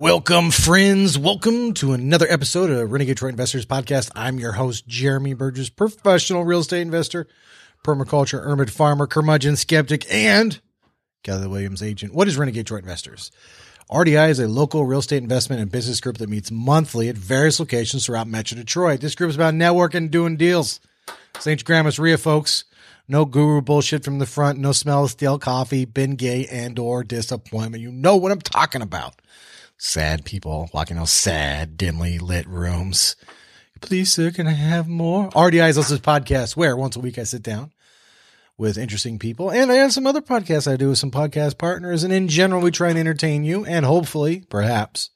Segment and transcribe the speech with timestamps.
[0.00, 1.18] Welcome, friends.
[1.18, 4.10] Welcome to another episode of Renegade Detroit Investors Podcast.
[4.14, 7.28] I'm your host, Jeremy Burgess, professional real estate investor,
[7.84, 10.58] permaculture, hermit farmer, curmudgeon, skeptic, and
[11.22, 12.14] Keller Williams agent.
[12.14, 13.30] What is Renegade Detroit Investors?
[13.90, 17.60] RDI is a local real estate investment and business group that meets monthly at various
[17.60, 19.02] locations throughout Metro Detroit.
[19.02, 20.80] This group is about networking and doing deals.
[21.40, 21.62] St.
[21.62, 22.64] Grandma's Ria, folks.
[23.06, 24.58] No guru bullshit from the front.
[24.58, 27.82] No smell of stale coffee, Bengay, and or disappointment.
[27.82, 29.19] You know what I'm talking about
[29.80, 33.16] sad people walking those sad, dimly lit rooms.
[33.80, 35.30] Please, sir, can I have more?
[35.30, 37.72] RDI is also this podcast where once a week I sit down
[38.58, 39.50] with interesting people.
[39.50, 42.04] And I have some other podcasts I do with some podcast partners.
[42.04, 45.10] And in general, we try and entertain you and hopefully, perhaps,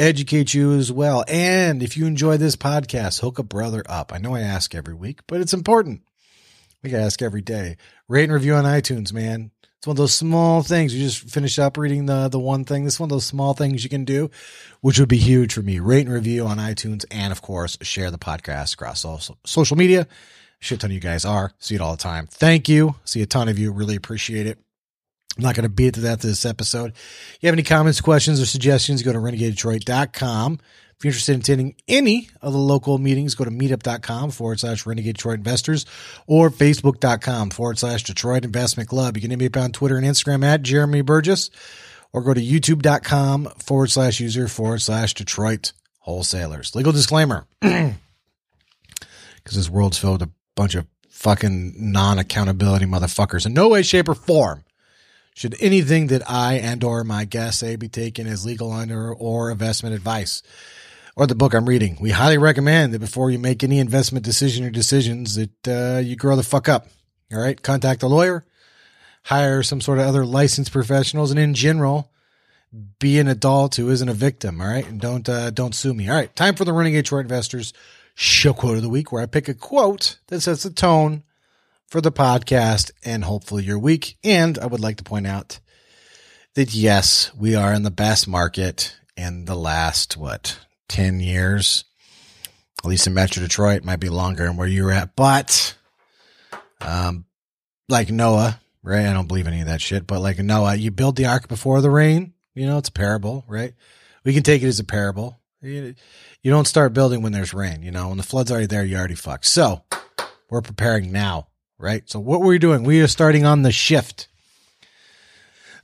[0.00, 1.24] educate you as well.
[1.28, 4.12] And if you enjoy this podcast, hook a brother up.
[4.12, 6.02] I know I ask every week, but it's important.
[6.82, 7.76] We gotta ask every day.
[8.08, 9.52] Rate and review on iTunes, man.
[9.78, 10.94] It's one of those small things.
[10.94, 12.84] You just finish up reading the the one thing.
[12.84, 14.30] This is one of those small things you can do,
[14.80, 15.78] which would be huge for me.
[15.80, 20.06] Rate and review on iTunes, and of course, share the podcast across all social media.
[20.58, 21.52] Shit ton of you guys are.
[21.58, 22.26] See it all the time.
[22.26, 22.94] Thank you.
[23.04, 23.70] See a ton of you.
[23.70, 24.58] Really appreciate it.
[25.36, 26.92] I'm not going to beat to that this episode.
[26.92, 30.58] If you have any comments, questions, or suggestions, go to renegadedetroit.com.
[30.98, 34.86] If you're interested in attending any of the local meetings, go to meetup.com forward slash
[34.86, 35.84] renegade Detroit investors
[36.26, 39.14] or facebook.com forward slash Detroit investment club.
[39.14, 41.50] You can hit me up on Twitter and Instagram at Jeremy Burgess
[42.14, 46.74] or go to youtube.com forward slash user forward slash Detroit wholesalers.
[46.74, 47.96] Legal disclaimer because
[49.44, 54.08] this world's filled with a bunch of fucking non accountability motherfuckers in no way, shape,
[54.08, 54.64] or form
[55.34, 59.50] should anything that I and or my guests say be taken as legal under or
[59.50, 60.42] investment advice
[61.16, 61.96] or the book I'm reading.
[61.98, 66.14] We highly recommend that before you make any investment decision or decisions that uh, you
[66.14, 66.88] grow the fuck up.
[67.32, 67.60] All right.
[67.60, 68.44] Contact a lawyer,
[69.24, 72.12] hire some sort of other licensed professionals, and in general,
[72.98, 74.60] be an adult who isn't a victim.
[74.60, 74.86] All right.
[74.86, 76.08] And don't, uh, don't sue me.
[76.08, 76.34] All right.
[76.36, 77.72] Time for the Renegade Short Investors
[78.14, 81.22] show quote of the week where I pick a quote that sets the tone
[81.88, 84.16] for the podcast and hopefully your week.
[84.22, 85.60] And I would like to point out
[86.54, 90.58] that yes, we are in the best market in the last, what,
[90.88, 91.84] 10 years,
[92.78, 95.16] at least in Metro Detroit, might be longer than where you're at.
[95.16, 95.76] But,
[96.80, 97.24] um,
[97.88, 99.06] like Noah, right?
[99.06, 101.80] I don't believe any of that shit, but like Noah, you build the ark before
[101.80, 102.34] the rain.
[102.54, 103.74] You know, it's a parable, right?
[104.24, 105.38] We can take it as a parable.
[105.60, 105.94] You,
[106.42, 107.82] you don't start building when there's rain.
[107.82, 109.46] You know, when the flood's already there, you already fucked.
[109.46, 109.82] So
[110.48, 111.48] we're preparing now,
[111.78, 112.08] right?
[112.08, 114.28] So what we're doing, we are starting on the shift.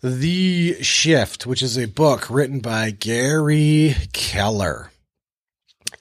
[0.02, 4.91] The Shift, which is a book written by Gary Keller.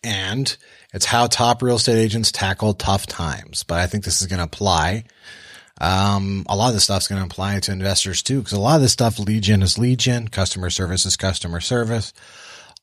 [0.03, 0.55] And
[0.93, 3.63] it's how top real estate agents tackle tough times.
[3.63, 5.05] But I think this is going to apply.
[5.79, 8.75] Um, a lot of this stuff's going to apply to investors too, because a lot
[8.75, 12.13] of this stuff, lead gen is lead gen, customer service is customer service,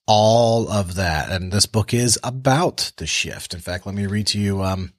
[0.06, 1.30] all of that.
[1.30, 3.54] And this book is about the shift.
[3.54, 4.92] In fact, let me read to you, um,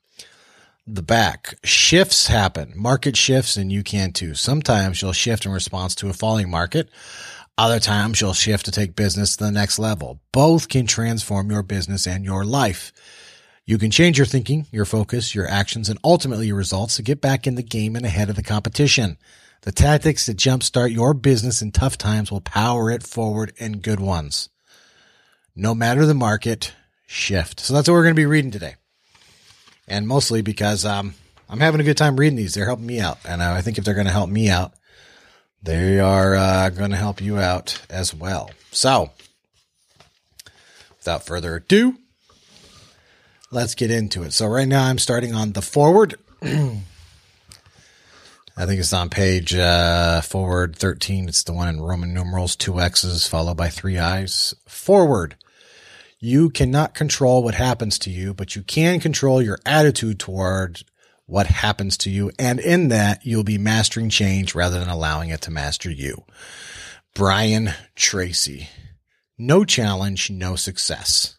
[0.87, 1.55] the back.
[1.63, 4.33] Shifts happen, market shifts, and you can too.
[4.33, 6.89] Sometimes you'll shift in response to a falling market.
[7.59, 10.21] Other times you'll shift to take business to the next level.
[10.31, 12.93] Both can transform your business and your life.
[13.65, 17.19] You can change your thinking, your focus, your actions, and ultimately your results to get
[17.19, 19.17] back in the game and ahead of the competition.
[19.63, 23.99] The tactics that jumpstart your business in tough times will power it forward in good
[23.99, 24.47] ones.
[25.53, 26.73] No matter the market,
[27.07, 27.59] shift.
[27.59, 28.75] So that's what we're going to be reading today
[29.85, 31.13] and mostly because um,
[31.49, 32.53] I'm having a good time reading these.
[32.53, 34.73] They're helping me out, and I think if they're going to help me out,
[35.61, 38.51] they are uh, going to help you out as well.
[38.71, 39.11] So,
[40.97, 41.95] without further ado,
[43.51, 44.33] let's get into it.
[44.33, 46.15] So, right now I'm starting on the forward.
[48.59, 51.29] I think it's on page uh, forward 13.
[51.29, 54.53] It's the one in Roman numerals, two X's followed by three I's.
[54.67, 55.35] Forward.
[56.19, 60.83] You cannot control what happens to you, but you can control your attitude toward
[61.29, 62.31] what happens to you.
[62.39, 66.23] And in that, you'll be mastering change rather than allowing it to master you.
[67.13, 68.69] Brian Tracy.
[69.37, 71.37] No challenge, no success.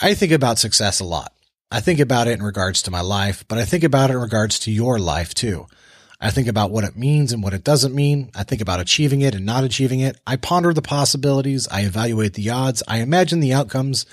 [0.00, 1.32] I think about success a lot.
[1.70, 4.20] I think about it in regards to my life, but I think about it in
[4.20, 5.66] regards to your life too.
[6.20, 8.30] I think about what it means and what it doesn't mean.
[8.34, 10.18] I think about achieving it and not achieving it.
[10.26, 11.68] I ponder the possibilities.
[11.68, 12.82] I evaluate the odds.
[12.88, 14.06] I imagine the outcomes.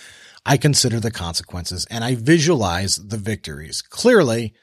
[0.45, 3.81] I consider the consequences and I visualize the victories.
[3.81, 4.53] Clearly,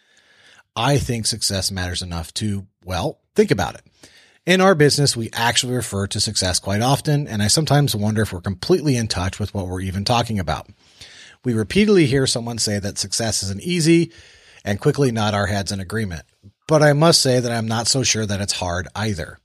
[0.75, 3.83] I think success matters enough to, well, think about it.
[4.47, 8.33] In our business, we actually refer to success quite often, and I sometimes wonder if
[8.33, 10.69] we're completely in touch with what we're even talking about.
[11.45, 14.13] We repeatedly hear someone say that success isn't easy
[14.65, 16.25] and quickly nod our heads in agreement
[16.69, 19.39] but I must say that I'm not so sure that it's hard either.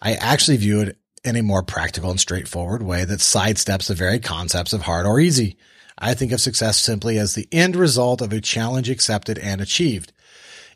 [0.00, 4.18] I actually view it in a more practical and straightforward way that sidesteps the very
[4.18, 5.56] concepts of hard or easy.
[5.98, 10.12] I think of success simply as the end result of a challenge accepted and achieved.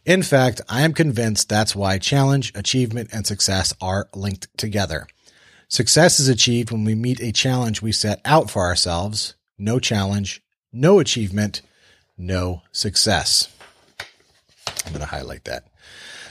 [0.04, 5.08] In fact, I am convinced that's why challenge, achievement, and success are linked together.
[5.68, 9.34] Success is achieved when we meet a challenge we set out for ourselves.
[9.58, 10.42] No challenge,
[10.72, 11.62] no achievement,
[12.16, 13.48] no success.
[14.84, 15.64] I'm going to highlight that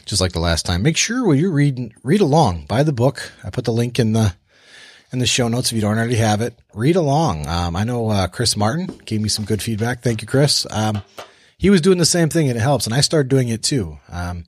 [0.05, 0.83] just like the last time.
[0.83, 3.31] Make sure when you read read along, buy the book.
[3.43, 4.35] I put the link in the
[5.11, 6.53] in the show notes if you don't already have it.
[6.73, 7.47] Read along.
[7.47, 10.01] Um, I know uh, Chris Martin gave me some good feedback.
[10.01, 10.67] Thank you, Chris.
[10.71, 11.01] Um,
[11.57, 13.97] he was doing the same thing and it helps, and I started doing it too.
[14.09, 14.45] Um,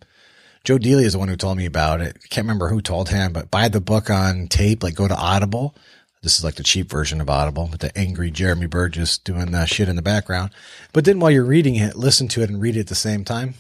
[0.64, 2.18] Joe Dealey is the one who told me about it.
[2.30, 4.84] Can't remember who told him, but buy the book on tape.
[4.84, 5.74] Like go to Audible.
[6.22, 9.66] This is like the cheap version of Audible with the angry Jeremy Burgess doing the
[9.66, 10.52] shit in the background.
[10.92, 13.24] But then while you're reading it, listen to it and read it at the same
[13.24, 13.54] time.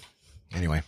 [0.54, 0.82] Anyway,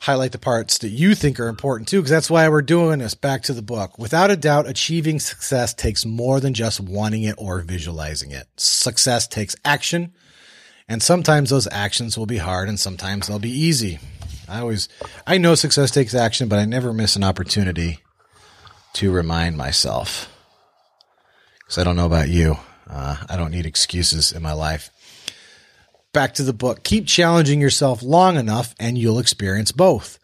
[0.00, 3.14] highlight the parts that you think are important too, because that's why we're doing this.
[3.14, 3.98] Back to the book.
[3.98, 8.46] Without a doubt, achieving success takes more than just wanting it or visualizing it.
[8.56, 10.12] Success takes action,
[10.88, 14.00] and sometimes those actions will be hard and sometimes they'll be easy.
[14.48, 14.88] I always,
[15.26, 18.00] I know success takes action, but I never miss an opportunity
[18.94, 20.34] to remind myself.
[21.60, 22.56] Because I don't know about you.
[22.88, 24.90] Uh, I don't need excuses in my life
[26.12, 26.82] back to the book.
[26.82, 30.18] Keep challenging yourself long enough and you'll experience both.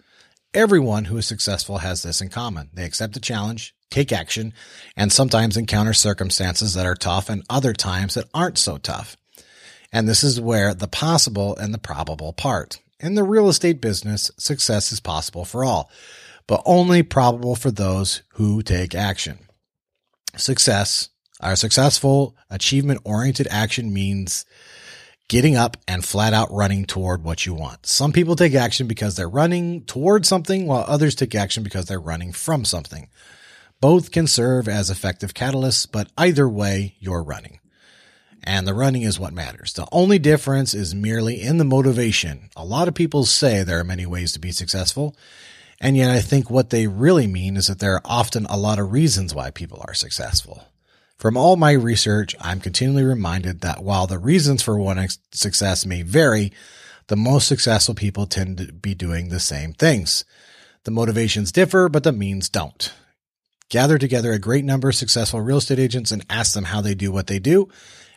[0.54, 2.70] Everyone who is successful has this in common.
[2.72, 4.54] They accept a challenge, take action,
[4.96, 9.16] and sometimes encounter circumstances that are tough and other times that aren't so tough.
[9.92, 12.80] And this is where the possible and the probable part.
[12.98, 15.90] In the real estate business, success is possible for all,
[16.46, 19.38] but only probable for those who take action.
[20.36, 21.10] Success,
[21.40, 24.46] our successful achievement oriented action means
[25.28, 27.86] getting up and flat out running toward what you want.
[27.86, 31.98] Some people take action because they're running toward something, while others take action because they're
[31.98, 33.08] running from something.
[33.80, 37.60] Both can serve as effective catalysts, but either way, you're running.
[38.44, 39.72] And the running is what matters.
[39.72, 42.48] The only difference is merely in the motivation.
[42.54, 45.16] A lot of people say there are many ways to be successful.
[45.80, 48.78] And yet I think what they really mean is that there are often a lot
[48.78, 50.64] of reasons why people are successful.
[51.18, 56.02] From all my research, I'm continually reminded that while the reasons for one success may
[56.02, 56.52] vary,
[57.06, 60.26] the most successful people tend to be doing the same things.
[60.84, 62.92] The motivations differ, but the means don't.
[63.70, 66.94] Gather together a great number of successful real estate agents and ask them how they
[66.94, 67.70] do what they do,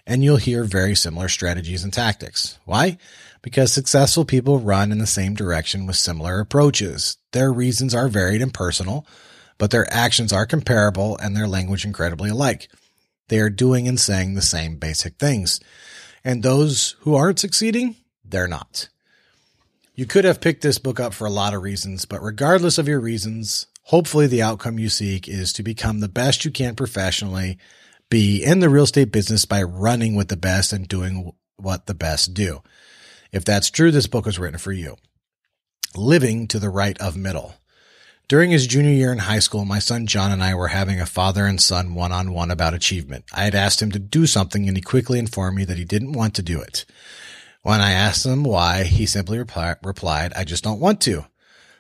[0.05, 2.59] and you'll hear very similar strategies and tactics.
[2.65, 2.97] Why?
[3.41, 7.17] Because successful people run in the same direction with similar approaches.
[7.31, 9.07] Their reasons are varied and personal,
[9.57, 12.67] but their actions are comparable and their language incredibly alike.
[13.29, 15.59] They are doing and saying the same basic things.
[16.23, 18.89] And those who aren't succeeding, they're not.
[19.95, 22.87] You could have picked this book up for a lot of reasons, but regardless of
[22.87, 27.57] your reasons, hopefully the outcome you seek is to become the best you can professionally,
[28.09, 31.93] be in the real estate business by running with the best and doing what the
[31.93, 32.61] best do.
[33.31, 34.95] If that's true, this book is written for you.
[35.95, 37.55] Living to the right of middle.
[38.29, 41.07] During his junior year in high school, my son John and I were having a
[41.07, 43.25] father and son one on one about achievement.
[43.33, 46.11] I had asked him to do something and he quickly informed me that he didn't
[46.11, 46.85] want to do it.
[47.63, 51.25] When I asked him why, he simply replied, I just don't want to.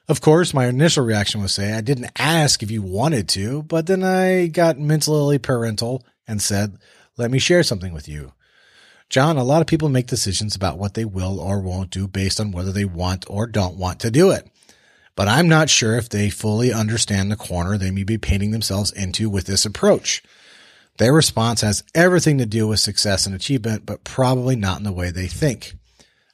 [0.07, 3.85] Of course, my initial reaction was say, I didn't ask if you wanted to, but
[3.85, 6.79] then I got mentally parental and said,
[7.15, 8.33] let me share something with you.
[9.07, 12.39] John, a lot of people make decisions about what they will or won't do based
[12.39, 14.49] on whether they want or don't want to do it
[15.19, 18.89] but I'm not sure if they fully understand the corner they may be painting themselves
[18.93, 20.23] into with this approach.
[20.97, 24.93] Their response has everything to do with success and achievement, but probably not in the
[24.93, 25.73] way they think.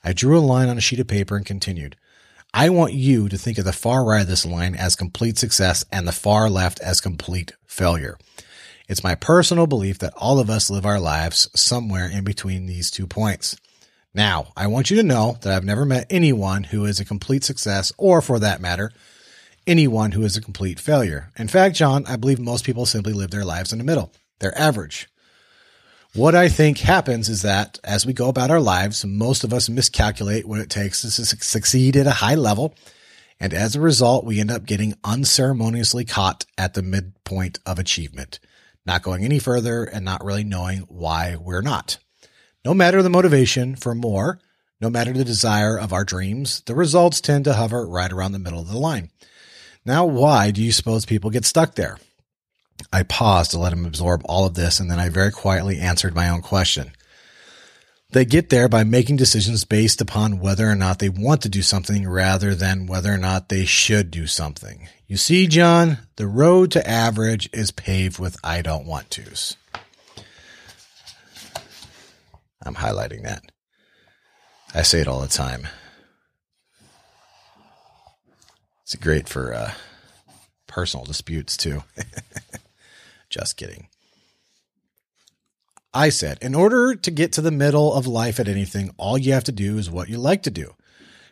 [0.03, 1.95] I drew a line on a sheet of paper and continued.
[2.53, 5.83] I want you to think of the far right of this line as complete success
[5.91, 8.19] and the far left as complete failure.
[8.87, 12.91] It's my personal belief that all of us live our lives somewhere in between these
[12.91, 13.57] two points.
[14.15, 17.43] Now, I want you to know that I've never met anyone who is a complete
[17.43, 18.93] success, or for that matter,
[19.67, 21.34] anyone who is a complete failure.
[21.38, 24.13] In fact, John, I believe most people simply live their lives in the middle.
[24.39, 25.10] They're average.
[26.13, 29.67] What I think happens is that as we go about our lives, most of us
[29.67, 32.74] miscalculate what it takes to succeed at a high level.
[33.38, 38.39] And as a result, we end up getting unceremoniously caught at the midpoint of achievement,
[38.86, 41.98] not going any further and not really knowing why we're not.
[42.65, 44.39] No matter the motivation for more,
[44.81, 48.39] no matter the desire of our dreams, the results tend to hover right around the
[48.39, 49.12] middle of the line.
[49.86, 52.00] Now, why do you suppose people get stuck there?
[52.91, 56.15] I paused to let him absorb all of this, and then I very quietly answered
[56.15, 56.93] my own question.
[58.10, 61.62] They get there by making decisions based upon whether or not they want to do
[61.62, 64.88] something rather than whether or not they should do something.
[65.07, 69.55] You see, John, the road to average is paved with I don't want tos.
[72.65, 73.51] I'm highlighting that.
[74.74, 75.67] I say it all the time.
[78.84, 79.74] It's great for uh,
[80.67, 81.84] personal disputes too.
[83.29, 83.88] Just kidding.
[85.93, 89.31] I said, in order to get to the middle of life at anything, all you
[89.31, 90.75] have to do is what you like to do.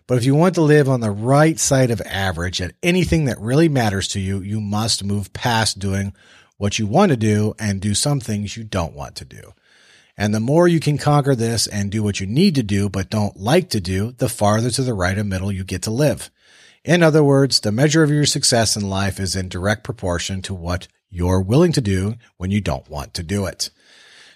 [0.07, 3.39] But if you want to live on the right side of average at anything that
[3.39, 6.13] really matters to you, you must move past doing
[6.57, 9.53] what you want to do and do some things you don't want to do.
[10.17, 13.09] And the more you can conquer this and do what you need to do but
[13.09, 16.29] don't like to do, the farther to the right of middle you get to live.
[16.83, 20.53] In other words, the measure of your success in life is in direct proportion to
[20.53, 23.69] what you're willing to do when you don't want to do it.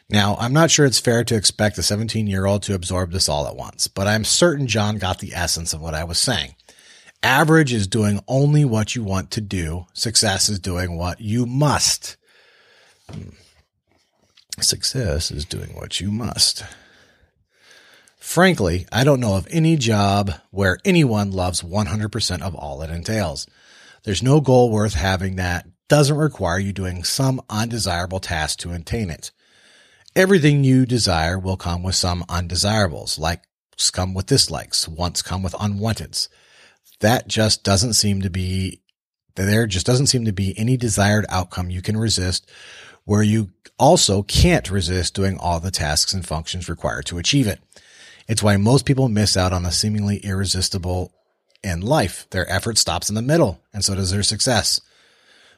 [0.10, 3.28] Now, I'm not sure it's fair to expect a 17 year old to absorb this
[3.28, 6.56] all at once, but I'm certain John got the essence of what I was saying.
[7.22, 9.88] Average is doing only what you want to do.
[9.94, 12.16] Success is doing what you must.
[13.12, 13.30] Hmm.
[14.60, 16.64] Success is doing what you must.
[18.20, 23.48] Frankly, I don't know of any job where anyone loves 100% of all it entails.
[24.04, 29.10] There's no goal worth having that doesn't require you doing some undesirable task to attain
[29.10, 29.32] it
[30.18, 35.54] everything you desire will come with some undesirables, likes come with dislikes, wants come with
[35.54, 36.28] unwanteds.
[37.02, 38.82] That just doesn't seem to be,
[39.36, 42.50] there just doesn't seem to be any desired outcome you can resist
[43.08, 43.50] where you
[43.80, 47.60] also can't resist doing all the tasks and functions required to achieve it.
[48.28, 51.14] It's why most people miss out on the seemingly irresistible
[51.64, 52.28] in life.
[52.32, 54.82] Their effort stops in the middle, and so does their success.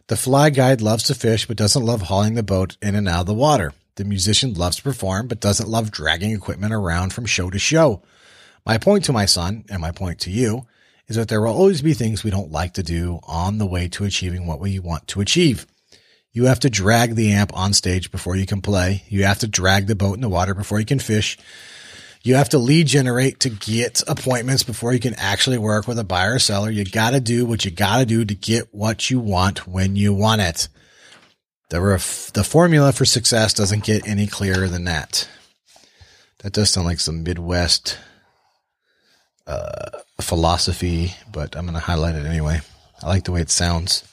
[0.10, 3.22] The fly guide loves to fish, but doesn't love hauling the boat in and out
[3.22, 3.74] of the water.
[3.96, 8.04] The musician loves to perform, but doesn't love dragging equipment around from show to show.
[8.64, 10.68] My point to my son, and my point to you,
[11.08, 13.88] is that there will always be things we don't like to do on the way
[13.88, 15.66] to achieving what we want to achieve.
[16.32, 19.04] You have to drag the amp on stage before you can play.
[19.10, 21.38] You have to drag the boat in the water before you can fish.
[22.22, 26.04] You have to lead generate to get appointments before you can actually work with a
[26.04, 26.70] buyer or seller.
[26.70, 29.96] You got to do what you got to do to get what you want when
[29.96, 30.68] you want it.
[31.70, 35.30] The, ref- the formula for success doesn't get any clearer than that.
[36.40, 37.98] That does sound like some Midwest
[39.48, 42.62] uh, philosophy, but I'm going to highlight it anyway.
[43.02, 44.04] I like the way it sounds.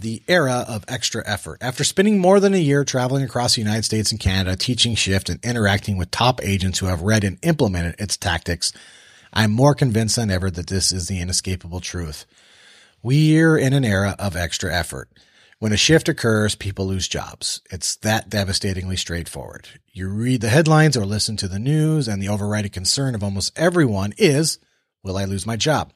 [0.00, 1.58] The era of extra effort.
[1.60, 5.28] After spending more than a year traveling across the United States and Canada, teaching shift
[5.28, 8.72] and interacting with top agents who have read and implemented its tactics,
[9.32, 12.26] I'm more convinced than ever that this is the inescapable truth.
[13.02, 15.08] We're in an era of extra effort.
[15.58, 17.60] When a shift occurs, people lose jobs.
[17.68, 19.68] It's that devastatingly straightforward.
[19.92, 23.58] You read the headlines or listen to the news, and the overriding concern of almost
[23.58, 24.60] everyone is,
[25.02, 25.92] will I lose my job?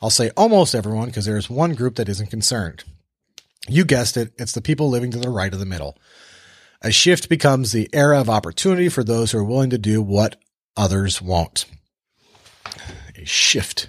[0.00, 2.84] I'll say almost everyone because there is one group that isn't concerned.
[3.68, 5.98] You guessed it, it's the people living to the right of the middle.
[6.82, 10.36] A shift becomes the era of opportunity for those who are willing to do what
[10.76, 11.64] others won't.
[13.16, 13.88] A shift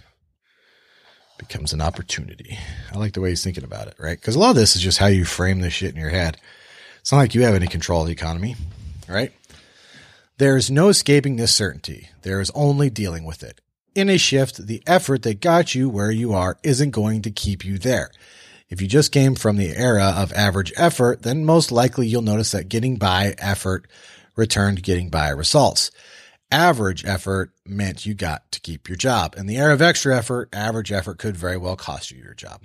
[1.37, 2.57] becomes an opportunity.
[2.91, 4.19] I like the way he's thinking about it, right?
[4.19, 6.37] Because a lot of this is just how you frame this shit in your head.
[7.01, 8.55] It's not like you have any control of the economy,
[9.07, 9.31] right?
[10.37, 12.09] There is no escaping this certainty.
[12.21, 13.61] There is only dealing with it.
[13.95, 17.65] In a shift, the effort that got you where you are isn't going to keep
[17.65, 18.11] you there.
[18.69, 22.51] If you just came from the era of average effort, then most likely you'll notice
[22.51, 23.87] that getting by effort
[24.35, 25.89] returned getting by results
[26.51, 29.35] average effort meant you got to keep your job.
[29.37, 32.63] In the era of extra effort, average effort could very well cost you your job.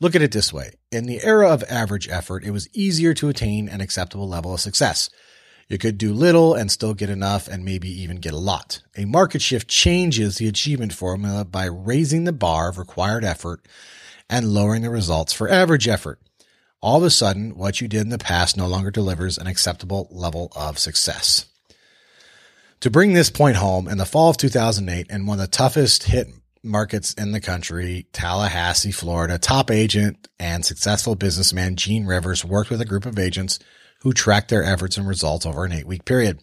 [0.00, 0.72] Look at it this way.
[0.90, 4.60] In the era of average effort, it was easier to attain an acceptable level of
[4.60, 5.10] success.
[5.68, 8.82] You could do little and still get enough and maybe even get a lot.
[8.96, 13.66] A market shift changes the achievement formula by raising the bar of required effort
[14.34, 16.18] and lowering the results for average effort.
[16.80, 20.08] All of a sudden, what you did in the past no longer delivers an acceptable
[20.10, 21.46] level of success.
[22.80, 26.02] To bring this point home, in the fall of 2008, in one of the toughest
[26.02, 26.26] hit
[26.64, 32.80] markets in the country, Tallahassee, Florida, top agent and successful businessman Gene Rivers worked with
[32.80, 33.60] a group of agents
[34.00, 36.42] who tracked their efforts and results over an eight week period.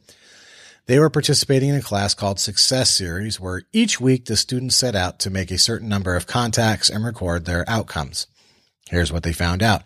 [0.88, 4.96] They were participating in a class called Success Series, where each week the students set
[4.96, 8.28] out to make a certain number of contacts and record their outcomes.
[8.90, 9.84] Here's what they found out.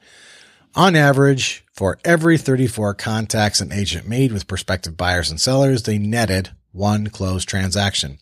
[0.74, 5.98] On average, for every 34 contacts an agent made with prospective buyers and sellers, they
[5.98, 8.18] netted one closed transaction.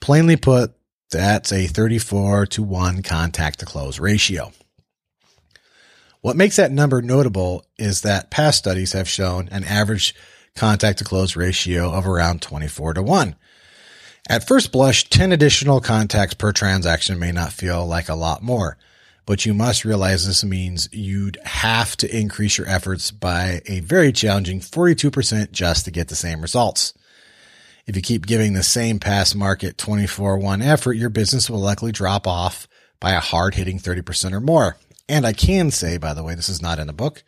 [0.00, 0.74] Plainly put,
[1.10, 4.52] that's a 34 to 1 contact to close ratio.
[6.20, 10.14] What makes that number notable is that past studies have shown an average
[10.54, 13.36] contact to close ratio of around 24 to 1.
[14.28, 18.76] At first blush, 10 additional contacts per transaction may not feel like a lot more,
[19.24, 24.12] but you must realize this means you'd have to increase your efforts by a very
[24.12, 26.92] challenging 42% just to get the same results.
[27.86, 32.26] If you keep giving the same past market 24-1 effort, your business will likely drop
[32.26, 32.68] off
[33.00, 34.76] by a hard hitting 30% or more.
[35.08, 37.22] And I can say, by the way, this is not in the book,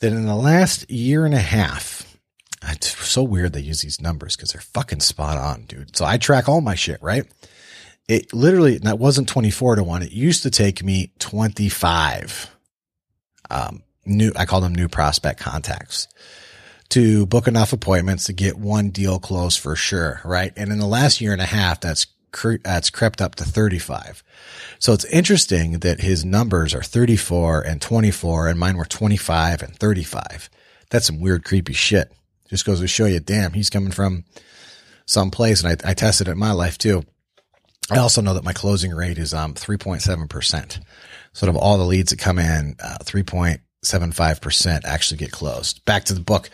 [0.00, 2.05] that in the last year and a half,
[2.72, 5.96] it's so weird they use these numbers because they're fucking spot on, dude.
[5.96, 7.24] So I track all my shit, right?
[8.08, 10.02] It literally, that wasn't 24 to 1.
[10.02, 12.50] It used to take me 25,
[13.50, 16.08] um, new, I call them new prospect contacts
[16.90, 20.20] to book enough appointments to get one deal closed for sure.
[20.24, 20.52] Right.
[20.56, 22.06] And in the last year and a half, that's,
[22.62, 24.22] that's crept up to 35.
[24.78, 29.74] So it's interesting that his numbers are 34 and 24 and mine were 25 and
[29.74, 30.50] 35.
[30.90, 32.12] That's some weird, creepy shit.
[32.48, 34.24] Just goes to show you, damn, he's coming from
[35.06, 35.62] some place.
[35.62, 37.04] And I, I tested it in my life too.
[37.90, 40.80] I also know that my closing rate is, um, 3.7%.
[41.32, 45.84] Sort of all the leads that come in, uh, 3.75% actually get closed.
[45.84, 46.50] Back to the book.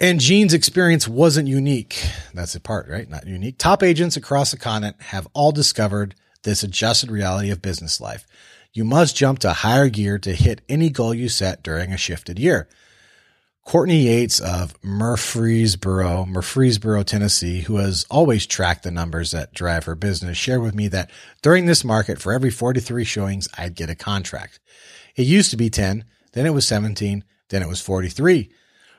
[0.00, 2.04] And Gene's experience wasn't unique.
[2.32, 3.08] That's the part, right?
[3.08, 3.58] Not unique.
[3.58, 8.26] Top agents across the continent have all discovered this adjusted reality of business life.
[8.72, 12.40] You must jump to higher gear to hit any goal you set during a shifted
[12.40, 12.68] year.
[13.64, 19.94] Courtney Yates of Murfreesboro, Murfreesboro, Tennessee, who has always tracked the numbers that drive her
[19.94, 23.94] business, shared with me that during this market, for every 43 showings, I'd get a
[23.94, 24.60] contract.
[25.16, 26.04] It used to be 10,
[26.34, 28.50] then it was 17, then it was 43.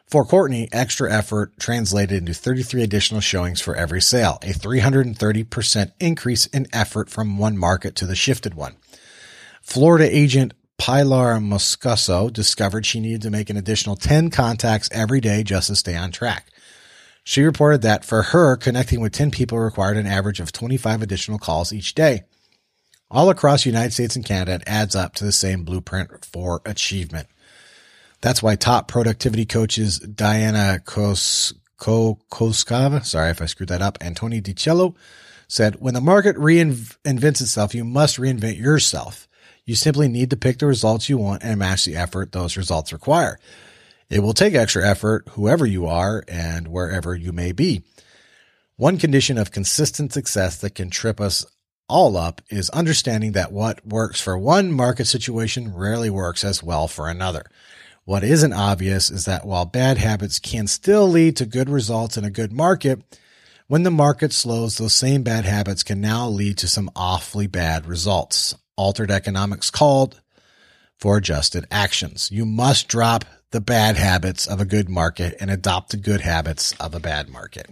[0.08, 6.48] For Courtney, extra effort translated into 33 additional showings for every sale, a 330% increase
[6.48, 8.76] in effort from one market to the shifted one.
[9.62, 15.44] Florida agent Pilar Moscoso discovered she needed to make an additional 10 contacts every day
[15.44, 16.48] just to stay on track.
[17.24, 21.40] She reported that for her, connecting with 10 people required an average of 25 additional
[21.40, 22.24] calls each day.
[23.10, 26.62] All across the United States and Canada, it adds up to the same blueprint for
[26.66, 27.28] achievement.
[28.22, 34.16] That's why top productivity coaches Diana Kos, Koskava, sorry if I screwed that up, and
[34.16, 34.96] Tony DiCello
[35.48, 39.28] said, when the market reinvents itself, you must reinvent yourself.
[39.66, 42.94] You simply need to pick the results you want and match the effort those results
[42.94, 43.40] require.
[44.10, 47.84] It will take extra effort, whoever you are and wherever you may be.
[48.78, 51.46] One condition of consistent success that can trip us
[51.88, 56.88] all up is understanding that what works for one market situation rarely works as well
[56.88, 57.46] for another.
[58.04, 62.24] What isn't obvious is that while bad habits can still lead to good results in
[62.24, 63.02] a good market,
[63.68, 67.88] when the market slows, those same bad habits can now lead to some awfully bad
[67.88, 68.56] results.
[68.78, 70.22] Altered economics called
[70.98, 72.30] for adjusted actions.
[72.32, 76.74] You must drop the bad habits of a good market and adopt the good habits
[76.80, 77.70] of a bad market.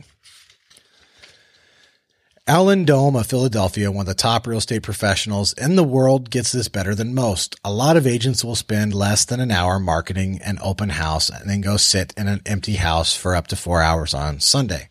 [2.45, 6.51] Allan Domb of Philadelphia, one of the top real estate professionals in the world, gets
[6.51, 7.57] this better than most.
[7.63, 11.49] A lot of agents will spend less than an hour marketing an open house and
[11.49, 14.89] then go sit in an empty house for up to four hours on Sunday.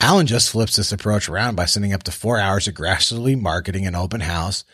[0.00, 3.94] Allan just flips this approach around by spending up to four hours aggressively marketing an
[3.94, 4.64] open house.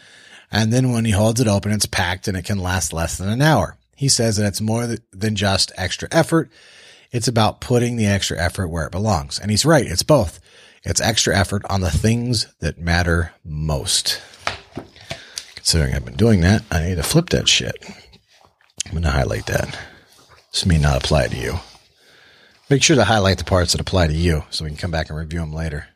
[0.50, 3.28] And then when he holds it open, it's packed and it can last less than
[3.28, 3.76] an hour.
[3.96, 6.50] He says that it's more than just extra effort.
[7.12, 9.38] It's about putting the extra effort where it belongs.
[9.38, 9.86] And he's right.
[9.86, 10.40] It's both.
[10.82, 14.20] It's extra effort on the things that matter most.
[15.54, 17.76] Considering I've been doing that, I need to flip that shit.
[18.86, 19.78] I'm going to highlight that.
[20.50, 21.58] This may not apply to you.
[22.70, 25.10] Make sure to highlight the parts that apply to you so we can come back
[25.10, 25.88] and review them later.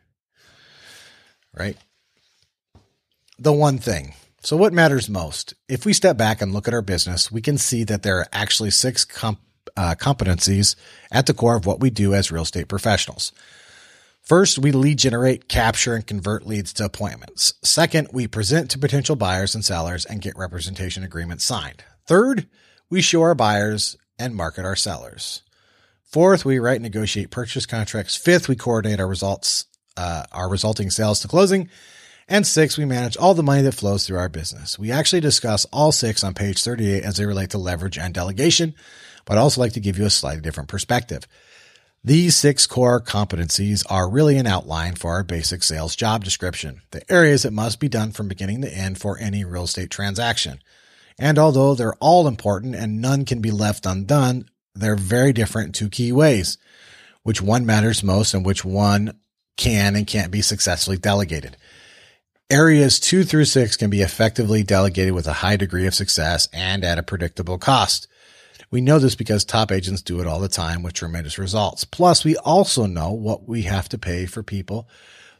[1.57, 1.77] Right?
[3.39, 4.13] The one thing.
[4.45, 5.55] So, what matters most?
[5.67, 8.27] If we step back and look at our business, we can see that there are
[8.31, 9.39] actually six comp-
[9.75, 10.75] uh, competencies
[11.11, 13.31] at the core of what we do as real estate professionals.
[14.21, 17.55] First, we lead generate, capture, and convert leads to appointments.
[17.63, 21.83] Second, we present to potential buyers and sellers and get representation agreements signed.
[22.05, 22.47] Third,
[22.87, 25.41] we show our buyers and market our sellers.
[26.03, 28.15] Fourth, we write and negotiate purchase contracts.
[28.15, 29.65] Fifth, we coordinate our results,
[29.97, 31.67] uh, our resulting sales to closing.
[32.27, 34.79] And six, we manage all the money that flows through our business.
[34.79, 38.73] We actually discuss all six on page 38 as they relate to leverage and delegation,
[39.25, 41.27] but I'd also like to give you a slightly different perspective.
[42.03, 47.01] These six core competencies are really an outline for our basic sales job description, the
[47.11, 50.59] areas that must be done from beginning to end for any real estate transaction.
[51.17, 55.73] And although they're all important and none can be left undone, they're very different in
[55.73, 56.57] two key ways.
[57.23, 59.19] Which one matters most and which one
[59.57, 61.57] can and can't be successfully delegated.
[62.51, 66.83] Areas two through six can be effectively delegated with a high degree of success and
[66.83, 68.07] at a predictable cost.
[68.69, 71.85] We know this because top agents do it all the time with tremendous results.
[71.85, 74.87] Plus, we also know what we have to pay for people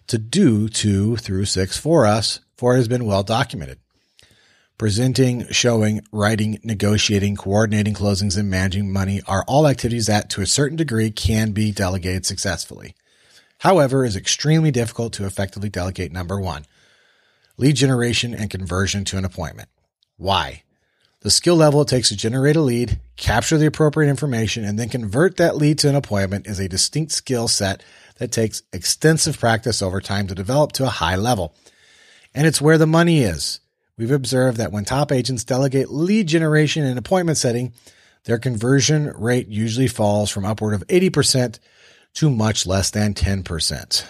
[0.08, 3.78] to do two through six for us, for it has been well documented.
[4.80, 10.48] Presenting, showing, writing, negotiating, coordinating closings, and managing money are all activities that, to a
[10.48, 12.96] certain degree, can be delegated successfully.
[13.60, 16.66] However, it is extremely difficult to effectively delegate number one,
[17.58, 19.70] lead generation and conversion to an appointment.
[20.18, 20.64] Why?
[21.22, 24.90] The skill level it takes to generate a lead, capture the appropriate information, and then
[24.90, 27.82] convert that lead to an appointment is a distinct skill set
[28.18, 31.56] that takes extensive practice over time to develop to a high level.
[32.34, 33.60] And it's where the money is.
[33.98, 37.74] We've observed that when top agents delegate lead generation and appointment setting,
[38.26, 41.60] their conversion rate usually falls from upward of 80%
[42.16, 44.06] to much less than 10%.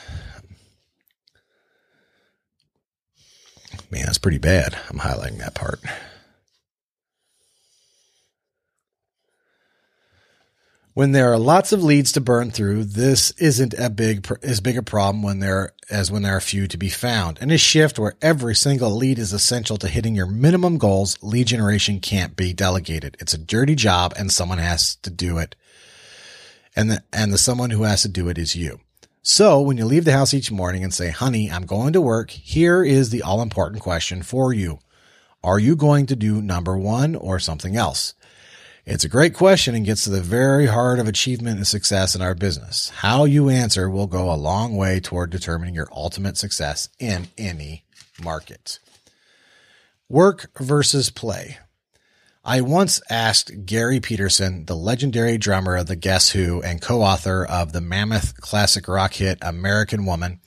[3.91, 4.77] Man, that's pretty bad.
[4.89, 5.79] I'm highlighting that part.
[10.95, 14.77] When there are lots of leads to burn through, this isn't a big as big
[14.77, 17.37] a problem when there as when there are few to be found.
[17.39, 21.47] In a shift where every single lead is essential to hitting your minimum goals, lead
[21.47, 23.17] generation can't be delegated.
[23.19, 25.55] It's a dirty job and someone has to do it.
[26.77, 28.79] And the, and the someone who has to do it is you.
[29.27, 32.29] So when you leave the house each morning and say, honey, I'm going to work,
[32.29, 34.77] here is the all important question for you.
[35.43, 38.13] Are you going to do number one or something else?
[38.85, 42.21] It's a great question and gets to the very heart of achievement and success in
[42.21, 42.89] our business.
[42.97, 47.83] How you answer will go a long way toward determining your ultimate success in any
[48.23, 48.77] market.
[50.07, 51.57] Work versus play.
[52.47, 57.73] I once asked Garry Peterson, the legendary drummer of the Guess Who and co-author of
[57.73, 60.41] the mammoth classic rock hit American Woman,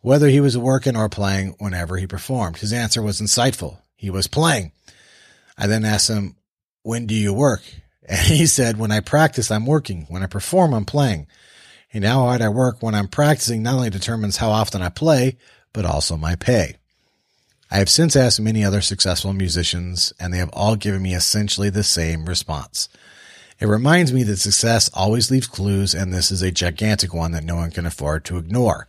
[0.00, 2.56] whether he was working or playing whenever he performed.
[2.56, 3.78] His answer was insightful.
[3.94, 4.72] He was playing.
[5.56, 6.34] I then asked him
[6.82, 7.62] when do you work?
[8.10, 10.06] And he said, when I practice, I'm working.
[10.08, 11.26] When I perform, I'm playing.
[11.92, 15.36] And how hard I work when I'm practicing not only determines how often I play,
[15.74, 16.77] but also my pay.
[17.70, 21.68] I have since asked many other successful musicians, and they have all given me essentially
[21.68, 22.88] the same response.
[23.60, 27.44] It reminds me that success always leaves clues, and this is a gigantic one that
[27.44, 28.88] no one can afford to ignore.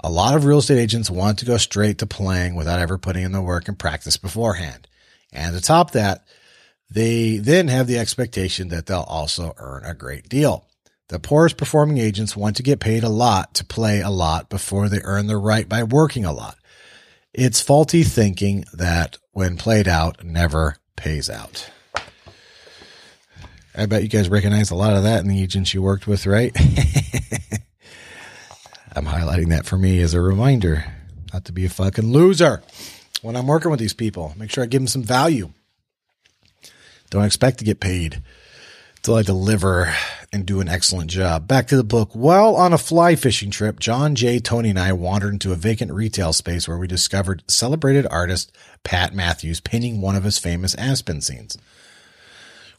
[0.00, 3.24] A lot of real estate agents want to go straight to playing without ever putting
[3.24, 4.86] in the work and practice beforehand.
[5.32, 6.24] And to top that,
[6.90, 10.66] they then have the expectation that they'll also earn a great deal.
[11.08, 14.88] The poorest performing agents want to get paid a lot to play a lot before
[14.88, 16.56] they earn the right by working a lot.
[17.34, 21.68] It's faulty thinking that when played out never pays out.
[23.74, 26.26] I bet you guys recognize a lot of that in the agents you worked with,
[26.26, 26.52] right?
[28.94, 30.84] I'm highlighting that for me as a reminder
[31.32, 32.62] not to be a fucking loser
[33.20, 34.32] when I'm working with these people.
[34.36, 35.52] Make sure I give them some value.
[37.10, 38.22] Don't expect to get paid
[39.02, 39.92] till I deliver
[40.34, 41.46] and do an excellent job.
[41.46, 42.10] Back to the book.
[42.12, 44.40] While on a fly fishing trip, John J.
[44.40, 49.14] Tony and I wandered into a vacant retail space where we discovered celebrated artist Pat
[49.14, 51.56] Matthews painting one of his famous Aspen scenes.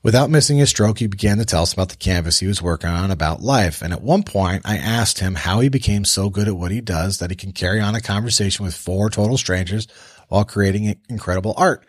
[0.04, 2.92] Without missing a stroke, he began to tell us about the canvas he was working
[2.92, 3.82] on about life.
[3.82, 6.80] And at one point, I asked him how he became so good at what he
[6.80, 9.88] does that he can carry on a conversation with four total strangers
[10.28, 11.88] while creating incredible art.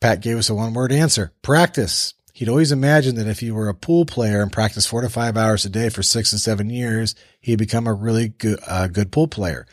[0.00, 2.14] Pat gave us a one word answer practice.
[2.36, 5.38] He'd always imagined that if he were a pool player and practiced four to five
[5.38, 9.10] hours a day for six and seven years, he'd become a really good, uh, good
[9.10, 9.66] pool player.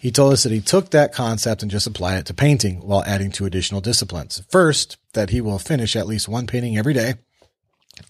[0.00, 3.04] He told us that he took that concept and just applied it to painting while
[3.04, 4.42] adding two additional disciplines.
[4.48, 7.16] First, that he will finish at least one painting every day.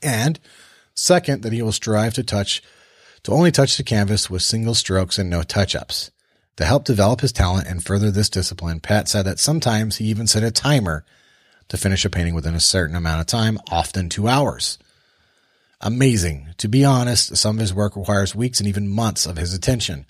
[0.05, 0.39] And
[0.95, 2.63] second, that he will strive to touch,
[3.25, 6.13] to only touch the canvas with single strokes and no touch ups.
[6.59, 10.29] To help develop his talent and further this discipline, Pat said that sometimes he even
[10.29, 11.05] set a timer
[11.69, 14.79] to finish a painting within a certain amount of time, often two hours.
[15.81, 16.55] Amazing.
[16.59, 20.07] To be honest, some of his work requires weeks and even months of his attention.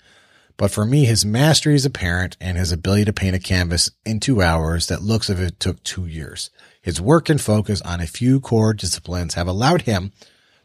[0.55, 4.19] But for me, his mastery is apparent and his ability to paint a canvas in
[4.19, 6.49] two hours that looks as if it took two years.
[6.81, 10.13] His work and focus on a few core disciplines have allowed him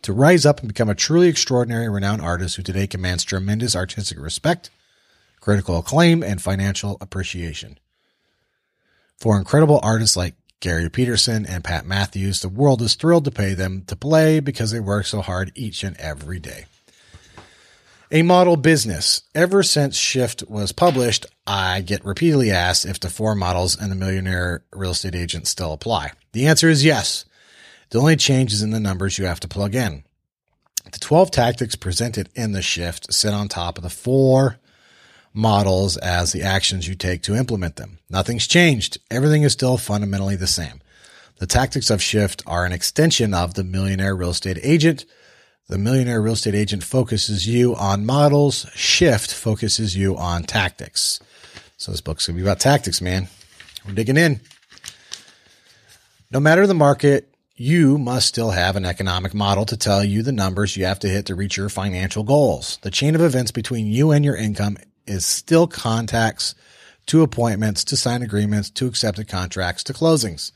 [0.03, 4.19] to rise up and become a truly extraordinary renowned artist who today commands tremendous artistic
[4.19, 4.71] respect,
[5.41, 7.79] critical acclaim, and financial appreciation.
[9.19, 13.53] For incredible artists like Garry Peterson and Pat Matthews, the world is thrilled to pay
[13.53, 16.67] them to play because they work so hard each and every day.
[18.13, 19.23] A model business.
[19.35, 23.97] Ever since Shift was published, I get repeatedly asked if the four models and the
[23.97, 26.13] millionaire real estate agent still apply.
[26.31, 27.25] The answer is yes.
[27.91, 30.05] The only change is in the numbers you have to plug in.
[30.93, 34.61] The 12 tactics presented in the Shift sit on top of the four
[35.33, 37.99] models as the actions you take to implement them.
[38.11, 38.99] Nothing's changed.
[39.11, 40.81] Everything is still fundamentally the same.
[41.39, 45.05] The tactics of shift are an extension of the millionaire real estate agent.
[45.69, 48.67] The millionaire real estate agent focuses you on models.
[48.75, 51.19] Shift focuses you on tactics.
[51.77, 53.29] So this book's going to be about tactics, man.
[53.87, 54.41] We're digging in.
[56.31, 60.33] No matter the market, you must still have an economic model to tell you the
[60.33, 62.79] numbers you have to hit to reach your financial goals.
[62.83, 66.55] The chain of events between you and your income is still contacts
[67.07, 70.53] to appointments to sign agreements to accepted contracts to closings.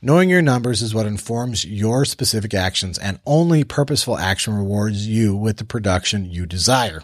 [0.00, 5.34] Knowing your numbers is what informs your specific actions and only purposeful action rewards you
[5.34, 7.02] with the production you desire.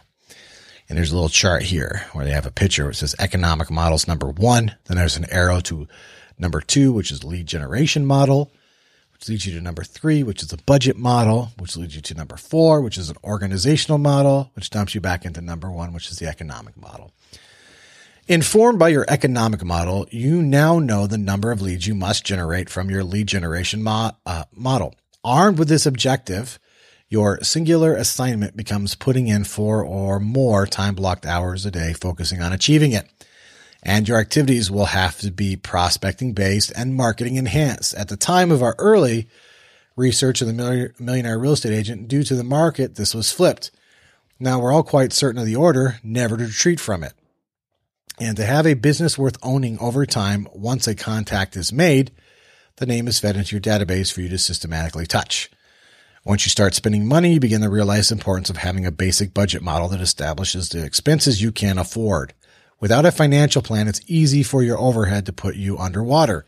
[0.89, 4.07] And there's a little chart here where they have a picture which says economic models
[4.07, 4.77] number one.
[4.85, 5.89] Then there's an arrow to
[6.39, 8.53] number two, which is lead generation model,
[9.15, 12.15] which leads you to number three, which is a budget model, which leads you to
[12.15, 16.11] number four, which is an organizational model, which dumps you back into number one, which
[16.11, 17.13] is the economic model.
[18.27, 22.69] Informed by your economic model, you now know the number of leads you must generate
[22.69, 24.95] from your lead generation mo- uh, model.
[25.23, 26.59] Armed with this objective,
[27.09, 32.43] your singular assignment becomes putting in four or more time blocked hours a day, focusing
[32.43, 33.09] on achieving it.
[33.85, 37.95] And your activities will have to be prospecting based and marketing enhanced.
[37.95, 39.29] At the time of our early
[39.95, 43.71] research of the millionaire real estate agent, due to the market, this was flipped.
[44.41, 47.13] Now we're all quite certain of the order, never to retreat from it.
[48.19, 52.13] And to have a business worth owning over time, once a contact is made,
[52.77, 55.51] the name is fed into your database for you to systematically touch.
[56.25, 59.35] Once you start spending money, you begin to realize the importance of having a basic
[59.35, 62.33] budget model that establishes the expenses you can afford.
[62.81, 66.45] Without a financial plan, it's easy for your overhead to put you underwater.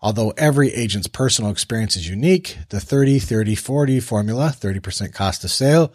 [0.00, 5.50] Although every agent's personal experience is unique, the 30 30 40 formula, 30% cost of
[5.50, 5.92] sale,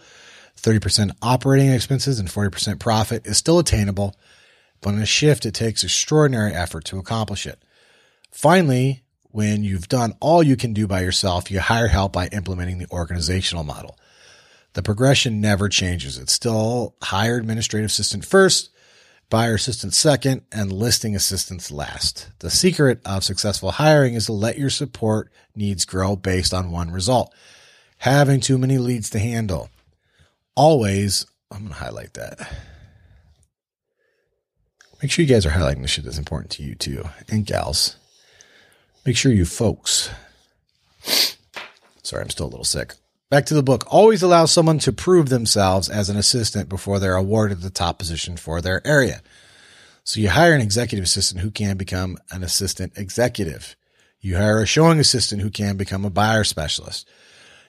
[0.58, 4.16] 30% operating expenses, and 40% profit is still attainable
[4.86, 7.58] but in a shift, it takes extraordinary effort to accomplish it.
[8.30, 12.78] Finally, when you've done all you can do by yourself, you hire help by implementing
[12.78, 13.98] the organizational model.
[14.74, 16.20] The progression never changes.
[16.20, 18.70] It's still hire administrative assistant first,
[19.30, 22.30] buyer assistant second, and listing assistants last.
[22.40, 26.92] The secret of successful hiring is to let your support needs grow based on one
[26.92, 27.34] result.
[28.00, 29.70] Having too many leads to handle.
[30.56, 32.40] Always, I'm going to highlight that.
[35.02, 37.98] Make sure you guys are highlighting the shit that's important to you too, and gals.
[39.06, 40.10] Make sure you folks.
[42.04, 42.94] Sorry, I'm still a little sick.
[43.32, 43.86] Back to the book.
[43.88, 48.38] Always allow someone to prove themselves as an assistant before they're awarded the top position
[48.38, 49.22] for their area.
[50.04, 53.76] So you hire an executive assistant who can become an assistant executive.
[54.20, 57.10] You hire a showing assistant who can become a buyer specialist.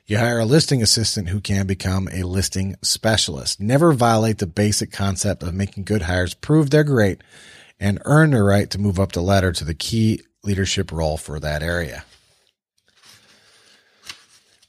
[0.05, 3.59] You hire a listing assistant who can become a listing specialist.
[3.59, 7.23] Never violate the basic concept of making good hires prove they're great
[7.81, 11.40] and earn the right to move up the ladder to the key leadership role for
[11.40, 12.05] that area.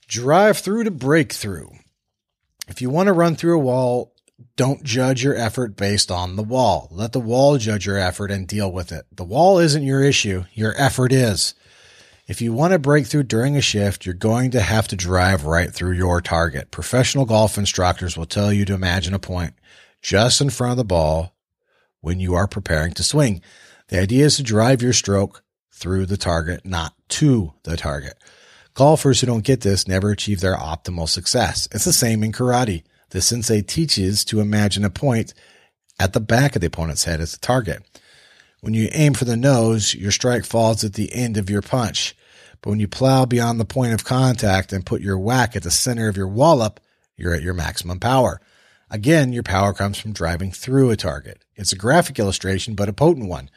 [0.07, 1.67] Drive through to breakthrough.
[2.69, 4.13] If you want to run through a wall,
[4.55, 6.87] don't judge your effort based on the wall.
[6.91, 9.05] Let the wall judge your effort and deal with it.
[9.11, 10.45] The wall isn't your issue.
[10.53, 11.55] Your effort is.
[12.25, 15.43] If you want to break through during a shift, you're going to have to drive
[15.43, 16.71] right through your target.
[16.71, 19.55] Professional golf instructors will tell you to imagine a point
[20.01, 21.35] just in front of the ball
[21.99, 23.41] when you are preparing to swing.
[23.89, 25.43] The idea is to drive your stroke
[25.73, 28.17] through the target, not to the target.
[28.77, 31.67] Golfers who don't get this never achieve their optimal success.
[31.71, 32.83] It's the same in karate.
[33.09, 35.33] The sensei teaches to imagine a point
[35.99, 37.81] at the back of the opponent's head as the target.
[38.61, 42.15] When you aim for the nose, your strike falls at the end of your punch.
[42.61, 45.71] But when you plow beyond the point of contact and put your whack at the
[45.71, 46.79] center of your wallop,
[47.15, 48.39] you're at your maximum power.
[48.91, 51.43] Again, your power comes from driving through a target.
[51.55, 53.49] It's a graphic illustration, but a potent one.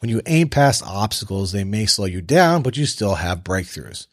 [0.00, 4.08] When you aim past obstacles, they may slow you down, but you still have breakthroughs.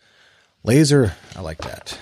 [0.64, 1.98] Laser, I like that.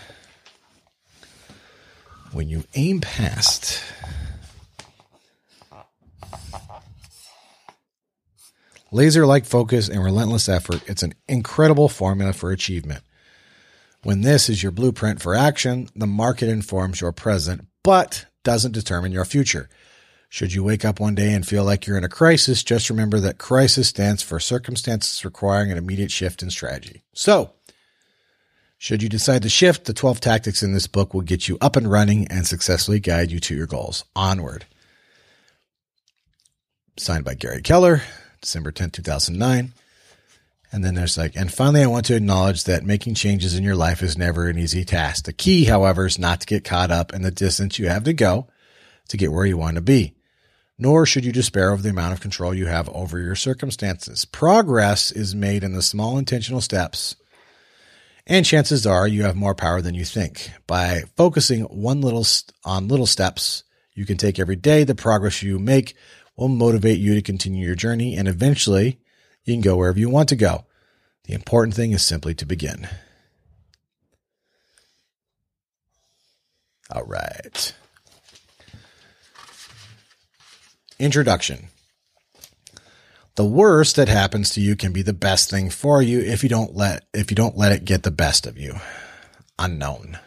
[2.31, 3.81] When you aim past
[8.93, 13.03] Laser like focus and relentless effort, it's an incredible formula for achievement.
[14.03, 19.13] When this is your blueprint for action, the market informs your present, but doesn't determine
[19.13, 19.69] your future.
[20.27, 23.19] Should you wake up one day and feel like you're in a crisis, just remember
[23.21, 27.03] that crisis stands for circumstances requiring an immediate shift in strategy.
[27.13, 27.53] So,
[28.81, 31.75] should you decide to shift, the 12 tactics in this book will get you up
[31.75, 34.05] and running and successfully guide you to your goals.
[34.15, 34.65] Onward.
[36.97, 38.01] Signed by Gary Keller.
[38.41, 39.73] December 10th, 2009.
[40.71, 43.75] And then there's like, and finally, I want to acknowledge that making changes in your
[43.75, 45.25] life is never an easy task.
[45.25, 48.13] The key, however, is not to get caught up in the distance you have to
[48.13, 48.47] go
[49.09, 50.15] to get where you want to be.
[50.81, 54.25] nor should you despair of the amount of control you have over your circumstances.
[54.25, 57.15] Progress is made in the small intentional steps,
[58.31, 60.51] and chances are you have more power than you think.
[60.65, 65.43] By focusing one little st- on little steps you can take every day, the progress
[65.43, 65.95] you make
[66.37, 69.01] will motivate you to continue your journey, and eventually
[69.43, 70.63] you can go wherever you want to go.
[71.25, 72.87] The important thing is simply to begin.
[76.89, 77.73] All right.
[80.99, 81.67] Introduction.
[83.35, 86.49] The worst that happens to you can be the best thing for you if you
[86.49, 88.75] don't let if you don't let it get the best of you.
[89.57, 90.19] Unknown.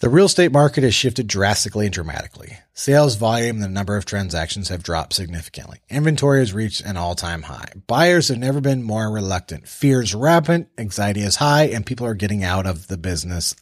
[0.00, 2.58] The real estate market has shifted drastically and dramatically.
[2.74, 5.78] Sales volume and the number of transactions have dropped significantly.
[5.88, 7.70] Inventory has reached an all-time high.
[7.86, 9.66] Buyers have never been more reluctant.
[9.66, 13.54] Fear is rampant, anxiety is high, and people are getting out of the business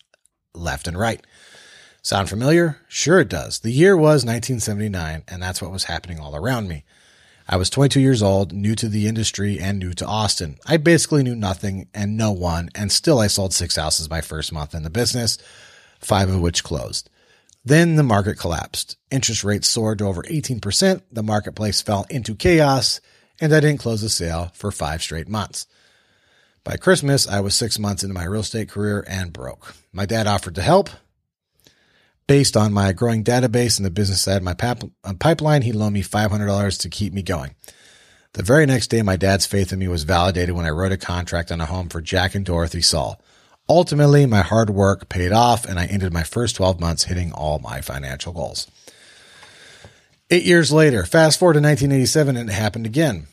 [0.53, 1.25] left and right.
[2.01, 2.79] Sound familiar?
[2.89, 3.61] Sure it does.
[3.61, 6.85] The year was 1979, and that's what was happening all around me.
[7.49, 10.59] I was 22 years old, new to the industry and new to Austin.
[10.67, 14.53] I basically knew nothing and no one, and still I sold six houses my first
[14.53, 15.39] month in the business
[16.03, 17.09] five of which closed.
[17.65, 18.97] Then the market collapsed.
[19.11, 21.03] Interest rates soared to over 18%.
[21.11, 23.01] The marketplace fell into chaos,
[23.41, 25.67] and I didn't close a sale for five straight months.
[26.65, 29.75] By Christmas, I was six months into my real estate career and broke.
[29.93, 30.91] My dad offered to help.
[32.27, 35.73] Based on my growing database and the business side of my pap- uh, pipeline, he
[35.73, 37.55] loaned me $500 to keep me going.
[38.35, 40.97] The very next day, my dad's faith in me was validated when I wrote a
[40.97, 43.21] contract on a home for Jack and Dorothy Saul.
[43.69, 47.59] Ultimately, my hard work paid off and I ended my first 12 months hitting all
[47.59, 48.71] my financial goals.
[50.31, 53.27] Eight years later, fast forward to 1987, and it happened again.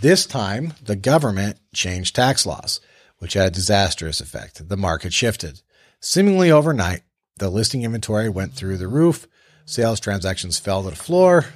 [0.00, 2.80] This time, the government changed tax laws,
[3.18, 4.68] which had a disastrous effect.
[4.68, 5.62] The market shifted.
[5.98, 7.02] Seemingly overnight,
[7.36, 9.26] the listing inventory went through the roof,
[9.66, 11.46] sales transactions fell to the floor,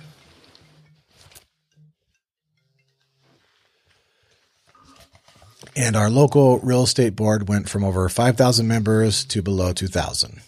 [5.77, 10.41] and our local real estate board went from over 5,000 members to below 2,000.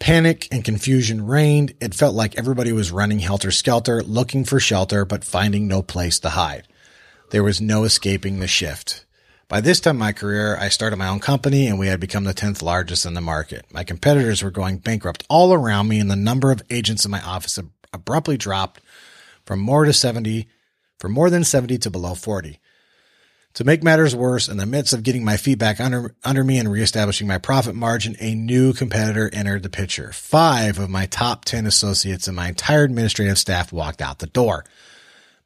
[0.00, 1.74] Panic and confusion reigned.
[1.80, 6.18] It felt like everybody was running helter skelter, looking for shelter, but finding no place
[6.20, 6.66] to hide.
[7.30, 9.04] There was no escaping the shift.
[9.50, 12.22] By this time in my career, I started my own company and we had become
[12.22, 13.66] the 10th largest in the market.
[13.72, 17.20] My competitors were going bankrupt all around me and the number of agents in my
[17.20, 17.58] office
[17.92, 18.80] abruptly dropped
[19.44, 20.48] from more to 70,
[21.00, 22.60] from more than 70 to below 40.
[23.54, 26.70] To make matters worse, in the midst of getting my feedback under, under me and
[26.70, 30.12] reestablishing my profit margin, a new competitor entered the picture.
[30.12, 34.64] Five of my top 10 associates and my entire administrative staff walked out the door.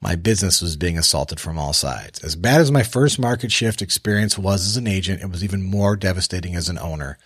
[0.05, 2.23] My business was being assaulted from all sides.
[2.23, 5.63] As bad as my first market shift experience was as an agent, it was even
[5.63, 7.17] more devastating as an owner.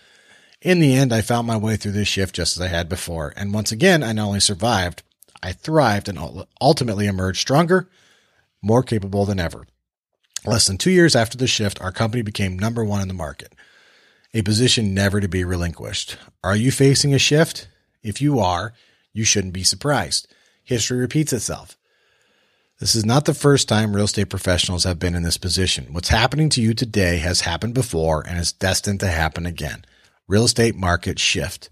[0.61, 3.33] In the end, I found my way through this shift just as I had before.
[3.35, 5.03] And once again, I not only survived,
[5.43, 6.17] I thrived and
[6.61, 7.89] ultimately emerged stronger,
[8.61, 9.67] more capable than ever.
[10.45, 13.53] Less than two years after the shift, our company became number one in the market,
[14.33, 16.15] a position never to be relinquished.
[16.45, 17.67] Are you facing a shift?
[18.03, 18.73] If you are,
[19.11, 20.33] you shouldn't be surprised.
[20.63, 21.75] History repeats itself.
[22.79, 25.87] This is not the first time real estate professionals have been in this position.
[25.91, 29.83] What's happening to you today has happened before and is destined to happen again.
[30.29, 31.69] Real estate market shift.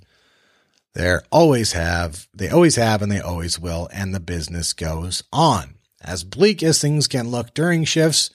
[0.96, 5.76] They always have, they always have, and they always will, and the business goes on.
[6.02, 8.30] As bleak as things can look during shifts,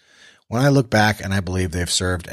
[0.48, 2.28] when I look back and I believe they've served,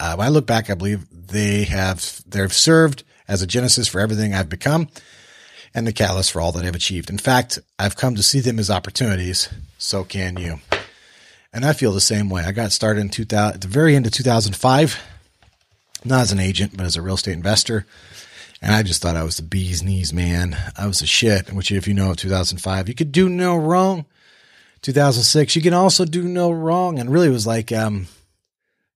[0.00, 4.00] uh, when I look back, I believe they have, they've served as a genesis for
[4.00, 4.88] everything I've become
[5.74, 7.10] and the catalyst for all that I've achieved.
[7.10, 9.48] In fact, I've come to see them as opportunities.
[9.78, 10.60] So can you.
[11.52, 12.44] And I feel the same way.
[12.44, 15.02] I got started in 2000, at the very end of 2005,
[16.04, 17.86] not as an agent, but as a real estate investor.
[18.62, 20.56] And I just thought I was the bee's knees, man.
[20.76, 24.04] I was a shit, which if you know 2005, you could do no wrong.
[24.82, 25.56] 2006.
[25.56, 26.98] You can also do no wrong.
[26.98, 28.06] And really, it was like um,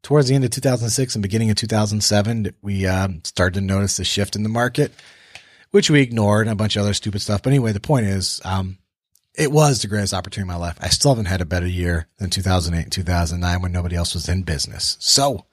[0.03, 4.05] towards the end of 2006 and beginning of 2007 we um, started to notice the
[4.05, 4.93] shift in the market,
[5.75, 7.43] which we ignored and a bunch of other stupid stuff.
[7.43, 8.79] But anyway, the point is, um,
[9.35, 10.79] it was the greatest opportunity in my life.
[10.81, 14.29] I still haven't had a better year than 2008 and 2009 when nobody else was
[14.29, 14.97] in business.
[15.01, 15.47] So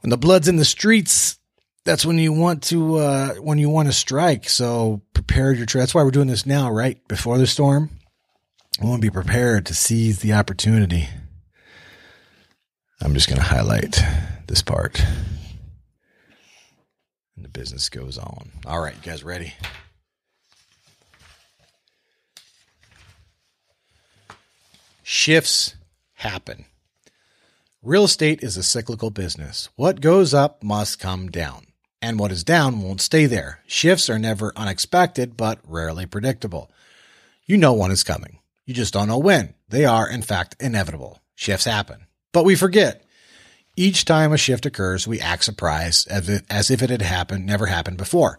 [0.00, 1.38] when the blood's in the streets,
[1.84, 4.48] that's when you want to uh, when you want to strike.
[4.48, 5.66] So prepare your.
[5.66, 5.82] Trade.
[5.82, 7.90] That's why we're doing this now, right before the storm
[8.80, 11.10] I want to be prepared to seize the opportunity.
[13.02, 14.00] I'm just going to highlight
[14.46, 15.04] this part.
[17.54, 18.50] Business goes on.
[18.66, 19.54] All right, you guys ready?
[25.04, 25.76] Shifts
[26.14, 26.66] happen.
[27.80, 29.68] Real estate is a cyclical business.
[29.76, 31.66] What goes up must come down.
[32.02, 33.60] And what is down won't stay there.
[33.66, 36.70] Shifts are never unexpected, but rarely predictable.
[37.46, 38.40] You know one is coming.
[38.66, 39.54] You just don't know when.
[39.68, 41.20] They are, in fact, inevitable.
[41.36, 42.06] Shifts happen.
[42.32, 43.03] But we forget.
[43.76, 47.44] Each time a shift occurs, we act surprised as if, as if it had happened,
[47.44, 48.38] never happened before.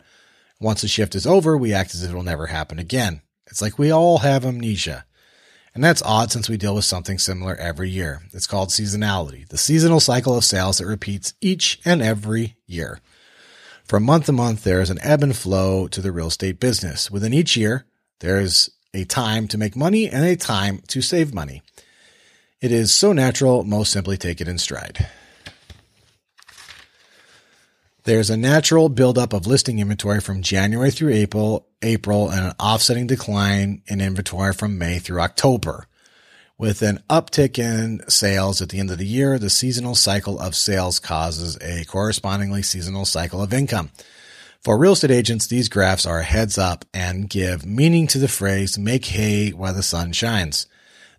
[0.61, 3.21] Once the shift is over, we act as if it will never happen again.
[3.47, 5.05] It's like we all have amnesia.
[5.73, 8.21] And that's odd since we deal with something similar every year.
[8.31, 13.01] It's called seasonality, the seasonal cycle of sales that repeats each and every year.
[13.83, 17.11] From month to month, there is an ebb and flow to the real estate business.
[17.11, 17.85] Within each year,
[18.21, 21.61] there is a time to make money and a time to save money.
[22.61, 25.09] It is so natural, most simply take it in stride.
[28.05, 33.07] There's a natural buildup of listing inventory from January through April, April, and an offsetting
[33.07, 35.87] decline in inventory from May through October.
[36.55, 40.55] With an uptick in sales at the end of the year, the seasonal cycle of
[40.55, 43.89] sales causes a correspondingly seasonal cycle of income.
[44.61, 48.27] For real estate agents, these graphs are a heads up and give meaning to the
[48.27, 50.67] phrase make hay while the sun shines.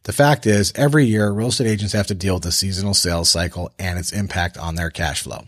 [0.04, 3.28] The fact is, every year, real estate agents have to deal with the seasonal sales
[3.28, 5.46] cycle and its impact on their cash flow.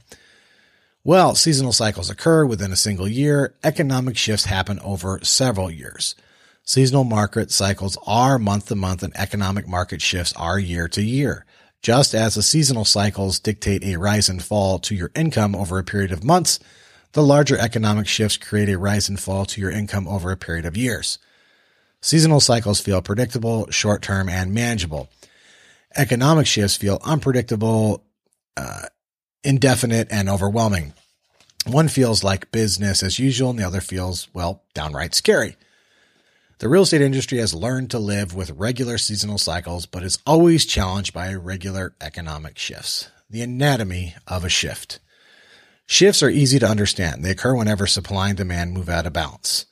[1.05, 3.55] Well, seasonal cycles occur within a single year.
[3.63, 6.15] Economic shifts happen over several years.
[6.65, 11.47] Seasonal market cycles are month to month and economic market shifts are year to year.
[11.81, 15.85] Just as the seasonal cycles dictate a rise and fall to your income over a
[15.85, 16.59] period of months,
[17.13, 20.67] the larger economic shifts create a rise and fall to your income over a period
[20.67, 21.19] of years.
[22.01, 25.09] Seasonal cycles feel predictable, short term, and manageable.
[25.97, 28.05] Economic shifts feel unpredictable,
[28.57, 28.87] uh,
[29.45, 30.95] indefinite, and overwhelming.
[31.67, 35.57] One feels like business as usual, and the other feels, well, downright scary.
[36.61, 40.67] The real estate industry has learned to live with regular seasonal cycles, but is always
[40.67, 43.11] challenged by irregular economic shifts.
[43.31, 44.99] The anatomy of a shift.
[45.87, 47.25] Shifts are easy to understand.
[47.25, 49.67] They occur whenever supply and demand move out of balance.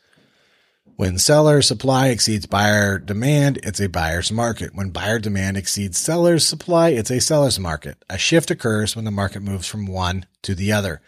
[0.96, 4.74] When seller supply exceeds buyer demand, it's a buyer's market.
[4.74, 8.02] When buyer demand exceeds seller's supply, it's a seller's market.
[8.08, 11.02] A shift occurs when the market moves from one to the other.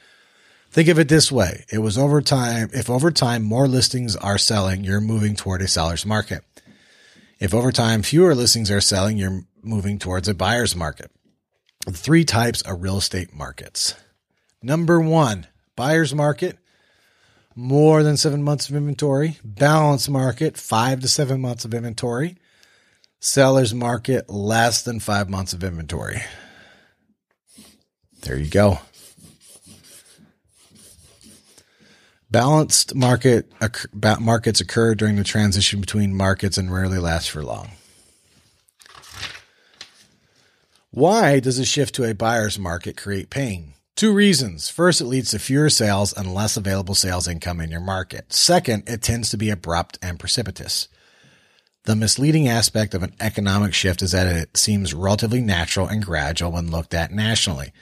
[0.70, 1.64] Think of it this way.
[1.72, 2.68] It was over time.
[2.74, 6.45] If over time more listings are selling, you're moving toward a seller's market.
[7.41, 11.11] If over time fewer listings are selling, you're moving towards a buyer's market.
[11.91, 13.95] Three types of real estate markets.
[14.62, 16.59] Number one, buyer's market
[17.59, 19.36] more than seven months of inventory.
[19.42, 22.36] Balance market, five to seven months of inventory.
[23.18, 26.22] Seller's market, less than five months of inventory.
[28.22, 28.78] There you go.
[32.30, 33.50] Balanced market
[34.20, 37.70] markets occur during the transition between markets and rarely last for long.
[40.92, 43.74] Why does a shift to a buyer's market create pain?
[43.99, 44.68] Two reasons.
[44.68, 48.32] First, it leads to fewer sales and less available sales income in your market.
[48.32, 50.86] Second, it tends to be abrupt and precipitous.
[51.82, 56.53] The misleading aspect of an economic shift is that it seems relatively natural and gradual
[56.53, 57.72] when looked at nationally.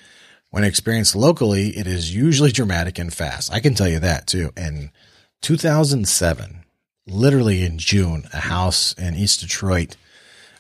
[0.49, 3.53] When experienced locally, it is usually dramatic and fast.
[3.53, 4.53] I can tell you that too.
[4.57, 4.93] In
[5.43, 6.65] 2007,
[7.07, 9.97] literally in June, a house in East Detroit,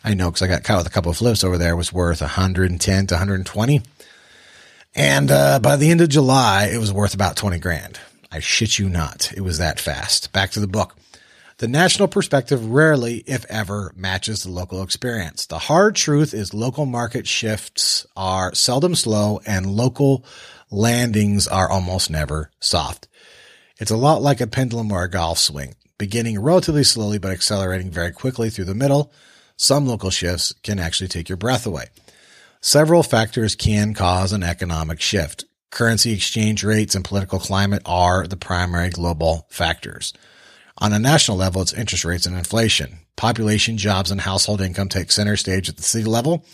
[0.04, 2.20] I know because I got caught with a couple of flips over there, was worth
[2.20, 3.80] 110 to 120.
[4.96, 8.00] And uh, by the end of July, it was worth about 20 grand.
[8.32, 9.30] I shit you not.
[9.36, 10.32] It was that fast.
[10.32, 10.96] Back to the book.
[11.58, 15.46] The national perspective rarely, if ever, matches the local experience.
[15.46, 20.24] The hard truth is local market shifts are seldom slow and local
[20.70, 23.06] landings are almost never soft.
[23.78, 27.90] It's a lot like a pendulum or a golf swing, beginning relatively slowly but accelerating
[27.90, 29.12] very quickly through the middle.
[29.56, 31.86] Some local shifts can actually take your breath away.
[32.60, 35.44] Several factors can cause an economic shift.
[35.70, 40.12] Currency exchange rates and political climate are the primary global factors.
[40.78, 42.98] On a national level, it's interest rates and inflation.
[43.16, 46.44] Population, jobs, and household income take center stage at the city level.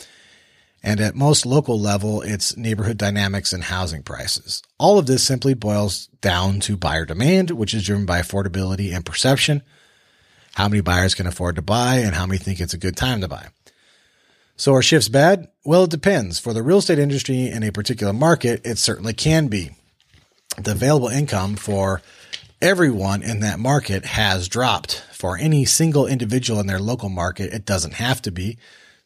[0.82, 4.62] And at most local level, it's neighborhood dynamics and housing prices.
[4.78, 9.04] All of this simply boils down to buyer demand, which is driven by affordability and
[9.04, 9.62] perception.
[10.54, 13.20] How many buyers can afford to buy and how many think it's a good time
[13.20, 13.48] to buy.
[14.62, 15.48] So are shifts bad?
[15.64, 16.38] Well, it depends.
[16.38, 19.72] For the real estate industry in a particular market, it certainly can be.
[20.56, 22.00] The available income for
[22.60, 25.02] everyone in that market has dropped.
[25.12, 28.56] For any single individual in their local market, it doesn't have to be.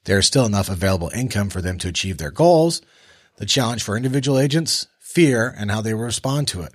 [0.04, 2.82] There's still enough available income for them to achieve their goals.
[3.36, 6.74] The challenge for individual agents, fear and how they respond to it.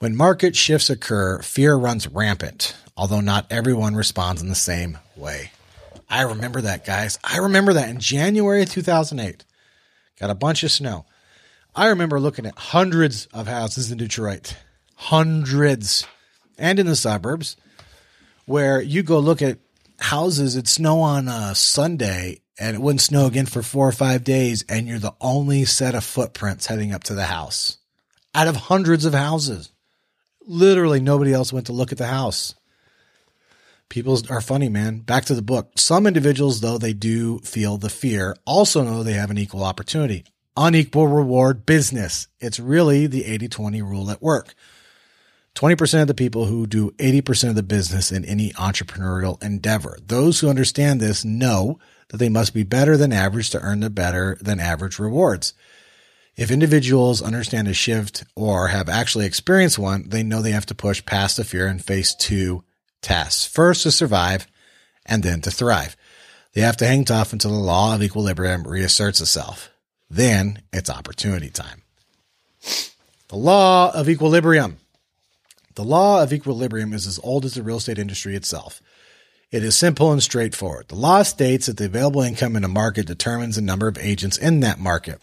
[0.00, 5.52] When market shifts occur, fear runs rampant, although not everyone responds in the same way.
[6.12, 7.18] I remember that, guys.
[7.24, 9.46] I remember that in January of 2008.
[10.20, 11.06] Got a bunch of snow.
[11.74, 14.54] I remember looking at hundreds of houses in Detroit,
[14.94, 16.06] hundreds,
[16.58, 17.56] and in the suburbs,
[18.44, 19.58] where you go look at
[20.00, 24.22] houses, it snow on a Sunday and it wouldn't snow again for four or five
[24.22, 27.78] days, and you're the only set of footprints heading up to the house
[28.34, 29.72] out of hundreds of houses.
[30.46, 32.54] Literally, nobody else went to look at the house.
[33.92, 35.00] People are funny, man.
[35.00, 35.72] Back to the book.
[35.76, 40.24] Some individuals, though they do feel the fear, also know they have an equal opportunity.
[40.56, 42.26] Unequal reward business.
[42.40, 44.54] It's really the 80 20 rule at work.
[45.56, 49.98] 20% of the people who do 80% of the business in any entrepreneurial endeavor.
[50.06, 51.78] Those who understand this know
[52.08, 55.52] that they must be better than average to earn the better than average rewards.
[56.34, 60.74] If individuals understand a shift or have actually experienced one, they know they have to
[60.74, 62.64] push past the fear and face two
[63.02, 63.44] tasks.
[63.44, 64.46] First, to survive
[65.04, 65.96] and then to thrive.
[66.54, 69.70] They have to hang tough until the law of equilibrium reasserts itself.
[70.08, 71.82] Then it's opportunity time.
[73.28, 74.76] The law of equilibrium.
[75.74, 78.82] The law of equilibrium is as old as the real estate industry itself.
[79.50, 80.88] It is simple and straightforward.
[80.88, 84.36] The law states that the available income in a market determines the number of agents
[84.36, 85.20] in that market.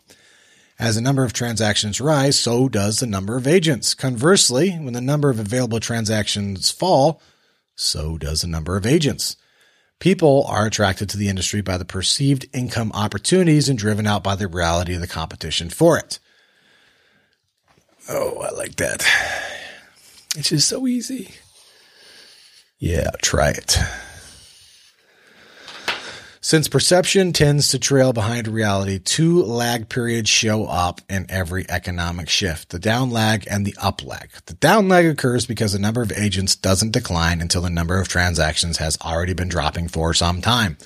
[0.79, 3.93] As the number of transactions rise, so does the number of agents.
[3.93, 7.21] Conversely, when the number of available transactions fall,
[7.79, 9.37] so does the number of agents.
[9.99, 14.35] People are attracted to the industry by the perceived income opportunities and driven out by
[14.35, 16.19] the reality of the competition for it.
[18.09, 19.05] Oh, I like that.
[20.35, 21.33] It's just so easy.
[22.79, 23.77] Yeah, try it.
[26.49, 32.27] Since perception tends to trail behind reality, two lag periods show up in every economic
[32.27, 34.31] shift the down lag and the up lag.
[34.47, 38.07] The down lag occurs because the number of agents doesn't decline until the number of
[38.07, 40.79] transactions has already been dropping for some time.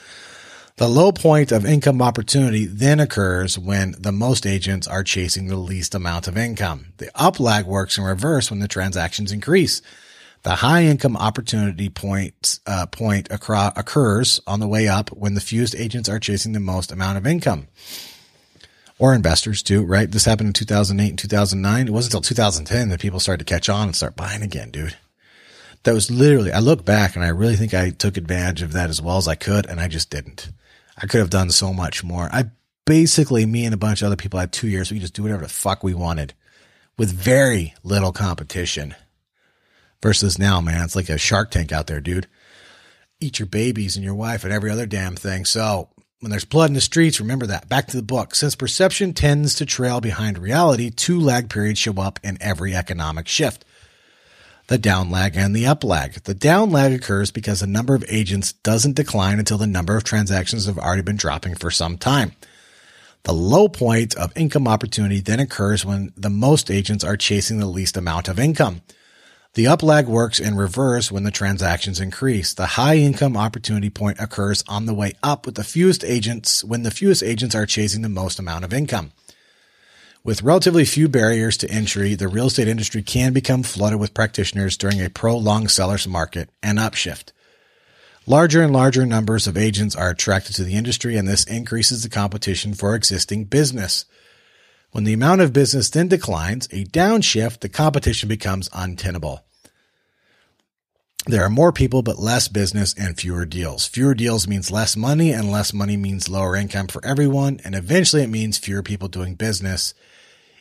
[0.76, 5.56] The low point of income opportunity then occurs when the most agents are chasing the
[5.56, 6.88] least amount of income.
[6.98, 9.82] The up lag works in reverse when the transactions increase.
[10.44, 15.74] The high income opportunity point, uh, point occurs on the way up when the fewest
[15.74, 17.68] agents are chasing the most amount of income.
[19.00, 20.12] Or investors too, right?
[20.12, 21.88] This happened in 2008 and 2009.
[21.88, 24.98] It wasn't until 2010 that people started to catch on and start buying again, dude.
[25.84, 28.90] That was literally, I look back and I really think I took advantage of that
[28.90, 30.52] as well as I could, and I just didn't.
[30.98, 32.30] I could have done so much more.
[32.32, 32.46] I
[32.86, 34.92] basically, me and a bunch of other people had two years.
[34.92, 36.34] We just do whatever the fuck we wanted
[36.98, 38.96] with very little competition
[40.04, 40.84] versus now, man.
[40.84, 42.28] It's like a shark tank out there, dude.
[43.20, 45.46] Eat your babies and your wife and every other damn thing.
[45.46, 45.90] So
[46.20, 47.68] when there's blood in the streets, remember that.
[47.68, 48.36] Back to the book.
[48.36, 53.28] Since perception tends to trail behind reality, two lag periods show up in every economic
[53.28, 53.66] shift
[54.68, 56.14] the down lag and the up lag.
[56.24, 60.04] The down lag occurs because the number of agents doesn't decline until the number of
[60.04, 62.32] transactions have already been dropping for some time.
[63.24, 67.66] The low point of income opportunity then occurs when the most agents are chasing the
[67.66, 68.82] least amount of income.
[69.56, 72.56] The up lag works in reverse when the transactions increase.
[72.56, 76.82] The high income opportunity point occurs on the way up with the fewest agents when
[76.82, 79.12] the fewest agents are chasing the most amount of income.
[80.24, 84.76] With relatively few barriers to entry, the real estate industry can become flooded with practitioners
[84.76, 87.32] during a prolonged seller's market and upshift.
[88.26, 92.10] Larger and larger numbers of agents are attracted to the industry, and this increases the
[92.10, 94.06] competition for existing business.
[94.94, 99.44] When the amount of business then declines, a downshift, the competition becomes untenable.
[101.26, 103.86] There are more people, but less business and fewer deals.
[103.86, 108.24] Fewer deals means less money, and less money means lower income for everyone, and eventually
[108.24, 109.94] it means fewer people doing business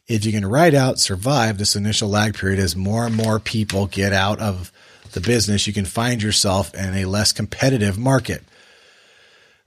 [0.09, 3.87] if you can ride out, survive this initial lag period as more and more people
[3.87, 4.73] get out of
[5.13, 8.43] the business, you can find yourself in a less competitive market.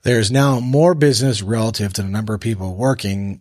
[0.02, 3.40] There's now more business relative to the number of people working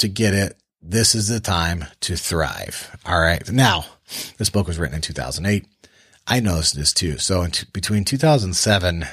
[0.00, 0.56] to get it.
[0.82, 2.96] This is the time to thrive.
[3.04, 3.50] All right.
[3.50, 3.84] Now,
[4.38, 5.66] this book was written in 2008.
[6.26, 7.18] I noticed this too.
[7.18, 9.04] So in t- between 2007,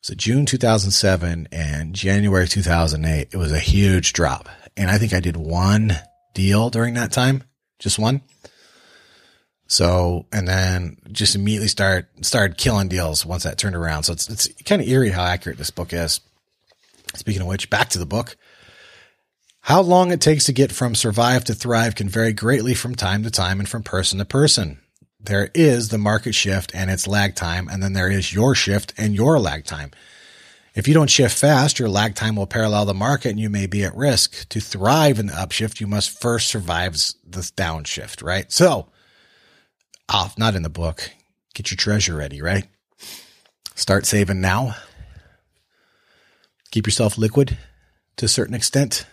[0.00, 5.20] so June 2007 and January 2008, it was a huge drop and I think I
[5.20, 5.92] did one
[6.34, 7.44] deal during that time,
[7.78, 8.22] just one.
[9.66, 14.04] So, and then just immediately start, started killing deals once that turned around.
[14.04, 16.20] So it's, it's kind of eerie how accurate this book is.
[17.14, 18.36] Speaking of which, back to the book.
[19.62, 23.22] How long it takes to get from survive to thrive can vary greatly from time
[23.22, 24.80] to time and from person to person.
[25.20, 28.94] There is the market shift and its lag time, and then there is your shift
[28.96, 29.90] and your lag time.
[30.74, 33.66] If you don't shift fast, your lag time will parallel the market and you may
[33.66, 34.48] be at risk.
[34.48, 36.94] To thrive in the upshift, you must first survive
[37.28, 38.50] the downshift, right?
[38.50, 38.88] So,
[40.08, 41.10] off, not in the book.
[41.54, 42.66] Get your treasure ready, right?
[43.74, 44.76] Start saving now.
[46.70, 47.58] Keep yourself liquid
[48.16, 49.06] to a certain extent.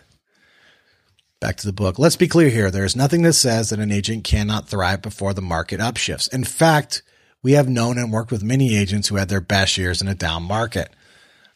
[1.40, 1.98] Back to the book.
[1.98, 2.70] Let's be clear here.
[2.70, 6.32] There is nothing that says that an agent cannot thrive before the market upshifts.
[6.32, 7.02] In fact,
[7.42, 10.14] we have known and worked with many agents who had their best years in a
[10.14, 10.90] down market.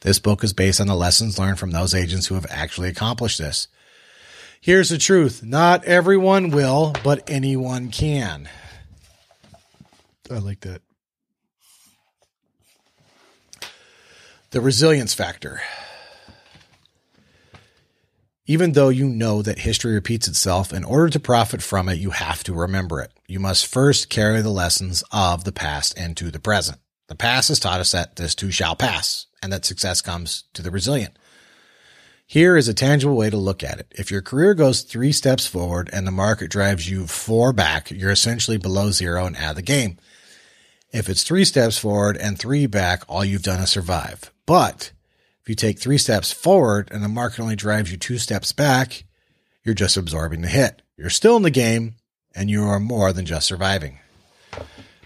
[0.03, 3.39] This book is based on the lessons learned from those agents who have actually accomplished
[3.39, 3.67] this.
[4.61, 5.43] Here's the truth.
[5.43, 8.49] Not everyone will, but anyone can.
[10.31, 10.83] I like that.
[14.51, 15.61] The resilience factor.
[18.47, 22.11] Even though you know that history repeats itself, in order to profit from it, you
[22.11, 23.13] have to remember it.
[23.29, 26.79] You must first carry the lessons of the past into the present.
[27.07, 30.63] The past has taught us that this too shall pass and that success comes to
[30.63, 31.17] the resilient.
[32.27, 33.93] Here is a tangible way to look at it.
[33.93, 38.11] If your career goes three steps forward and the market drives you four back, you're
[38.11, 39.99] essentially below zero and out of the game.
[40.93, 44.33] If it's three steps forward and three back, all you've done is survive.
[44.47, 44.93] But
[45.43, 49.05] if you take three steps forward and the market only drives you two steps back,
[49.65, 50.83] you're just absorbing the hit.
[50.97, 51.97] You're still in the game
[52.35, 53.99] and you are more than just surviving.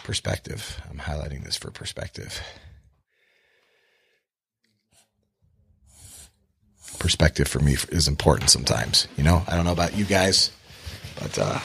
[0.04, 0.80] Perspective.
[0.90, 2.42] I'm highlighting this for perspective.
[6.98, 9.08] Perspective for me is important sometimes.
[9.16, 10.50] You know, I don't know about you guys,
[11.18, 11.60] but uh,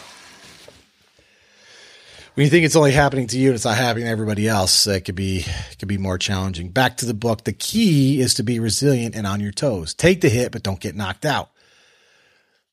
[2.33, 4.87] when you think it's only happening to you and it's not happening to everybody else,
[4.87, 6.69] it could be it could be more challenging.
[6.69, 7.43] Back to the book.
[7.43, 9.93] The key is to be resilient and on your toes.
[9.93, 11.49] Take the hit, but don't get knocked out.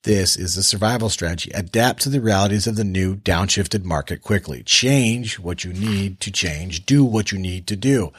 [0.04, 1.50] This is a survival strategy.
[1.52, 4.62] Adapt to the realities of the new downshifted market quickly.
[4.62, 6.86] Change what you need to change.
[6.86, 8.12] Do what you need to do.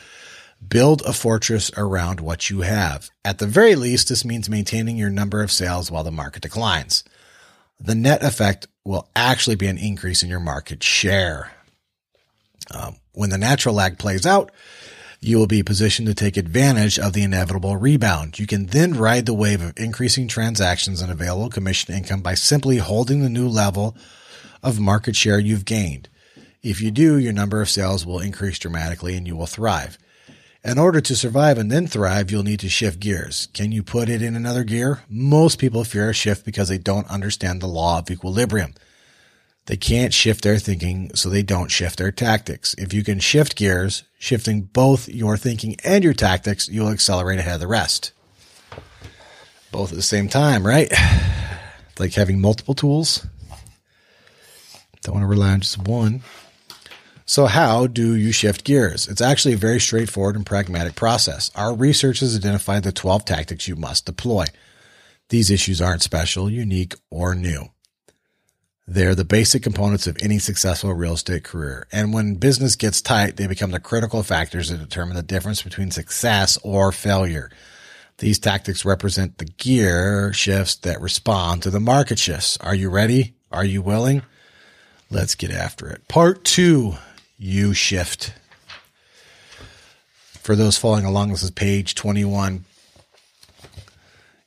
[0.68, 3.10] Build a fortress around what you have.
[3.24, 7.06] At the very least, this means maintaining your number of sales while the market declines
[7.80, 11.52] the net effect will actually be an increase in your market share.
[12.72, 14.52] Um, when the natural lag plays out,
[15.22, 18.40] you will be positioned to take advantage of the inevitable rebound.
[18.40, 22.78] You can then ride the wave of increasing transactions and available commission income by simply
[22.78, 23.96] holding the new level
[24.64, 26.10] of market share you've gained.
[26.64, 30.00] If you do, your number of sales will increase dramatically and you will thrive.
[30.64, 33.48] In order to survive and then thrive, you'll need to shift gears.
[33.54, 35.04] Can you put it in another gear?
[35.08, 38.74] Most people fear a shift because they don't understand the law of equilibrium.
[39.68, 42.74] They can't shift their thinking, so they don't shift their tactics.
[42.78, 47.54] If you can shift gears, shifting both your thinking and your tactics, you'll accelerate ahead
[47.54, 48.12] of the rest.
[49.72, 50.92] Both at the same time, right?
[52.00, 53.28] Like having multiple tools.
[55.02, 56.22] Don't want to rely on just one.
[57.30, 59.08] So, how do you shift gears?
[59.08, 61.52] It's actually a very straightforward and pragmatic process.
[61.54, 64.46] Our research has identified the 12 tactics you must deploy.
[65.30, 67.66] These issues aren't special, unique, or new.
[68.88, 71.86] They're the basic components of any successful real estate career.
[71.92, 75.92] And when business gets tight, they become the critical factors that determine the difference between
[75.92, 77.52] success or failure.
[78.18, 82.58] These tactics represent the gear shifts that respond to the market shifts.
[82.58, 83.36] Are you ready?
[83.52, 84.24] Are you willing?
[85.12, 86.08] Let's get after it.
[86.08, 86.96] Part two
[87.40, 88.34] U shift.
[90.42, 92.66] For those following along, this is page 21.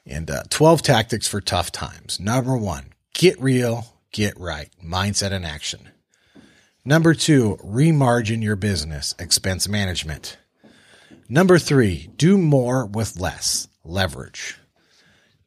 [0.07, 2.21] And uh, 12 tactics for tough times.
[2.21, 4.69] Number one, get real, get right.
[4.85, 5.89] Mindset and action.
[6.85, 10.37] Number two, remargin your business, expense management.
[11.29, 14.59] Number three, do more with less, leverage.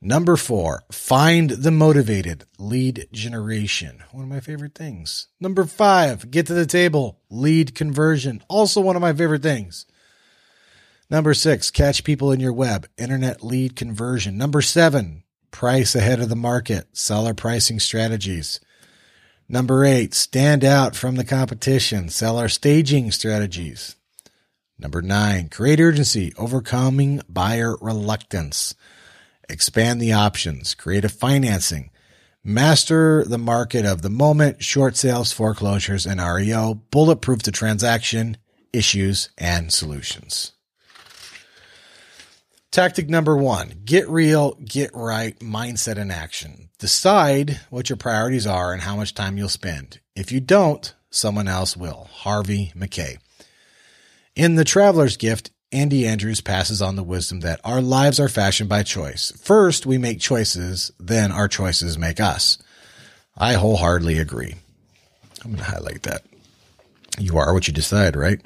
[0.01, 4.03] Number four, find the motivated lead generation.
[4.11, 5.27] One of my favorite things.
[5.39, 8.43] Number five, get to the table, lead conversion.
[8.47, 9.85] Also one of my favorite things.
[11.09, 14.37] Number six, catch people in your web, internet lead conversion.
[14.37, 18.59] Number seven, price ahead of the market, seller pricing strategies.
[19.47, 23.95] Number eight, stand out from the competition, seller staging strategies.
[24.77, 28.75] Number nine, create urgency, overcoming buyer reluctance
[29.49, 31.91] expand the options, creative financing,
[32.43, 38.37] master the market of the moment, short sales, foreclosures, and REO, bulletproof the transaction,
[38.71, 40.51] issues, and solutions.
[42.71, 46.69] Tactic number one get real, get right, mindset and action.
[46.77, 50.01] Decide what your priorities are and how much time you'll spend.
[50.13, 52.09] If you don't, someone else will.
[52.11, 53.17] Harvey Mackay.
[54.35, 58.69] In The Traveler's Gift, Andy Andrews passes on the wisdom that our lives are fashioned
[58.69, 59.33] by choice.
[59.43, 62.57] First, we make choices, then our choices make us.
[63.37, 64.55] I wholeheartedly agree.
[65.43, 66.23] I'm going to highlight that.
[67.19, 68.39] You are what you decide, right?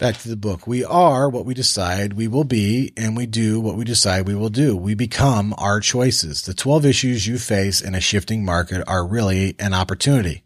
[0.00, 0.66] Back to the book.
[0.66, 4.34] We are what we decide we will be, and we do what we decide we
[4.34, 4.74] will do.
[4.74, 6.40] We become our choices.
[6.40, 10.42] The 12 issues you face in a shifting market are really an opportunity.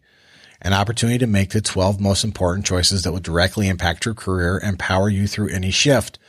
[0.61, 4.59] An opportunity to make the 12 most important choices that will directly impact your career
[4.61, 6.19] and power you through any shift.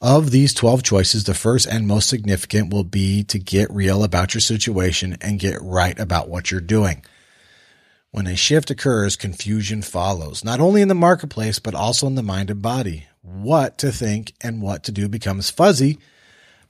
[0.00, 4.34] Of these 12 choices, the first and most significant will be to get real about
[4.34, 7.02] your situation and get right about what you're doing.
[8.16, 12.22] When a shift occurs, confusion follows, not only in the marketplace, but also in the
[12.22, 13.06] mind and body.
[13.20, 15.98] What to think and what to do becomes fuzzy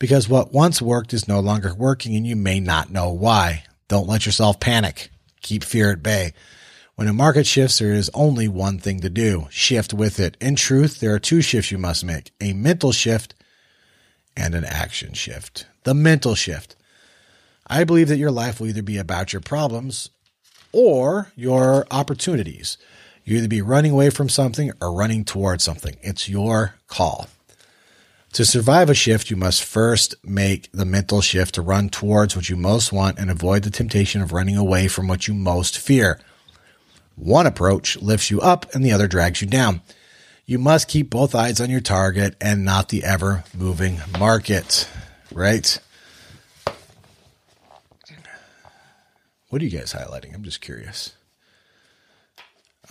[0.01, 3.62] because what once worked is no longer working and you may not know why.
[3.86, 5.11] Don't let yourself panic.
[5.40, 6.32] Keep fear at bay.
[6.97, 10.36] When a market shifts, there is only one thing to do shift with it.
[10.40, 13.36] In truth, there are two shifts you must make a mental shift
[14.36, 15.68] and an action shift.
[15.84, 16.74] The mental shift.
[17.68, 20.11] I believe that your life will either be about your problems
[20.77, 22.77] or your opportunities.
[23.24, 25.97] You either be running away from something or running towards something.
[26.03, 27.29] It's your call.
[28.35, 32.51] To survive a shift, you must first make the mental shift to run towards what
[32.51, 36.20] you most want and avoid the temptation of running away from what you most fear.
[37.14, 39.81] One approach lifts you up and the other drags you down.
[40.45, 44.87] You must keep both eyes on your target and not the ever moving market,
[45.33, 45.81] right?
[49.57, 50.34] What are you guys highlighting?
[50.34, 51.16] I'm just curious.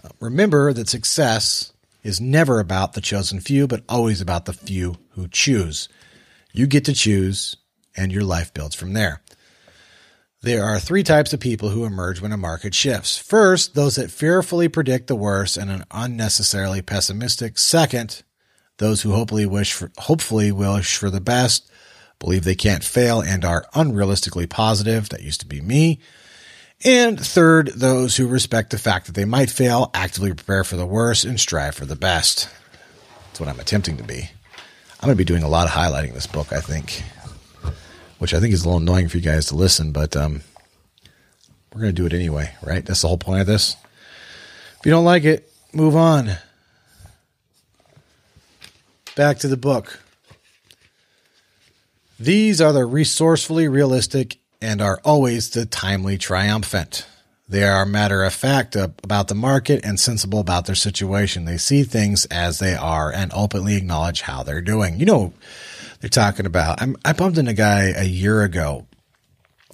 [0.03, 4.95] Uh, remember that success is never about the chosen few, but always about the few
[5.09, 5.88] who choose.
[6.53, 7.55] You get to choose,
[7.95, 9.22] and your life builds from there.
[10.41, 13.16] There are three types of people who emerge when a market shifts.
[13.16, 17.59] First, those that fearfully predict the worst and are unnecessarily pessimistic.
[17.59, 18.24] Second,
[18.80, 21.70] those who hopefully wish for, hopefully wish for the best,
[22.18, 25.09] believe they can't fail, and are unrealistically positive.
[25.09, 25.99] That used to be me.
[26.86, 30.86] And third, those who respect the fact that they might fail, actively prepare for the
[30.86, 32.48] worst, and strive for the best.
[33.26, 34.30] That's what I'm attempting to be.
[35.00, 37.04] I'm going to be doing a lot of highlighting this book, I think,
[38.20, 40.42] which I think is a little annoying for you guys to listen, but um,
[41.74, 42.86] we're going to do it anyway, right?
[42.86, 43.76] That's the whole point of this.
[44.80, 46.38] If you don't like it, move on.
[49.16, 50.02] Back to the book.
[52.20, 57.06] These are the resourcefully realistic and are always the timely triumphant.
[57.47, 61.45] They are matter of fact about the market and sensible about their situation.
[61.45, 64.99] They see things as they are and openly acknowledge how they're doing.
[64.99, 65.34] You know,
[65.99, 66.82] they're talking about.
[66.82, 68.88] I'm, i bumped into a guy a year ago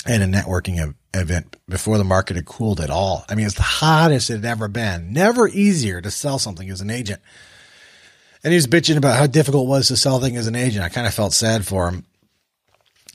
[0.05, 3.23] at a networking event before the market had cooled at all.
[3.29, 5.13] I mean, it's the hottest it had ever been.
[5.13, 7.21] Never easier to sell something as an agent.
[8.43, 10.83] And he was bitching about how difficult it was to sell things as an agent.
[10.83, 12.05] I kind of felt sad for him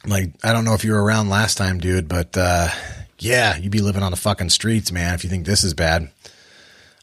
[0.07, 2.69] like I don't know if you were around last time, dude, but uh,
[3.19, 5.15] yeah, you'd be living on the fucking streets, man.
[5.15, 6.11] If you think this is bad.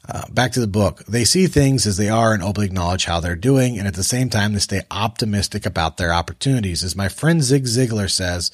[0.06, 1.06] Uh, back to the book.
[1.06, 4.04] They see things as they are and openly acknowledge how they're doing, and at the
[4.04, 6.84] same time, they stay optimistic about their opportunities.
[6.84, 8.52] As my friend Zig Ziglar says,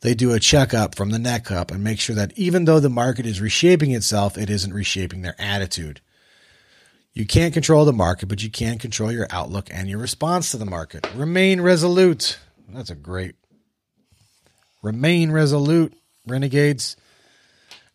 [0.00, 2.88] they do a checkup from the neck up and make sure that even though the
[2.88, 6.00] market is reshaping itself, it isn't reshaping their attitude.
[7.12, 10.56] You can't control the market, but you can control your outlook and your response to
[10.56, 11.06] the market.
[11.14, 12.38] Remain resolute.
[12.70, 13.34] That's a great
[14.82, 15.94] Remain resolute,
[16.26, 16.96] renegades.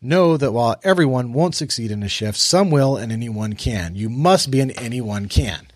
[0.01, 3.95] Know that while everyone won't succeed in a shift, some will and anyone can.
[3.95, 5.67] You must be an anyone can.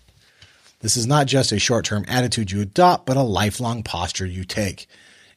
[0.80, 4.44] This is not just a short term attitude you adopt, but a lifelong posture you
[4.44, 4.86] take.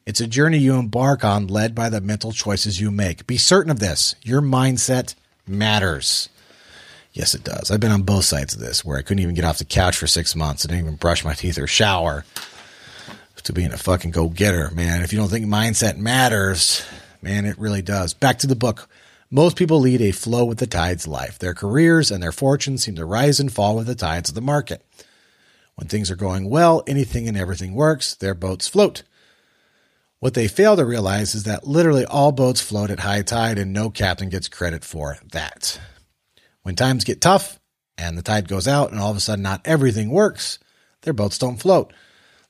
[0.06, 3.28] It's a journey you embark on led by the mental choices you make.
[3.28, 4.16] Be certain of this.
[4.24, 5.16] Your mindset
[5.48, 6.28] matters.
[7.14, 7.72] Yes, it does.
[7.72, 9.98] I've been on both sides of this where I couldn't even get off the couch
[9.98, 10.66] for six months.
[10.66, 12.26] I didn't even brush my teeth or shower
[13.44, 15.02] to being a fucking go getter, man.
[15.02, 16.86] If you don't think mindset matters,
[17.22, 18.14] man, it really does.
[18.14, 18.90] Back to the book.
[19.30, 21.40] Most people lead a flow with the tides life.
[21.40, 24.42] Their careers and their fortunes seem to rise and fall with the tides of the
[24.42, 24.86] market.
[25.76, 29.04] When things are going well, anything and everything works, their boats float.
[30.20, 33.74] What they fail to realize is that literally all boats float at high tide and
[33.74, 35.80] no captain gets credit for that.
[36.62, 37.60] When times get tough
[37.98, 40.60] and the tide goes out and all of a sudden not everything works,
[41.02, 41.94] their boats don't float.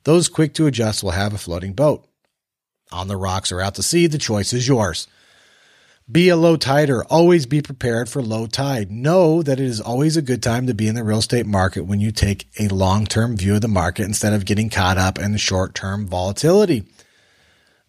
[0.04, 2.08] Those quick to adjust will have a floating boat.
[2.92, 5.08] On the rocks or out to sea, the choice is yours.
[6.12, 7.04] Be a low tider.
[7.10, 8.92] Always be prepared for low tide.
[8.92, 11.86] Know that it is always a good time to be in the real estate market
[11.86, 15.20] when you take a long term view of the market instead of getting caught up
[15.20, 16.84] in the short term volatility.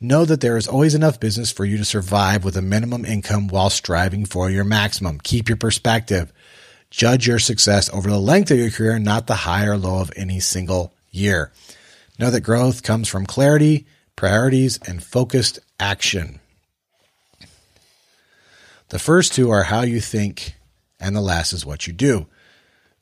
[0.00, 3.48] Know that there is always enough business for you to survive with a minimum income
[3.48, 5.18] while striving for your maximum.
[5.20, 6.32] Keep your perspective.
[6.90, 10.12] Judge your success over the length of your career, not the high or low of
[10.14, 11.50] any single year.
[12.22, 16.38] Know that growth comes from clarity, priorities, and focused action.
[18.90, 20.54] The first two are how you think,
[21.00, 22.28] and the last is what you do.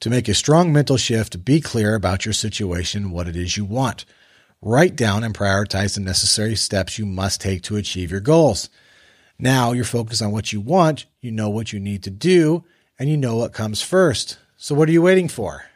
[0.00, 3.66] To make a strong mental shift, be clear about your situation, what it is you
[3.66, 4.06] want.
[4.62, 8.70] Write down and prioritize the necessary steps you must take to achieve your goals.
[9.38, 12.64] Now you're focused on what you want, you know what you need to do,
[12.98, 14.38] and you know what comes first.
[14.56, 15.69] So what are you waiting for?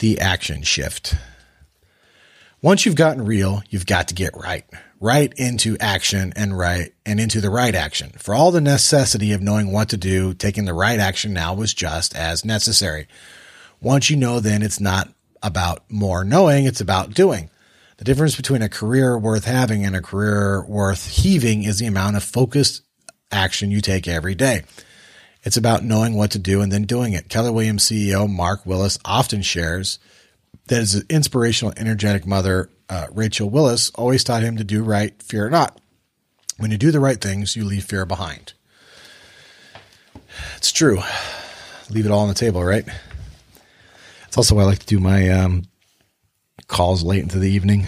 [0.00, 1.14] The action shift.
[2.62, 4.64] Once you've gotten real, you've got to get right.
[4.98, 8.10] Right into action and right and into the right action.
[8.18, 11.72] For all the necessity of knowing what to do, taking the right action now was
[11.72, 13.08] just as necessary.
[13.80, 15.08] Once you know, then it's not
[15.42, 17.48] about more knowing, it's about doing.
[17.96, 22.16] The difference between a career worth having and a career worth heaving is the amount
[22.16, 22.82] of focused
[23.30, 24.64] action you take every day.
[25.42, 27.28] It's about knowing what to do and then doing it.
[27.28, 29.98] Keller Williams CEO Mark Willis often shares
[30.66, 35.48] that his inspirational, energetic mother, uh, Rachel Willis, always taught him to do right, fear
[35.48, 35.80] not.
[36.58, 38.52] When you do the right things, you leave fear behind.
[40.58, 41.00] It's true.
[41.88, 42.86] Leave it all on the table, right?
[44.28, 45.64] It's also why I like to do my um,
[46.68, 47.86] calls late into the evening,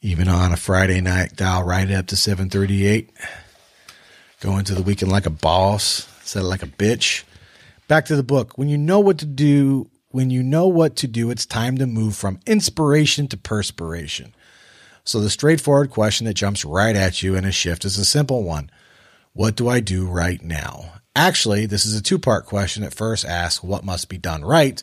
[0.00, 1.36] even on a Friday night.
[1.36, 3.10] Dial right up to seven thirty-eight.
[4.40, 7.24] Go into the weekend like a boss said like a bitch.
[7.88, 8.56] Back to the book.
[8.56, 11.86] When you know what to do, when you know what to do, it's time to
[11.86, 14.32] move from inspiration to perspiration.
[15.02, 18.44] So the straightforward question that jumps right at you in a shift is a simple
[18.44, 18.70] one.
[19.32, 20.92] What do I do right now?
[21.16, 24.80] Actually, this is a two part question that first asks what must be done right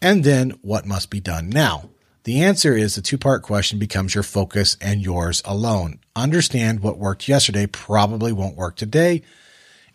[0.00, 1.90] and then what must be done now.
[2.24, 5.98] The answer is the two part question becomes your focus and yours alone.
[6.14, 9.22] Understand what worked yesterday probably won't work today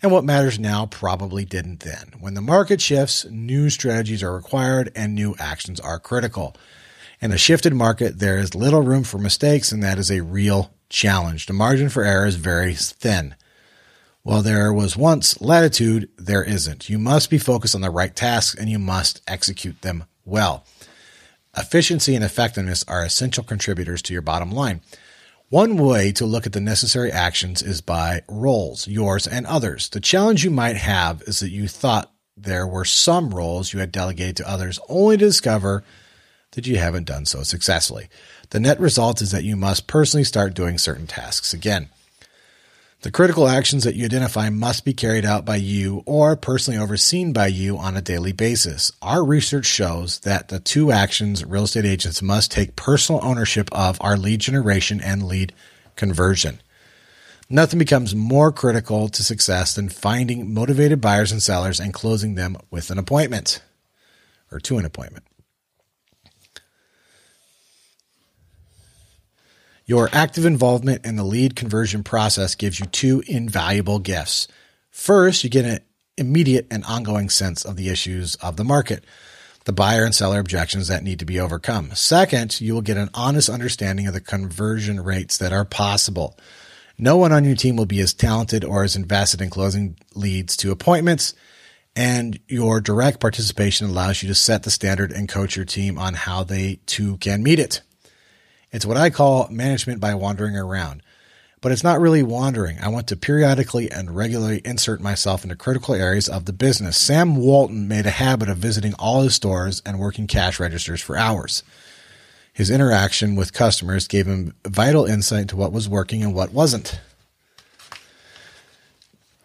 [0.06, 2.14] and what matters now probably didn't then.
[2.20, 6.56] When the market shifts, new strategies are required and new actions are critical.
[7.20, 10.72] In a shifted market, there is little room for mistakes, and that is a real
[10.90, 11.48] challenge.
[11.48, 13.34] The margin for error is very thin.
[14.22, 16.88] While there was once latitude, there isn't.
[16.88, 20.66] You must be focused on the right tasks and you must execute them well.
[21.58, 24.82] Efficiency and effectiveness are essential contributors to your bottom line.
[25.50, 29.90] One way to look at the necessary actions is by roles, yours and others.
[29.90, 33.92] The challenge you might have is that you thought there were some roles you had
[33.92, 35.84] delegated to others only to discover
[36.54, 38.10] that you haven't done so successfully.
[38.50, 41.90] The net result is that you must personally start doing certain tasks again.
[43.06, 47.34] The critical actions that you identify must be carried out by you or personally overseen
[47.34, 48.92] by you on a daily basis.
[49.00, 54.00] Our research shows that the two actions real estate agents must take personal ownership of
[54.02, 55.54] are lead generation and lead
[55.96, 56.62] conversion.
[57.48, 62.58] Nothing becomes more critical to success than finding motivated buyers and sellers and closing them
[62.72, 63.62] with an appointment
[64.52, 65.26] or to an appointment.
[69.88, 74.48] Your active involvement in the lead conversion process gives you two invaluable gifts.
[74.90, 75.80] First, you get an
[76.18, 79.04] immediate and ongoing sense of the issues of the market,
[79.66, 81.92] the buyer and seller objections that need to be overcome.
[81.94, 86.36] Second, you will get an honest understanding of the conversion rates that are possible.
[86.98, 90.58] No one on your team will be as talented or as invested in closing leads
[90.58, 91.36] to appointments,
[91.96, 96.16] and your direct participation allows you to set the standard and coach your team on
[96.16, 97.82] how they too can meet it.
[98.76, 101.02] It's what I call management by wandering around.
[101.62, 102.78] But it's not really wandering.
[102.82, 106.98] I want to periodically and regularly insert myself into critical areas of the business.
[106.98, 111.16] Sam Walton made a habit of visiting all his stores and working cash registers for
[111.16, 111.64] hours.
[112.52, 117.00] His interaction with customers gave him vital insight into what was working and what wasn't.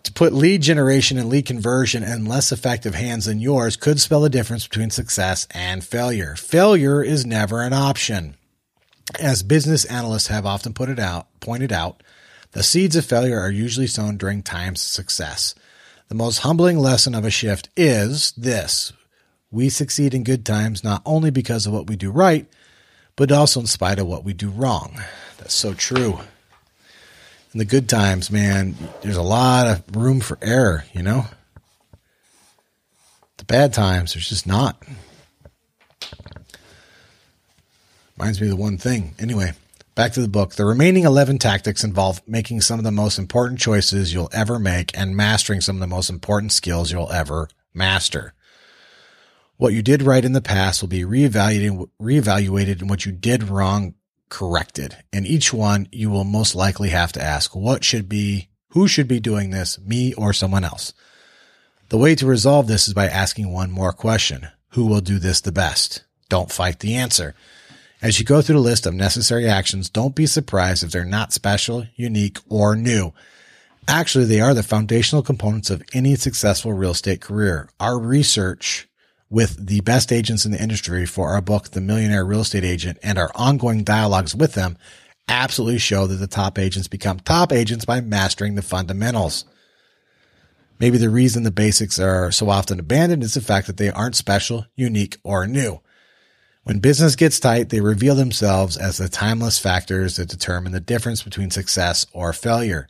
[0.02, 4.22] To put lead generation and lead conversion in less effective hands than yours could spell
[4.22, 6.34] the difference between success and failure.
[6.34, 8.34] Failure is never an option.
[9.18, 12.02] As business analysts have often put it out, pointed out,
[12.52, 15.54] the seeds of failure are usually sown during times of success.
[16.08, 18.92] The most humbling lesson of a shift is this.
[19.50, 22.46] We succeed in good times not only because of what we do right,
[23.16, 25.00] but also in spite of what we do wrong.
[25.38, 26.18] That's so true.
[27.52, 31.26] In the good times, man, there's a lot of room for error, you know?
[33.38, 34.80] The bad times, there's just not.
[38.20, 39.14] Reminds me of the one thing.
[39.18, 39.54] Anyway,
[39.94, 40.52] back to the book.
[40.52, 44.90] The remaining 11 tactics involve making some of the most important choices you'll ever make
[44.92, 48.34] and mastering some of the most important skills you'll ever master.
[49.56, 53.44] What you did right in the past will be reevaluated, reevaluated and what you did
[53.44, 53.94] wrong
[54.28, 54.98] corrected.
[55.14, 59.08] And each one you will most likely have to ask, what should be, who should
[59.08, 60.92] be doing this, me or someone else?
[61.88, 64.48] The way to resolve this is by asking one more question.
[64.72, 66.04] Who will do this the best?
[66.28, 67.34] Don't fight the answer.
[68.02, 71.34] As you go through the list of necessary actions, don't be surprised if they're not
[71.34, 73.12] special, unique, or new.
[73.86, 77.68] Actually, they are the foundational components of any successful real estate career.
[77.78, 78.88] Our research
[79.28, 82.98] with the best agents in the industry for our book, The Millionaire Real Estate Agent,
[83.02, 84.78] and our ongoing dialogues with them
[85.28, 89.44] absolutely show that the top agents become top agents by mastering the fundamentals.
[90.78, 94.16] Maybe the reason the basics are so often abandoned is the fact that they aren't
[94.16, 95.82] special, unique, or new.
[96.70, 101.20] When business gets tight, they reveal themselves as the timeless factors that determine the difference
[101.20, 102.86] between success or failure.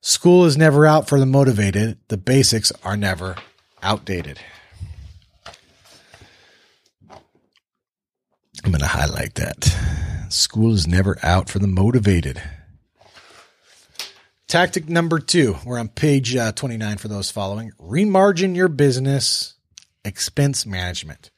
[0.00, 1.98] School is never out for the motivated.
[2.06, 3.34] The basics are never
[3.82, 4.38] outdated.
[7.10, 9.76] I'm going to highlight that.
[10.28, 12.40] School is never out for the motivated.
[14.46, 17.72] Tactic number two, we're on page uh, 29 for those following.
[17.80, 19.54] Remargin your business
[20.04, 21.32] expense management.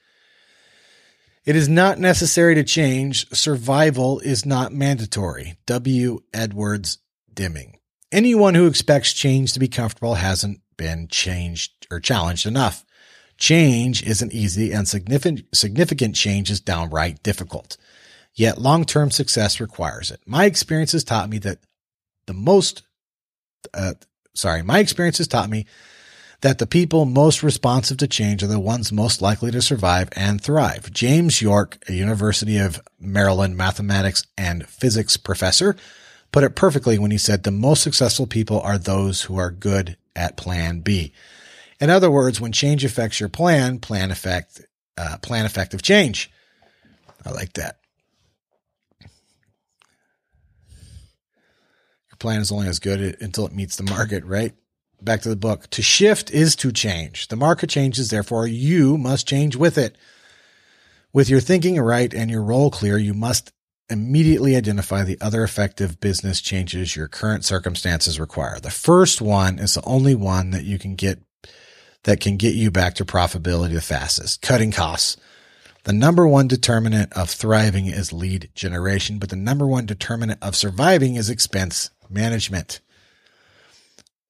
[1.48, 3.26] It is not necessary to change.
[3.30, 5.56] Survival is not mandatory.
[5.64, 6.20] W.
[6.34, 6.98] Edwards
[7.32, 7.78] Deming.
[8.12, 12.84] Anyone who expects change to be comfortable hasn't been changed or challenged enough.
[13.38, 17.78] Change isn't easy and significant, significant change is downright difficult.
[18.34, 20.20] Yet long-term success requires it.
[20.26, 21.60] My experience has taught me that
[22.26, 22.82] the most,
[23.72, 23.94] uh,
[24.34, 25.64] sorry, my experience has taught me
[26.40, 30.40] that the people most responsive to change are the ones most likely to survive and
[30.40, 30.92] thrive.
[30.92, 35.74] James Yorke, a University of Maryland mathematics and physics professor,
[36.30, 39.96] put it perfectly when he said the most successful people are those who are good
[40.14, 41.12] at plan B.
[41.80, 44.60] In other words, when change affects your plan, plan effect,
[44.96, 46.30] uh, plan effective change.
[47.24, 47.78] I like that.
[49.00, 49.08] Your
[52.18, 54.54] plan is only as good until it meets the market, right?
[55.02, 55.68] Back to the book.
[55.70, 57.28] To shift is to change.
[57.28, 59.96] The market changes, therefore you must change with it.
[61.12, 63.52] With your thinking right and your role clear, you must
[63.90, 68.60] immediately identify the other effective business changes your current circumstances require.
[68.60, 71.20] The first one is the only one that you can get
[72.04, 75.16] that can get you back to profitability the fastest, cutting costs.
[75.84, 80.54] The number one determinant of thriving is lead generation, but the number one determinant of
[80.54, 82.80] surviving is expense management.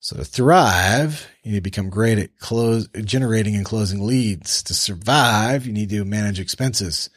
[0.01, 4.62] So to thrive, you need to become great at close, generating and closing leads.
[4.64, 7.11] To survive, you need to manage expenses.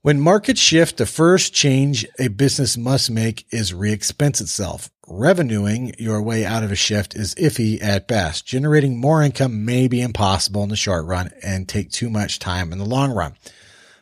[0.00, 4.90] When markets shift, the first change a business must make is re-expense itself.
[5.06, 8.44] Revenuing your way out of a shift is iffy at best.
[8.44, 12.72] Generating more income may be impossible in the short run and take too much time
[12.72, 13.34] in the long run.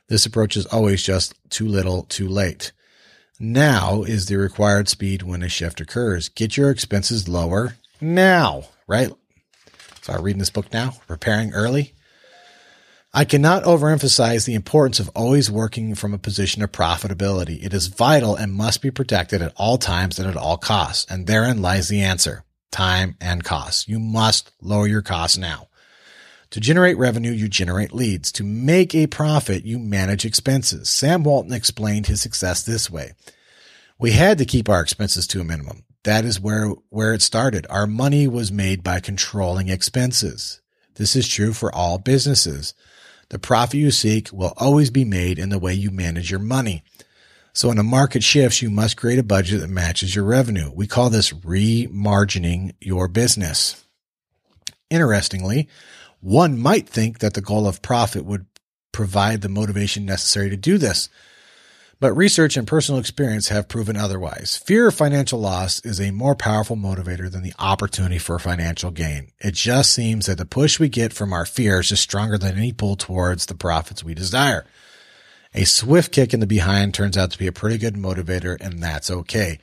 [0.08, 2.72] This approach is always just too little, too late.
[3.42, 6.28] Now is the required speed when a shift occurs.
[6.28, 9.10] Get your expenses lower now, right?
[10.02, 11.94] So I'm reading this book now, preparing early.
[13.14, 17.64] I cannot overemphasize the importance of always working from a position of profitability.
[17.64, 21.10] It is vital and must be protected at all times and at all costs.
[21.10, 22.44] And therein lies the answer.
[22.70, 23.88] Time and costs.
[23.88, 25.69] You must lower your costs now.
[26.50, 28.32] To generate revenue, you generate leads.
[28.32, 30.90] To make a profit, you manage expenses.
[30.90, 33.12] Sam Walton explained his success this way.
[33.98, 35.84] We had to keep our expenses to a minimum.
[36.04, 37.66] That is where, where it started.
[37.70, 40.60] Our money was made by controlling expenses.
[40.94, 42.74] This is true for all businesses.
[43.28, 46.82] The profit you seek will always be made in the way you manage your money.
[47.52, 50.70] So when a market shifts, you must create a budget that matches your revenue.
[50.74, 53.84] We call this remargining your business.
[54.88, 55.68] Interestingly,
[56.20, 58.46] one might think that the goal of profit would
[58.92, 61.08] provide the motivation necessary to do this.
[62.00, 64.56] But research and personal experience have proven otherwise.
[64.56, 69.32] Fear of financial loss is a more powerful motivator than the opportunity for financial gain.
[69.38, 72.72] It just seems that the push we get from our fears is stronger than any
[72.72, 74.64] pull towards the profits we desire.
[75.52, 78.82] A swift kick in the behind turns out to be a pretty good motivator, and
[78.82, 79.58] that's okay.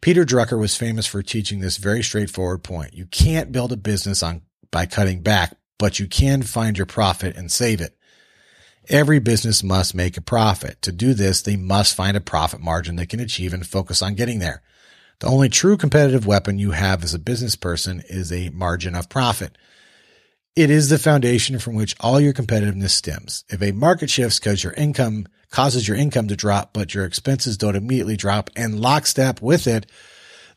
[0.00, 2.94] Peter Drucker was famous for teaching this very straightforward point.
[2.94, 7.36] You can't build a business on by cutting back, but you can find your profit
[7.36, 7.96] and save it.
[8.88, 10.80] Every business must make a profit.
[10.82, 14.14] To do this, they must find a profit margin they can achieve and focus on
[14.14, 14.62] getting there.
[15.18, 19.08] The only true competitive weapon you have as a business person is a margin of
[19.08, 19.56] profit.
[20.54, 23.44] It is the foundation from which all your competitiveness stems.
[23.48, 27.56] If a market shifts because your income causes your income to drop, but your expenses
[27.56, 29.86] don't immediately drop and lockstep with it,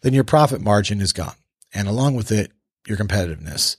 [0.02, 1.36] then your profit margin is gone.
[1.74, 2.52] And along with it,
[2.88, 3.78] your competitiveness.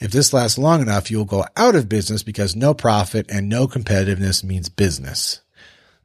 [0.00, 3.68] If this lasts long enough, you'll go out of business because no profit and no
[3.68, 5.42] competitiveness means business.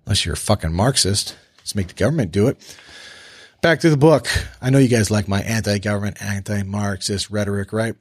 [0.05, 1.35] Unless you're a fucking Marxist.
[1.57, 2.57] Let's make the government do it.
[3.61, 4.27] Back to the book.
[4.61, 7.95] I know you guys like my anti-government, anti-Marxist rhetoric, right?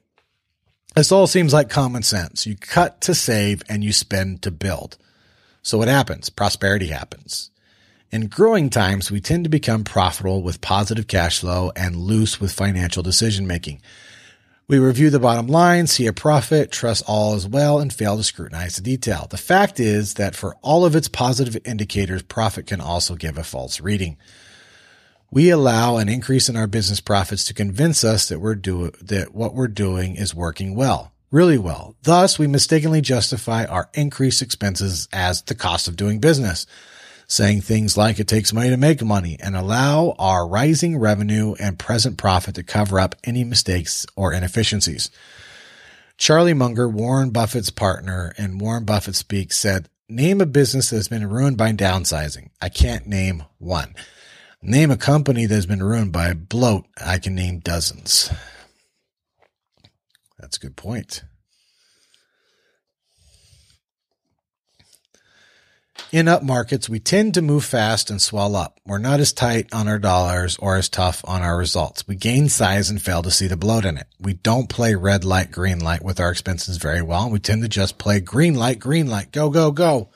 [0.95, 2.47] This all seems like common sense.
[2.47, 4.99] You cut to save and you spend to build.
[5.63, 6.29] So what happens?
[6.29, 7.51] Prosperity happens.
[8.13, 12.53] In growing times, we tend to become profitable with positive cash flow and loose with
[12.53, 13.81] financial decision making.
[14.67, 18.25] We review the bottom line, see a profit, trust all is well, and fail to
[18.25, 19.27] scrutinize the detail.
[19.29, 23.45] The fact is that for all of its positive indicators, profit can also give a
[23.45, 24.17] false reading.
[25.31, 29.35] We allow an increase in our business profits to convince us that we're do that
[29.35, 31.13] what we're doing is working well.
[31.35, 31.97] really well.
[32.05, 36.65] Thus, we mistakenly justify our increased expenses as the cost of doing business,
[37.27, 41.79] saying things like it takes money to make money and allow our rising revenue and
[41.79, 45.11] present profit to cover up any mistakes or inefficiencies.
[46.17, 51.09] Charlie Munger, Warren Buffett's partner and Warren Buffett Speaks said, name a business that has
[51.09, 52.51] been ruined by downsizing.
[52.61, 53.95] I can't name one.
[54.63, 56.87] Name a company that has been ruined by bloat.
[57.05, 58.31] I can name dozens.
[60.39, 61.25] That's a good point.
[66.15, 68.79] In up markets, we tend to move fast and swell up.
[68.87, 72.07] We're not as tight on our dollars or as tough on our results.
[72.07, 74.07] We gain size and fail to see the bloat in it.
[74.21, 77.29] We don't play red light, green light with our expenses very well.
[77.29, 80.11] We tend to just play green light, green light, go, go, go.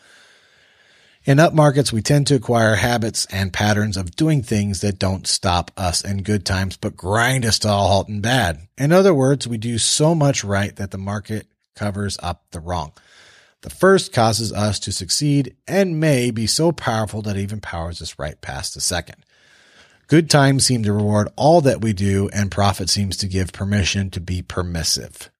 [1.25, 5.27] In up markets, we tend to acquire habits and patterns of doing things that don't
[5.27, 8.69] stop us in good times, but grind us to a halt in bad.
[8.79, 12.93] In other words, we do so much right that the market covers up the wrong.
[13.63, 18.01] The first causes us to succeed and may be so powerful that it even powers
[18.01, 19.25] us right past the second.
[20.07, 24.11] Good times seem to reward all that we do, and profit seems to give permission
[24.11, 25.31] to be permissive.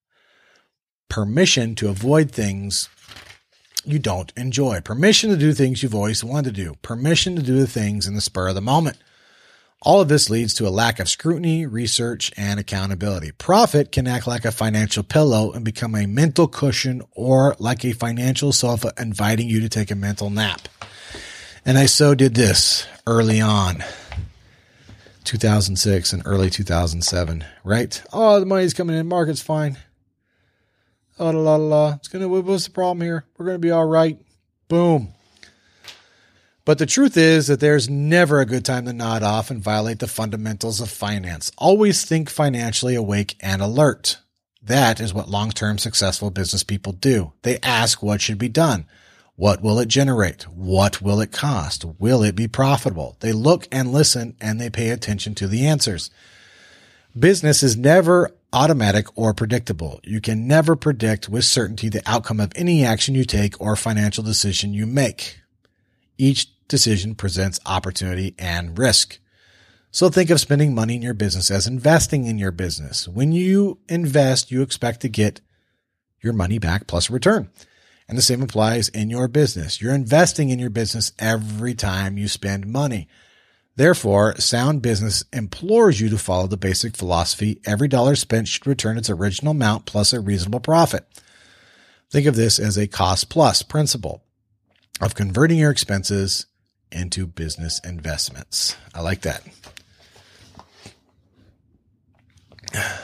[1.09, 2.87] Permission to avoid things
[3.83, 4.81] you don't enjoy.
[4.81, 6.75] Permission to do things you've always wanted to do.
[6.81, 8.97] Permission to do the things in the spur of the moment.
[9.81, 13.31] All of this leads to a lack of scrutiny, research, and accountability.
[13.31, 17.93] Profit can act like a financial pillow and become a mental cushion or like a
[17.93, 20.67] financial sofa inviting you to take a mental nap.
[21.65, 23.83] And I so did this early on.
[25.23, 28.01] 2006 and early 2007, right?
[28.11, 29.77] Oh, the money's coming in, market's fine.
[31.19, 31.93] Oh, la la la.
[31.95, 32.27] It's gonna.
[32.27, 33.25] What's the problem here?
[33.37, 34.17] We're gonna be all right.
[34.69, 35.13] Boom.
[36.69, 39.97] But the truth is that there's never a good time to nod off and violate
[39.97, 41.51] the fundamentals of finance.
[41.57, 44.19] Always think financially awake and alert.
[44.61, 47.33] That is what long-term successful business people do.
[47.41, 48.85] They ask what should be done.
[49.35, 50.43] What will it generate?
[50.43, 51.85] What will it cost?
[51.97, 53.17] Will it be profitable?
[53.19, 56.11] They look and listen and they pay attention to the answers.
[57.17, 60.01] Business is never automatic or predictable.
[60.03, 64.23] You can never predict with certainty the outcome of any action you take or financial
[64.23, 65.39] decision you make.
[66.21, 69.19] Each decision presents opportunity and risk.
[69.91, 73.07] So think of spending money in your business as investing in your business.
[73.07, 75.41] When you invest, you expect to get
[76.21, 77.49] your money back plus a return.
[78.07, 79.81] And the same applies in your business.
[79.81, 83.07] You're investing in your business every time you spend money.
[83.75, 88.97] Therefore, sound business implores you to follow the basic philosophy every dollar spent should return
[88.97, 91.05] its original amount plus a reasonable profit.
[92.09, 94.23] Think of this as a cost plus principle
[94.99, 96.47] of converting your expenses
[96.91, 98.75] into business investments.
[98.93, 99.43] I like that.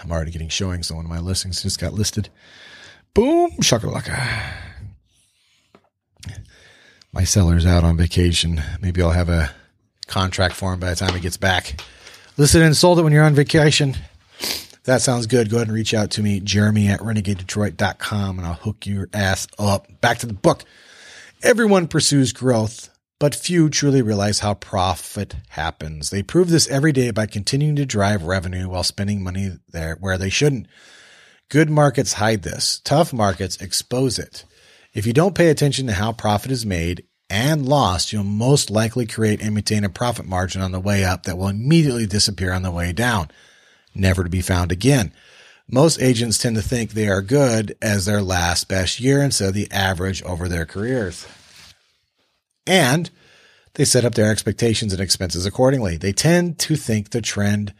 [0.03, 2.29] I'm already getting showing, so one of my listings just got listed.
[3.13, 4.53] Boom, shakalaka.
[7.11, 8.61] My seller's out on vacation.
[8.81, 9.51] Maybe I'll have a
[10.07, 11.81] contract for him by the time he gets back.
[12.38, 13.95] Listed and sold it when you're on vacation.
[14.83, 15.49] That sounds good.
[15.49, 19.47] Go ahead and reach out to me, Jeremy at renegadedetroit.com, and I'll hook your ass
[19.57, 19.88] up.
[20.01, 20.63] Back to the book.
[21.41, 22.89] Everyone pursues growth
[23.20, 26.09] but few truly realize how profit happens.
[26.09, 30.18] They prove this every day by continuing to drive revenue while spending money there where
[30.18, 30.68] they shouldn't.
[31.49, 32.82] Good markets hide this.
[32.84, 34.43] Tough markets expose it.
[34.93, 39.05] If you don't pay attention to how profit is made and lost, you'll most likely
[39.05, 42.63] create and maintain a profit margin on the way up that will immediately disappear on
[42.63, 43.30] the way down,
[43.93, 45.13] never to be found again.
[45.68, 49.53] Most agents tend to think they are good as their last best year instead of
[49.53, 51.26] the average over their careers
[52.66, 53.09] and
[53.76, 55.98] they set up their expectations and expenses accordingly.
[55.98, 57.73] They tend to think the trend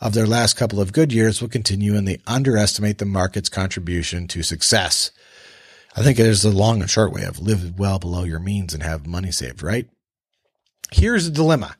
[0.00, 4.26] of their last couple of good years will continue and they underestimate the market's contribution
[4.28, 5.10] to success.
[5.96, 8.82] I think is the long and short way of live well below your means and
[8.82, 9.88] have money saved, right?
[10.90, 11.76] Here's the dilemma.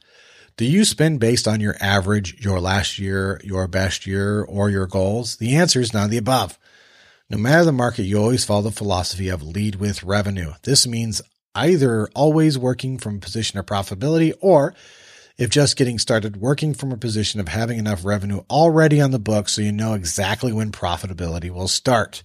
[0.57, 4.87] Do you spend based on your average, your last year, your best year, or your
[4.87, 5.37] goals?
[5.37, 6.59] The answer is none of the above.
[7.29, 10.53] No matter the market, you always follow the philosophy of lead with revenue.
[10.63, 11.21] This means
[11.55, 14.75] either always working from a position of profitability or
[15.37, 19.19] if just getting started working from a position of having enough revenue already on the
[19.19, 22.23] book so you know exactly when profitability will start.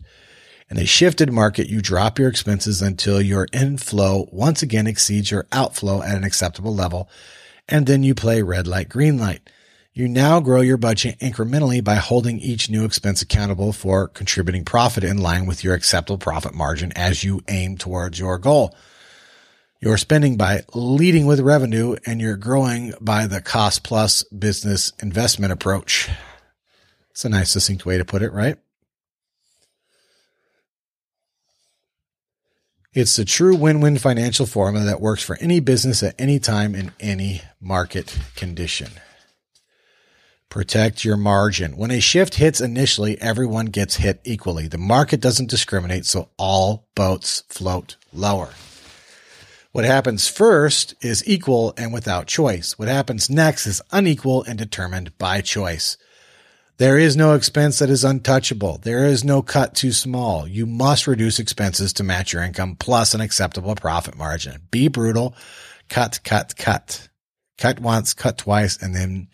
[0.69, 5.47] In a shifted market, you drop your expenses until your inflow once again exceeds your
[5.51, 7.09] outflow at an acceptable level,
[7.67, 9.41] and then you play red light, green light.
[9.93, 15.03] You now grow your budget incrementally by holding each new expense accountable for contributing profit
[15.03, 18.75] in line with your acceptable profit margin as you aim towards your goal.
[19.81, 25.53] You're spending by leading with revenue and you're growing by the cost plus business investment
[25.53, 26.09] approach.
[27.11, 28.57] It's a nice succinct way to put it, right?
[32.91, 36.75] It's the true win win financial formula that works for any business at any time
[36.75, 38.89] in any market condition.
[40.49, 41.77] Protect your margin.
[41.77, 44.67] When a shift hits initially, everyone gets hit equally.
[44.67, 48.49] The market doesn't discriminate, so all boats float lower.
[49.71, 52.79] What happens first is equal and without choice.
[52.79, 55.95] What happens next is unequal and determined by choice.
[56.77, 58.79] There is no expense that is untouchable.
[58.81, 60.47] There is no cut too small.
[60.47, 64.61] You must reduce expenses to match your income plus an acceptable profit margin.
[64.71, 65.35] Be brutal.
[65.87, 67.09] Cut, cut, cut.
[67.57, 69.27] Cut once, cut twice, and then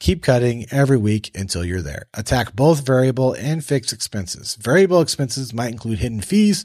[0.00, 2.06] keep cutting every week until you're there.
[2.12, 4.56] Attack both variable and fixed expenses.
[4.56, 6.64] Variable expenses might include hidden fees,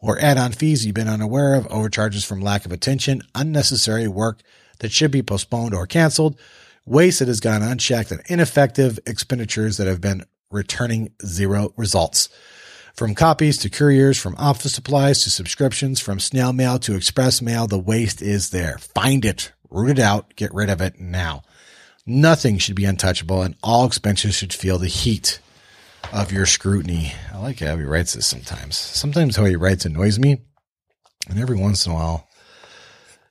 [0.00, 4.40] or add-on fees you've been unaware of, overcharges from lack of attention, unnecessary work
[4.78, 6.38] that should be postponed or canceled,
[6.86, 12.28] waste that has gone unchecked, and ineffective expenditures that have been returning zero results.
[12.94, 17.66] From copies to couriers, from office supplies to subscriptions, from snail mail to express mail,
[17.66, 18.78] the waste is there.
[18.78, 21.42] Find it, root it out, get rid of it now.
[22.04, 25.38] Nothing should be untouchable, and all expenses should feel the heat
[26.12, 27.12] of your scrutiny.
[27.40, 28.76] I like how he writes this sometimes.
[28.76, 30.42] Sometimes how he writes annoys me.
[31.26, 32.28] And every once in a while,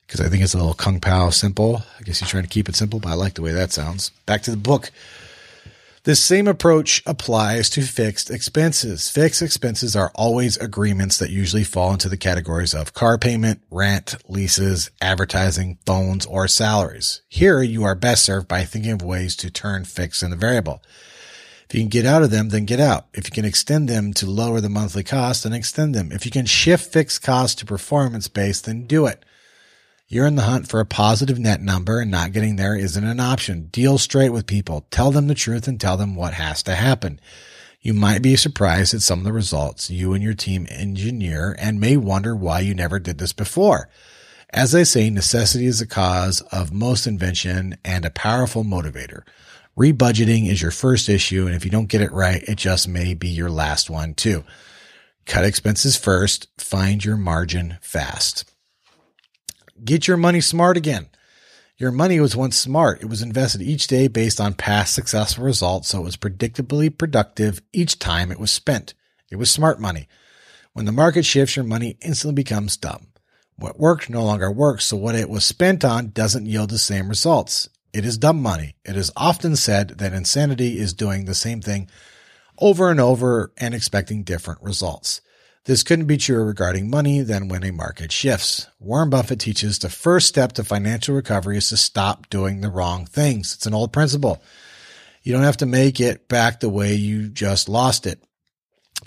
[0.04, 1.84] because I think it's a little kung pao simple.
[1.98, 4.10] I guess he's trying to keep it simple, but I like the way that sounds.
[4.26, 4.90] Back to the book.
[6.02, 9.08] This same approach applies to fixed expenses.
[9.08, 14.16] Fixed expenses are always agreements that usually fall into the categories of car payment, rent,
[14.28, 17.22] leases, advertising, phones, or salaries.
[17.28, 20.82] Here you are best served by thinking of ways to turn fixed into variable.
[21.70, 23.06] If you can get out of them, then get out.
[23.14, 26.10] If you can extend them to lower the monthly cost, then extend them.
[26.10, 29.24] If you can shift fixed costs to performance based, then do it.
[30.08, 33.20] You're in the hunt for a positive net number and not getting there isn't an
[33.20, 33.68] option.
[33.70, 34.84] Deal straight with people.
[34.90, 37.20] Tell them the truth and tell them what has to happen.
[37.80, 41.78] You might be surprised at some of the results you and your team engineer and
[41.78, 43.88] may wonder why you never did this before.
[44.52, 49.22] As I say, necessity is the cause of most invention and a powerful motivator.
[49.80, 53.14] Rebudgeting is your first issue, and if you don't get it right, it just may
[53.14, 54.44] be your last one too.
[55.24, 58.44] Cut expenses first, find your margin fast.
[59.82, 61.08] Get your money smart again.
[61.78, 63.00] Your money was once smart.
[63.00, 67.62] It was invested each day based on past successful results, so it was predictably productive
[67.72, 68.92] each time it was spent.
[69.30, 70.08] It was smart money.
[70.74, 73.06] When the market shifts, your money instantly becomes dumb.
[73.56, 77.08] What worked no longer works, so what it was spent on doesn't yield the same
[77.08, 77.70] results.
[77.92, 78.76] It is dumb money.
[78.84, 81.88] It is often said that insanity is doing the same thing
[82.58, 85.20] over and over and expecting different results.
[85.64, 88.66] This couldn't be truer regarding money than when a market shifts.
[88.78, 93.06] Warren Buffett teaches the first step to financial recovery is to stop doing the wrong
[93.06, 93.54] things.
[93.54, 94.42] It's an old principle.
[95.22, 98.22] You don't have to make it back the way you just lost it.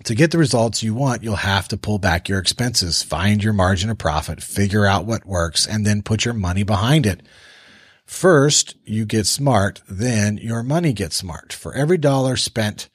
[0.05, 3.53] To get the results you want, you'll have to pull back your expenses, find your
[3.53, 7.21] margin of profit, figure out what works, and then put your money behind it.
[8.05, 11.53] First, you get smart, then your money gets smart.
[11.53, 12.89] For every dollar spent,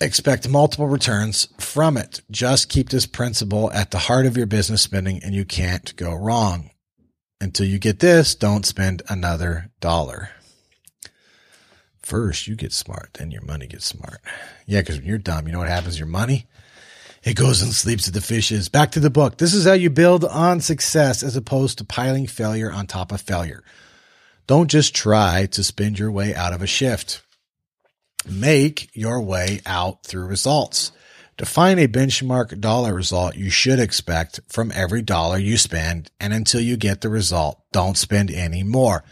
[0.00, 2.20] expect multiple returns from it.
[2.30, 6.14] Just keep this principle at the heart of your business spending and you can't go
[6.14, 6.70] wrong.
[7.40, 10.30] Until you get this, don't spend another dollar.
[12.00, 14.20] First, you get smart, then your money gets smart.
[14.66, 15.98] Yeah, because when you're dumb, you know what happens?
[15.98, 16.46] Your money,
[17.24, 18.68] it goes and sleeps with the fishes.
[18.68, 19.38] Back to the book.
[19.38, 23.20] This is how you build on success as opposed to piling failure on top of
[23.20, 23.64] failure.
[24.46, 27.22] Don't just try to spend your way out of a shift
[28.26, 30.92] make your way out through results.
[31.36, 36.60] Define a benchmark dollar result you should expect from every dollar you spend, and until
[36.60, 39.04] you get the result, don't spend any more.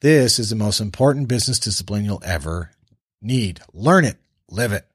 [0.00, 2.70] This is the most important business discipline you'll ever
[3.20, 3.60] need.
[3.74, 4.16] Learn it,
[4.50, 4.86] live it.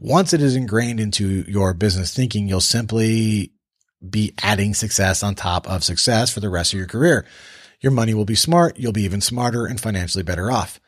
[0.00, 3.50] Once it is ingrained into your business thinking, you'll simply
[4.08, 7.26] be adding success on top of success for the rest of your career.
[7.80, 10.78] Your money will be smart, you'll be even smarter and financially better off.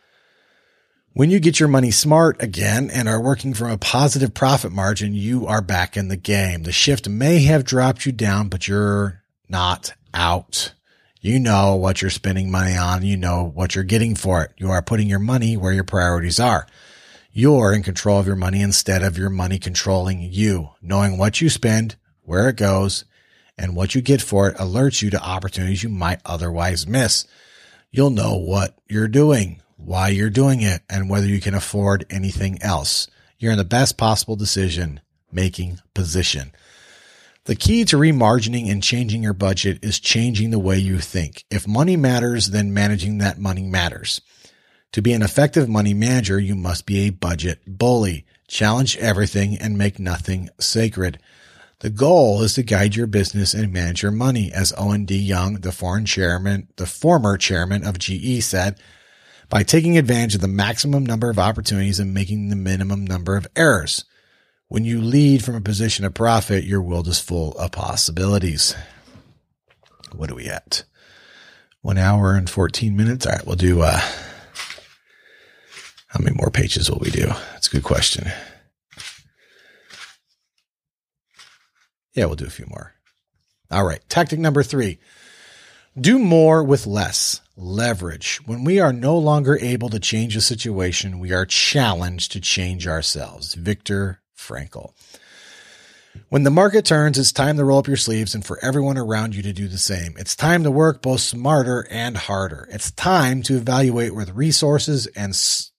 [1.13, 5.13] When you get your money smart again and are working from a positive profit margin,
[5.13, 6.63] you are back in the game.
[6.63, 10.73] The shift may have dropped you down, but you're not out.
[11.21, 13.05] You know what you're spending money on.
[13.05, 14.53] You know what you're getting for it.
[14.57, 16.69] You are putting your money where your priorities are.
[17.33, 20.71] You're in control of your money instead of your money controlling you.
[20.83, 23.05] Knowing what you spend, where it goes,
[23.57, 27.27] and what you get for it alerts you to opportunities you might otherwise miss.
[27.91, 32.63] You'll know what you're doing why you're doing it, and whether you can afford anything
[32.63, 33.09] else.
[33.39, 35.01] You're in the best possible decision
[35.33, 36.53] making position.
[37.45, 41.45] The key to remargining and changing your budget is changing the way you think.
[41.51, 44.21] If money matters, then managing that money matters.
[44.93, 48.27] To be an effective money manager, you must be a budget bully.
[48.49, 51.21] Challenge everything and make nothing sacred.
[51.79, 54.53] The goal is to guide your business and manage your money.
[54.53, 55.17] As Owen D.
[55.17, 58.81] Young, the foreign chairman, the former chairman of GE said,
[59.49, 63.47] by taking advantage of the maximum number of opportunities and making the minimum number of
[63.55, 64.05] errors.
[64.69, 68.75] When you lead from a position of profit, your world is full of possibilities.
[70.13, 70.83] What are we at?
[71.81, 73.25] One hour and 14 minutes.
[73.25, 74.01] All right, we'll do, uh,
[76.11, 77.27] how many more pages will we do?
[77.53, 78.31] That's a good question.
[82.15, 82.95] Yeah, we'll do a few more.
[83.71, 84.01] All right.
[84.09, 84.99] Tactic number three
[85.99, 87.41] do more with less.
[87.57, 88.41] Leverage.
[88.47, 92.87] When we are no longer able to change a situation, we are challenged to change
[92.87, 93.55] ourselves.
[93.55, 94.95] Viktor Frankl.
[96.29, 99.35] When the market turns, it's time to roll up your sleeves and for everyone around
[99.35, 100.15] you to do the same.
[100.17, 102.69] It's time to work both smarter and harder.
[102.73, 105.35] It's time to evaluate with resources and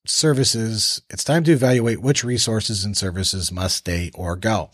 [0.05, 1.01] services.
[1.09, 4.69] It's time to evaluate which resources and services must stay or go.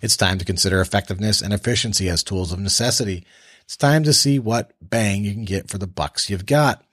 [0.00, 3.24] It's time to consider effectiveness and efficiency as tools of necessity.
[3.64, 6.84] It's time to see what bang you can get for the bucks you've got.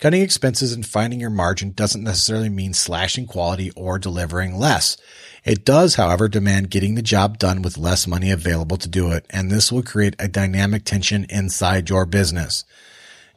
[0.00, 4.96] Cutting expenses and finding your margin doesn't necessarily mean slashing quality or delivering less.
[5.44, 9.24] It does, however, demand getting the job done with less money available to do it,
[9.30, 12.64] and this will create a dynamic tension inside your business.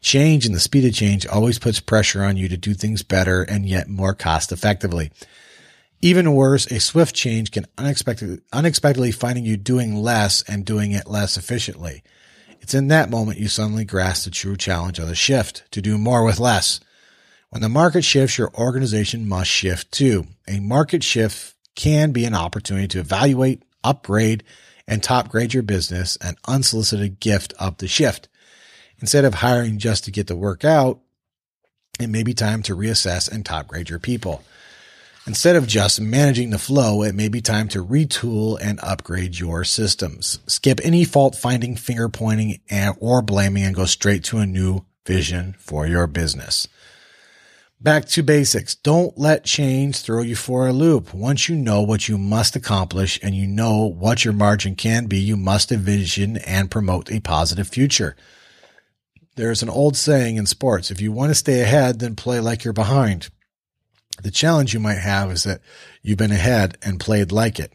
[0.08, 3.44] Change and the speed of change always puts pressure on you to do things better
[3.44, 5.12] and yet more cost effectively.
[6.02, 11.10] Even worse, a swift change can unexpectedly, unexpectedly finding you doing less and doing it
[11.10, 12.04] less efficiently.
[12.62, 15.98] It's in that moment you suddenly grasp the true challenge of the shift to do
[15.98, 16.80] more with less.
[17.50, 20.28] When the market shifts, your organization must shift too.
[20.48, 24.46] A market shift can be an opportunity to evaluate, upgrade,
[24.88, 28.30] and top grade your business, an unsolicited gift of the shift.
[29.00, 31.00] Instead of hiring just to get the work out,
[32.00, 34.44] it may be time to reassess and top grade your people.
[35.26, 39.66] Instead of just managing the flow, it may be time to retool and upgrade your
[39.66, 40.40] systems.
[40.48, 44.86] Skip any fault finding, finger pointing, and, or blaming and go straight to a new
[45.06, 46.70] vision for your business.
[47.80, 48.74] Back to basics.
[48.74, 51.14] Don't let change throw you for a loop.
[51.14, 55.18] Once you know what you must accomplish and you know what your margin can be,
[55.20, 58.16] you must envision and promote a positive future.
[59.38, 62.64] There's an old saying in sports, if you want to stay ahead, then play like
[62.64, 63.30] you're behind.
[64.24, 65.62] The challenge you might have is that
[66.02, 67.74] you've been ahead and played like it.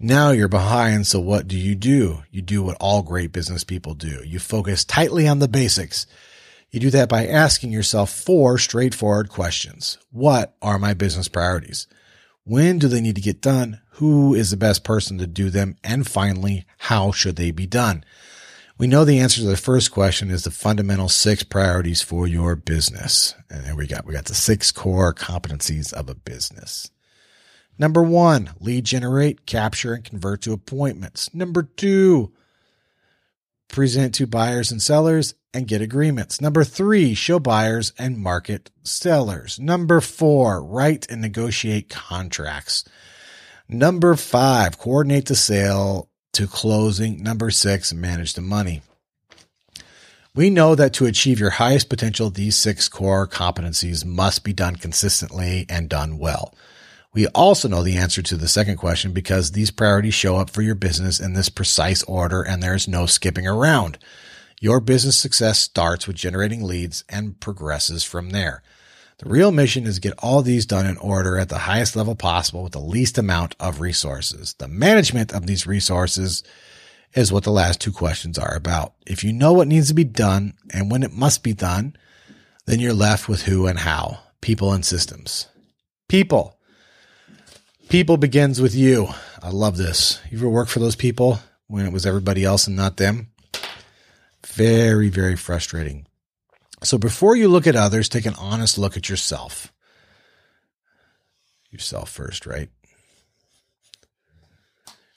[0.00, 1.06] Now you're behind.
[1.06, 2.24] So what do you do?
[2.32, 4.24] You do what all great business people do.
[4.26, 6.04] You focus tightly on the basics.
[6.72, 9.98] You do that by asking yourself four straightforward questions.
[10.10, 11.86] What are my business priorities?
[12.42, 13.80] When do they need to get done?
[13.92, 15.76] Who is the best person to do them?
[15.84, 18.04] And finally, how should they be done?
[18.78, 22.54] We know the answer to the first question is the fundamental six priorities for your
[22.54, 23.34] business.
[23.50, 26.88] And there we got, we got the six core competencies of a business.
[27.76, 31.34] Number one, lead generate, capture, and convert to appointments.
[31.34, 32.32] Number two,
[33.66, 36.40] present to buyers and sellers and get agreements.
[36.40, 39.58] Number three, show buyers and market sellers.
[39.58, 42.84] Number four, write and negotiate contracts.
[43.68, 47.22] Number five, coordinate the sale to closing.
[47.22, 48.82] Number six, manage the money.
[50.34, 54.76] We know that to achieve your highest potential, these six core competencies must be done
[54.76, 56.54] consistently and done well.
[57.12, 60.62] We also know the answer to the second question because these priorities show up for
[60.62, 63.98] your business in this precise order and there's no skipping around.
[64.60, 68.62] Your business success starts with generating leads and progresses from there.
[69.18, 72.14] The real mission is to get all these done in order at the highest level
[72.14, 74.54] possible with the least amount of resources.
[74.54, 76.44] The management of these resources
[77.14, 78.92] is what the last two questions are about.
[79.06, 81.96] If you know what needs to be done and when it must be done,
[82.66, 85.48] then you're left with who and how, people and systems.
[86.06, 86.56] People.
[87.88, 89.08] People begins with you.
[89.42, 90.20] I love this.
[90.30, 93.32] You ever work for those people when it was everybody else and not them?
[94.46, 96.06] Very, very frustrating.
[96.82, 99.72] So before you look at others, take an honest look at yourself.
[101.70, 102.70] Yourself first, right?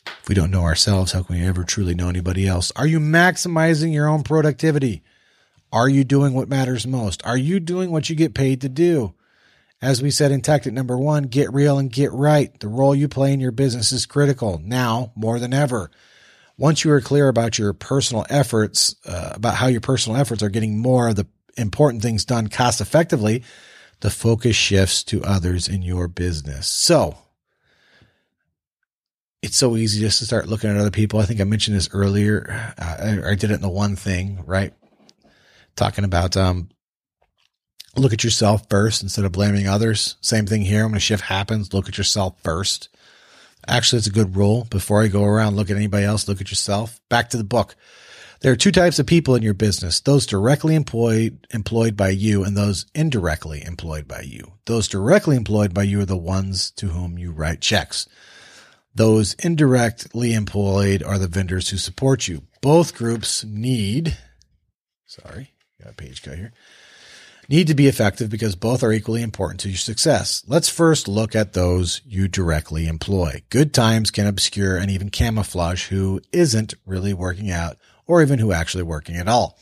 [0.05, 2.71] If we don't know ourselves, how can we ever truly know anybody else?
[2.75, 5.03] Are you maximizing your own productivity?
[5.71, 7.25] Are you doing what matters most?
[7.25, 9.15] Are you doing what you get paid to do?
[9.81, 12.57] As we said in tactic number one, get real and get right.
[12.59, 15.89] The role you play in your business is critical now more than ever.
[16.55, 20.49] Once you are clear about your personal efforts, uh, about how your personal efforts are
[20.49, 21.27] getting more of the
[21.57, 23.43] important things done cost effectively,
[24.01, 26.67] the focus shifts to others in your business.
[26.67, 27.17] So
[29.41, 31.19] it's so easy just to start looking at other people.
[31.19, 32.73] I think I mentioned this earlier.
[32.77, 34.73] Uh, I, I, did it in the one thing, right?
[35.75, 36.69] Talking about, um,
[37.95, 40.15] look at yourself first instead of blaming others.
[40.21, 40.85] Same thing here.
[40.85, 42.89] When a shift happens, look at yourself first.
[43.67, 44.65] Actually, it's a good rule.
[44.69, 46.99] Before I go around, look at anybody else, look at yourself.
[47.09, 47.75] Back to the book.
[48.41, 52.43] There are two types of people in your business, those directly employed, employed by you
[52.43, 54.53] and those indirectly employed by you.
[54.65, 58.09] Those directly employed by you are the ones to whom you write checks.
[58.95, 62.41] Those indirectly employed are the vendors who support you.
[62.61, 64.17] Both groups need,
[65.05, 66.51] sorry, got a page cut here,
[67.47, 70.43] need to be effective because both are equally important to your success.
[70.47, 73.43] Let's first look at those you directly employ.
[73.49, 77.77] Good times can obscure and even camouflage who isn't really working out
[78.11, 79.57] or even who actually working at all.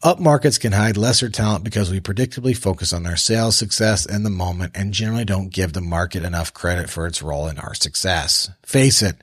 [0.00, 4.22] Up markets can hide lesser talent because we predictably focus on our sales success in
[4.22, 7.74] the moment and generally don't give the market enough credit for its role in our
[7.74, 8.48] success.
[8.62, 9.16] Face it,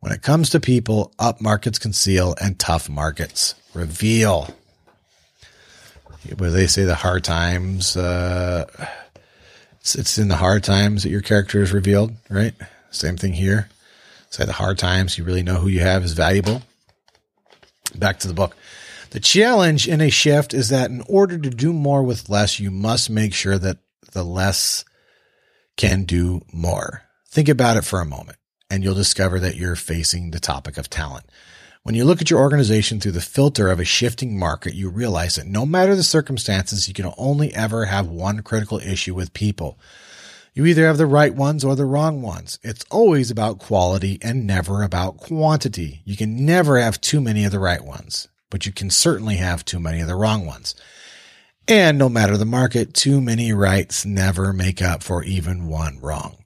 [0.00, 4.52] when it comes to people, up markets conceal and tough markets reveal.
[6.36, 8.66] Where they say the hard times, uh,
[9.80, 12.54] it's, it's in the hard times that your character is revealed, right?
[12.90, 13.68] Same thing here.
[14.28, 16.62] Say the hard times, you really know who you have is valuable.
[17.94, 18.56] Back to the book.
[19.10, 22.70] The challenge in a shift is that in order to do more with less, you
[22.70, 23.78] must make sure that
[24.12, 24.84] the less
[25.76, 27.02] can do more.
[27.28, 28.38] Think about it for a moment
[28.70, 31.26] and you'll discover that you're facing the topic of talent.
[31.82, 35.36] When you look at your organization through the filter of a shifting market, you realize
[35.36, 39.78] that no matter the circumstances, you can only ever have one critical issue with people.
[40.58, 42.58] You either have the right ones or the wrong ones.
[42.64, 46.02] It's always about quality and never about quantity.
[46.04, 49.64] You can never have too many of the right ones, but you can certainly have
[49.64, 50.74] too many of the wrong ones.
[51.68, 56.38] And no matter the market, too many rights never make up for even one wrong.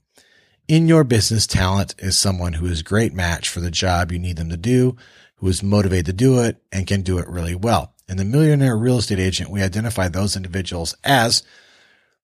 [0.69, 4.19] In your business, talent is someone who is a great match for the job you
[4.19, 4.95] need them to do,
[5.37, 7.95] who is motivated to do it and can do it really well.
[8.11, 11.45] In the Millionaire Real Estate Agent, we identify those individuals as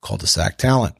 [0.02, 0.94] cul-de-sac talent.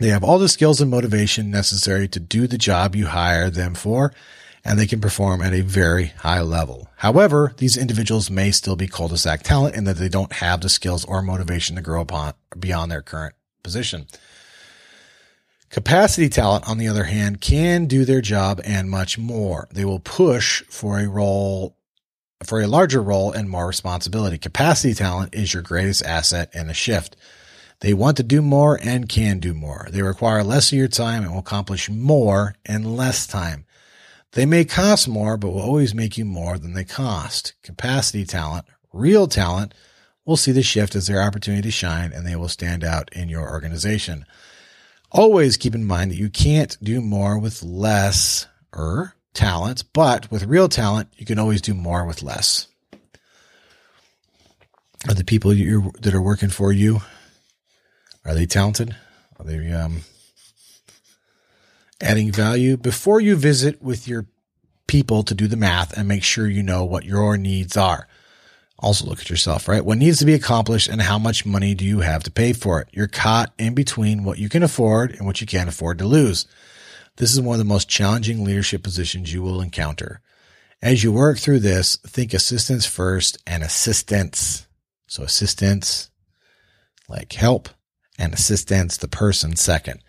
[0.00, 3.74] They have all the skills and motivation necessary to do the job you hire them
[3.74, 4.14] for,
[4.64, 6.88] and they can perform at a very high level.
[6.96, 11.04] However, these individuals may still be cul-de-sac talent in that they don't have the skills
[11.04, 14.06] or motivation to grow upon beyond their current position.
[15.68, 19.68] Capacity talent, on the other hand, can do their job and much more.
[19.70, 21.76] They will push for a role,
[22.42, 24.38] for a larger role and more responsibility.
[24.38, 27.16] Capacity talent is your greatest asset in a shift.
[27.80, 29.88] They want to do more and can do more.
[29.90, 33.64] They require less of your time and will accomplish more in less time.
[34.32, 37.54] They may cost more, but will always make you more than they cost.
[37.62, 39.74] Capacity talent, real talent,
[40.26, 43.28] will see the shift as their opportunity to shine and they will stand out in
[43.28, 44.26] your organization.
[45.10, 50.44] Always keep in mind that you can't do more with less or talent, but with
[50.44, 52.68] real talent, you can always do more with less.
[55.08, 57.00] Are the people that are working for you
[58.24, 58.96] are they talented?
[59.38, 60.02] Are they um,
[62.00, 62.76] adding value?
[62.76, 64.26] Before you visit with your
[64.90, 68.08] people to do the math and make sure you know what your needs are.
[68.80, 69.84] Also look at yourself, right?
[69.84, 72.80] What needs to be accomplished and how much money do you have to pay for
[72.80, 72.88] it?
[72.90, 76.44] You're caught in between what you can afford and what you can't afford to lose.
[77.18, 80.22] This is one of the most challenging leadership positions you will encounter.
[80.82, 84.66] As you work through this, think assistance first and assistance.
[85.06, 86.10] So assistance,
[87.08, 87.68] like help,
[88.20, 90.00] and assistance, the person second.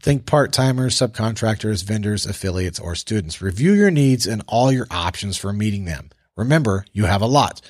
[0.00, 3.42] Think part timers, subcontractors, vendors, affiliates, or students.
[3.42, 6.10] Review your needs and all your options for meeting them.
[6.36, 7.60] Remember, you have a lot.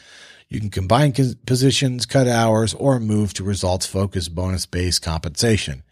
[0.48, 1.12] You can combine
[1.46, 5.82] positions, cut hours, or move to results focused bonus based compensation.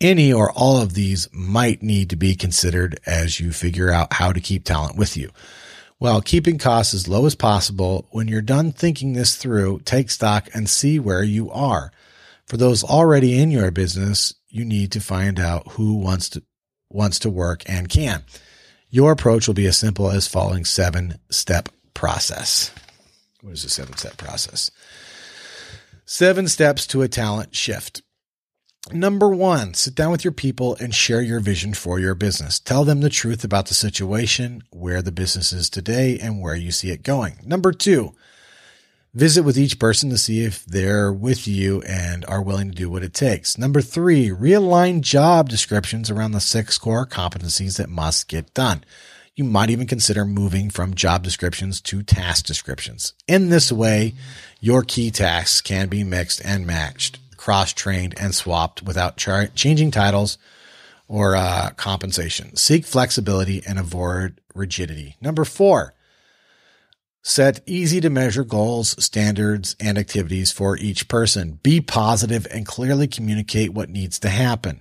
[0.00, 4.32] Any or all of these might need to be considered as you figure out how
[4.32, 5.30] to keep talent with you.
[5.98, 10.48] While keeping costs as low as possible, when you're done thinking this through, take stock
[10.52, 11.90] and see where you are.
[12.46, 16.42] For those already in your business, you need to find out who wants to
[16.90, 18.22] wants to work and can.
[18.88, 22.70] Your approach will be as simple as following seven step process.
[23.42, 24.70] What is the seven step process?
[26.04, 28.02] Seven steps to a talent shift.
[28.92, 32.60] Number one, sit down with your people and share your vision for your business.
[32.60, 36.70] Tell them the truth about the situation, where the business is today, and where you
[36.70, 37.40] see it going.
[37.44, 38.14] Number two,
[39.16, 42.90] visit with each person to see if they're with you and are willing to do
[42.90, 43.58] what it takes.
[43.58, 48.84] Number three, realign job descriptions around the six core competencies that must get done
[49.36, 53.12] you might even consider moving from job descriptions to task descriptions.
[53.28, 54.14] In this way,
[54.60, 59.90] your key tasks can be mixed and matched, cross trained and swapped without char- changing
[59.90, 60.38] titles
[61.06, 62.56] or uh, compensation.
[62.56, 65.16] Seek flexibility and avoid rigidity.
[65.20, 65.92] Number four,
[67.26, 71.58] set easy to measure goals, standards, and activities for each person.
[71.60, 74.80] Be positive and clearly communicate what needs to happen.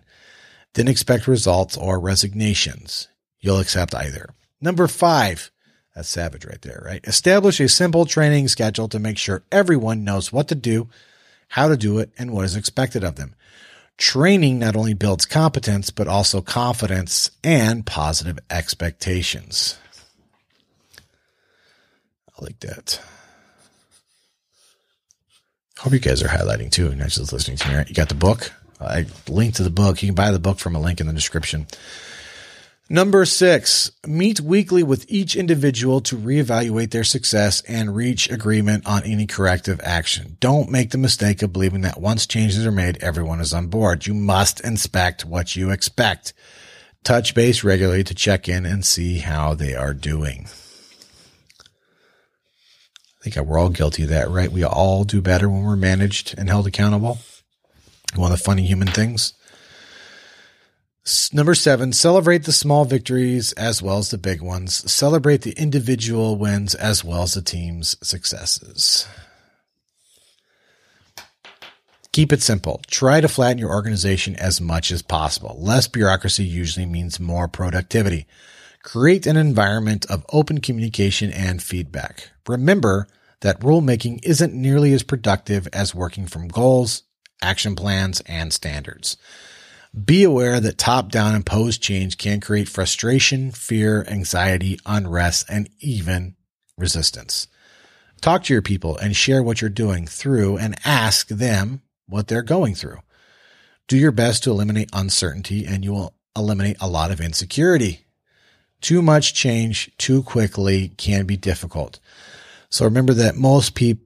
[0.75, 3.07] Then expect results or resignations.
[3.39, 4.29] You'll accept either.
[4.61, 5.49] Number five,
[5.95, 7.03] that's savage right there, right?
[7.05, 10.87] Establish a simple training schedule to make sure everyone knows what to do,
[11.47, 13.33] how to do it, and what is expected of them.
[13.97, 19.79] Training not only builds competence, but also confidence and positive expectations.
[22.37, 22.99] I like that.
[25.79, 27.75] Hope you guys are highlighting too, not just listening to me.
[27.75, 27.87] Right?
[27.87, 28.51] You got the book.
[28.79, 30.01] I link to the book.
[30.01, 31.67] You can buy the book from a link in the description.
[32.87, 39.03] Number six, meet weekly with each individual to reevaluate their success and reach agreement on
[39.03, 40.37] any corrective action.
[40.39, 44.05] Don't make the mistake of believing that once changes are made, everyone is on board.
[44.05, 46.33] You must inspect what you expect.
[47.03, 50.47] Touch base regularly to check in and see how they are doing.
[53.25, 54.51] I think we're all guilty of that, right?
[54.51, 57.17] We all do better when we're managed and held accountable.
[58.15, 59.33] One of the funny human things.
[61.33, 64.91] Number seven, celebrate the small victories as well as the big ones.
[64.91, 69.07] Celebrate the individual wins as well as the team's successes.
[72.11, 72.79] Keep it simple.
[72.87, 75.57] Try to flatten your organization as much as possible.
[75.59, 78.27] Less bureaucracy usually means more productivity.
[78.85, 82.29] Create an environment of open communication and feedback.
[82.47, 83.07] Remember
[83.41, 87.01] that rulemaking isn't nearly as productive as working from goals,
[87.41, 89.17] action plans, and standards.
[90.05, 96.35] Be aware that top down imposed change can create frustration, fear, anxiety, unrest, and even
[96.77, 97.47] resistance.
[98.21, 102.43] Talk to your people and share what you're doing through and ask them what they're
[102.43, 102.99] going through.
[103.87, 108.04] Do your best to eliminate uncertainty and you will eliminate a lot of insecurity.
[108.81, 111.99] Too much change too quickly can be difficult.
[112.69, 114.03] So remember that most people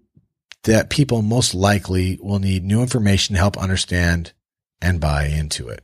[0.64, 4.34] that people most likely will need new information to help understand
[4.82, 5.82] and buy into it.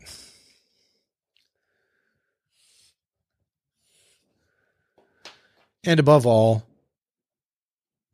[5.86, 6.64] And above all,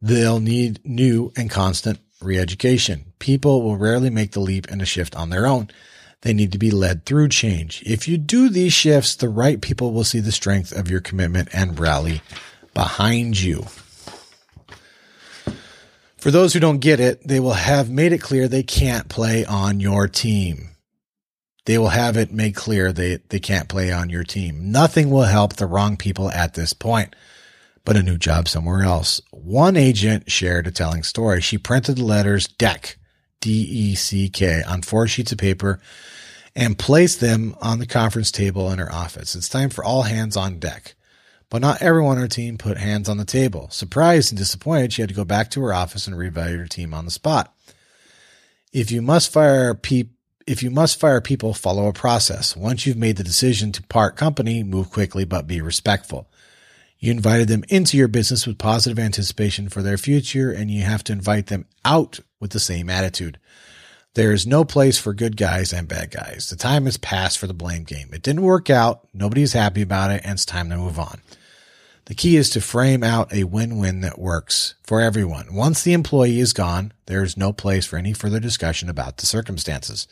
[0.01, 3.13] they'll need new and constant re-education.
[3.17, 5.69] People will rarely make the leap and a shift on their own.
[6.21, 7.81] They need to be led through change.
[7.85, 11.49] If you do these shifts, the right people will see the strength of your commitment
[11.51, 12.21] and rally
[12.73, 13.65] behind you.
[16.17, 19.43] For those who don't get it, they will have made it clear they can't play
[19.43, 20.69] on your team.
[21.65, 24.71] They will have it made clear they, they can't play on your team.
[24.71, 27.15] Nothing will help the wrong people at this point,
[27.83, 29.21] but a new job somewhere else.
[29.31, 31.41] One agent shared a telling story.
[31.41, 32.97] She printed the letters DEC,
[33.41, 35.79] D-E-C-K on four sheets of paper
[36.55, 39.35] and placed them on the conference table in her office.
[39.35, 40.95] It's time for all hands on deck.
[41.49, 43.69] But not everyone on her team put hands on the table.
[43.71, 46.93] Surprised and disappointed, she had to go back to her office and reevaluate her team
[46.93, 47.53] on the spot.
[48.71, 50.09] If you must fire pe-
[50.47, 52.55] if you must fire people, follow a process.
[52.55, 56.27] Once you've made the decision to part company, move quickly but be respectful.
[56.99, 61.03] You invited them into your business with positive anticipation for their future, and you have
[61.05, 63.39] to invite them out with the same attitude.
[64.13, 66.49] There is no place for good guys and bad guys.
[66.49, 68.09] The time has passed for the blame game.
[68.11, 69.07] It didn't work out.
[69.13, 71.21] Nobody's happy about it, and it's time to move on.
[72.05, 75.53] The key is to frame out a win-win that works for everyone.
[75.53, 79.25] Once the employee is gone, there is no place for any further discussion about the
[79.25, 80.09] circumstances.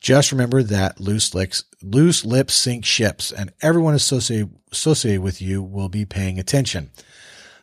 [0.00, 5.62] Just remember that loose lips, loose lips sink ships and everyone associated, associated with you
[5.62, 6.90] will be paying attention.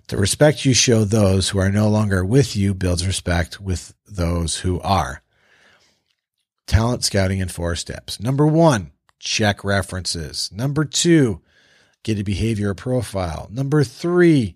[0.10, 4.58] The respect you show those who are no longer with you builds respect with those
[4.58, 5.24] who are.
[6.68, 8.20] Talent scouting in four steps.
[8.20, 10.52] Number one, check references.
[10.52, 11.42] Number two,
[12.04, 13.48] get a behavior profile.
[13.52, 14.56] Number three,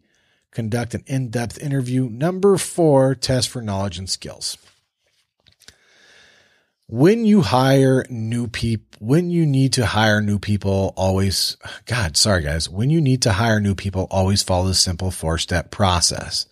[0.51, 2.09] conduct an in-depth interview.
[2.09, 4.57] Number four, test for knowledge and skills.
[6.87, 11.55] When you hire new people, when you need to hire new people, always,
[11.85, 15.37] God, sorry guys, when you need to hire new people, always follow the simple four
[15.37, 16.47] step process.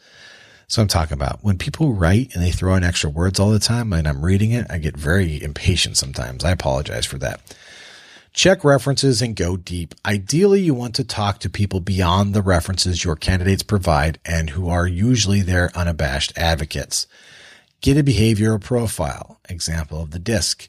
[0.70, 3.60] So I'm talking about when people write and they throw in extra words all the
[3.60, 6.44] time and I'm reading it, I get very impatient sometimes.
[6.44, 7.40] I apologize for that.
[8.34, 9.96] Check references and go deep.
[10.06, 14.68] Ideally, you want to talk to people beyond the references your candidates provide and who
[14.68, 17.08] are usually their unabashed advocates.
[17.80, 20.68] Get a behavioral profile, example of the DISC,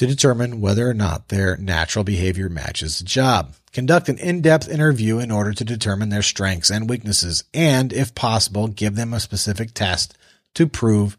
[0.00, 3.52] to determine whether or not their natural behavior matches the job.
[3.74, 8.66] Conduct an in-depth interview in order to determine their strengths and weaknesses, and if possible,
[8.66, 10.16] give them a specific test
[10.54, 11.18] to prove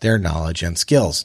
[0.00, 1.24] their knowledge and skills.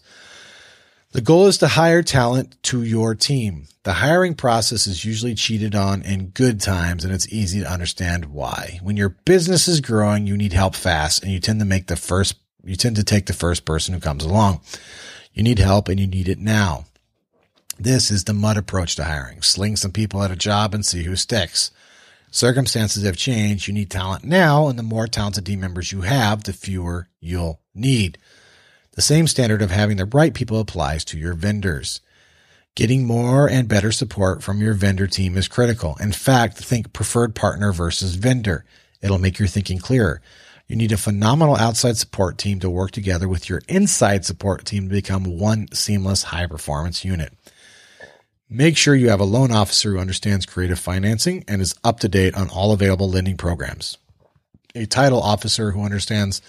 [1.12, 3.66] The goal is to hire talent to your team.
[3.84, 8.28] The hiring process is usually cheated on in good times and it's easy to understand
[8.28, 8.80] why.
[8.82, 11.98] When your business is growing, you need help fast and you tend to make the
[11.98, 14.62] first, you tend to take the first person who comes along.
[15.34, 16.86] You need help and you need it now.
[17.80, 19.42] This is the mud approach to hiring.
[19.42, 21.72] Sling some people at a job and see who sticks.
[22.30, 23.68] Circumstances have changed.
[23.68, 27.62] You need talent now, and the more talented team members you have, the fewer you'll
[27.74, 28.18] need.
[28.94, 32.02] The same standard of having the right people applies to your vendors.
[32.76, 35.96] Getting more and better support from your vendor team is critical.
[36.00, 38.66] In fact, think preferred partner versus vendor.
[39.02, 40.22] It'll make your thinking clearer.
[40.68, 44.90] You need a phenomenal outside support team to work together with your inside support team
[44.90, 47.34] to become one seamless high performance unit.
[48.56, 52.08] Make sure you have a loan officer who understands creative financing and is up to
[52.08, 53.98] date on all available lending programs.
[54.76, 56.40] A title officer who understands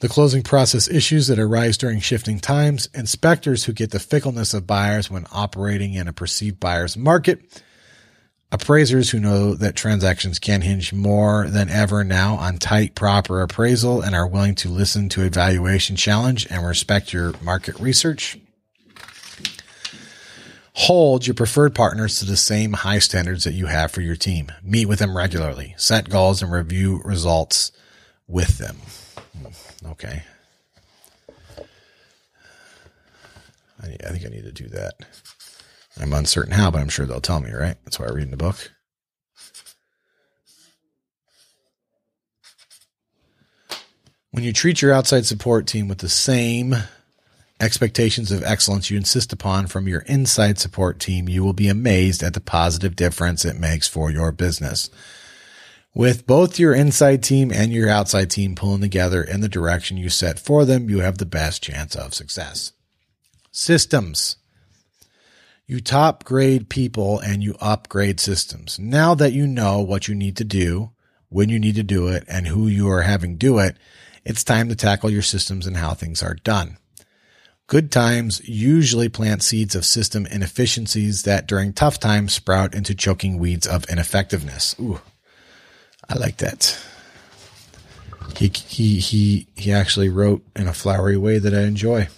[0.00, 4.66] the closing process issues that arise during shifting times, inspectors who get the fickleness of
[4.66, 7.62] buyers when operating in a perceived buyer's market,
[8.50, 14.02] appraisers who know that transactions can hinge more than ever now on tight, proper appraisal
[14.02, 18.36] and are willing to listen to evaluation challenge and respect your market research.
[20.74, 24.52] Hold your preferred partners to the same high standards that you have for your team.
[24.62, 27.72] Meet with them regularly, set goals and review results
[28.28, 28.76] with them.
[29.36, 30.22] Hmm, okay.
[33.82, 34.94] I, I think I need to do that.
[36.00, 37.76] I'm uncertain how, but I'm sure they'll tell me, right?
[37.84, 38.72] That's why I read in the book.
[44.30, 46.76] When you treat your outside support team with the same
[47.60, 52.22] expectations of excellence you insist upon from your inside support team, you will be amazed
[52.22, 54.90] at the positive difference it makes for your business.
[55.94, 60.08] With both your inside team and your outside team pulling together in the direction you
[60.08, 62.72] set for them, you have the best chance of success.
[63.50, 64.36] Systems.
[65.66, 68.78] You top grade people and you upgrade systems.
[68.78, 70.92] Now that you know what you need to do,
[71.28, 73.76] when you need to do it, and who you are having do it,
[74.24, 76.76] it's time to tackle your systems and how things are done.
[77.70, 83.38] Good times usually plant seeds of system inefficiencies that during tough times sprout into choking
[83.38, 84.74] weeds of ineffectiveness.
[84.80, 85.00] Ooh,
[86.08, 86.76] I like that.
[88.36, 92.08] He he he he actually wrote in a flowery way that I enjoy.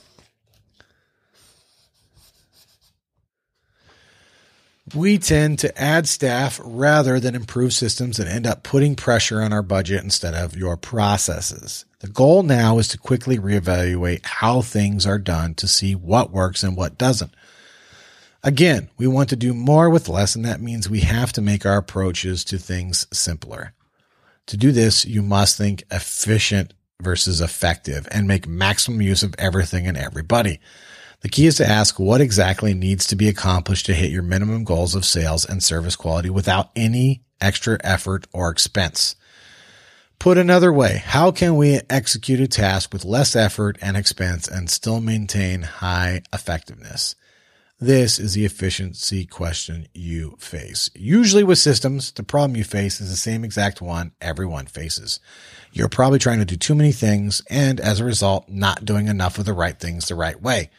[4.95, 9.53] We tend to add staff rather than improve systems and end up putting pressure on
[9.53, 11.85] our budget instead of your processes.
[12.03, 16.65] The goal now is to quickly reevaluate how things are done to see what works
[16.65, 17.33] and what doesn't.
[18.43, 21.65] Again, we want to do more with less, and that means we have to make
[21.65, 23.73] our approaches to things simpler.
[24.47, 29.87] To do this, you must think efficient versus effective and make maximum use of everything
[29.87, 30.59] and everybody.
[31.21, 34.65] The key is to ask what exactly needs to be accomplished to hit your minimum
[34.65, 39.15] goals of sales and service quality without any extra effort or expense.
[40.23, 44.71] Put another way, how can we execute a task with less effort and expense and
[44.71, 47.17] still maintain high effectiveness?
[47.81, 50.91] This is the efficiency question you face.
[50.95, 55.19] Usually with systems, the problem you face is the same exact one everyone faces.
[55.73, 59.41] You're probably trying to do too many things and as a result, not doing enough
[59.41, 60.71] of the right things the right way.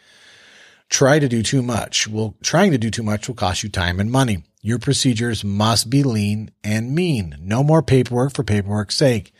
[0.87, 2.07] Try to do too much.
[2.07, 4.43] Well, trying to do too much will cost you time and money.
[4.61, 7.35] Your procedures must be lean and mean.
[7.41, 9.32] No more paperwork for paperwork's sake.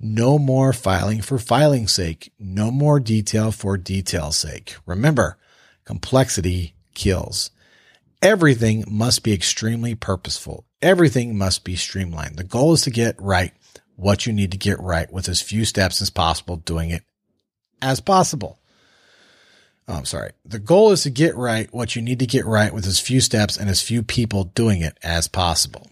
[0.00, 2.32] No more filing for filing's sake.
[2.38, 4.76] No more detail for detail's sake.
[4.86, 5.38] Remember,
[5.84, 7.50] complexity kills.
[8.22, 10.64] Everything must be extremely purposeful.
[10.80, 12.36] Everything must be streamlined.
[12.36, 13.52] The goal is to get right
[13.96, 17.02] what you need to get right with as few steps as possible, doing it
[17.82, 18.60] as possible.
[19.88, 20.30] Oh, I'm sorry.
[20.44, 23.20] The goal is to get right what you need to get right with as few
[23.20, 25.88] steps and as few people doing it as possible.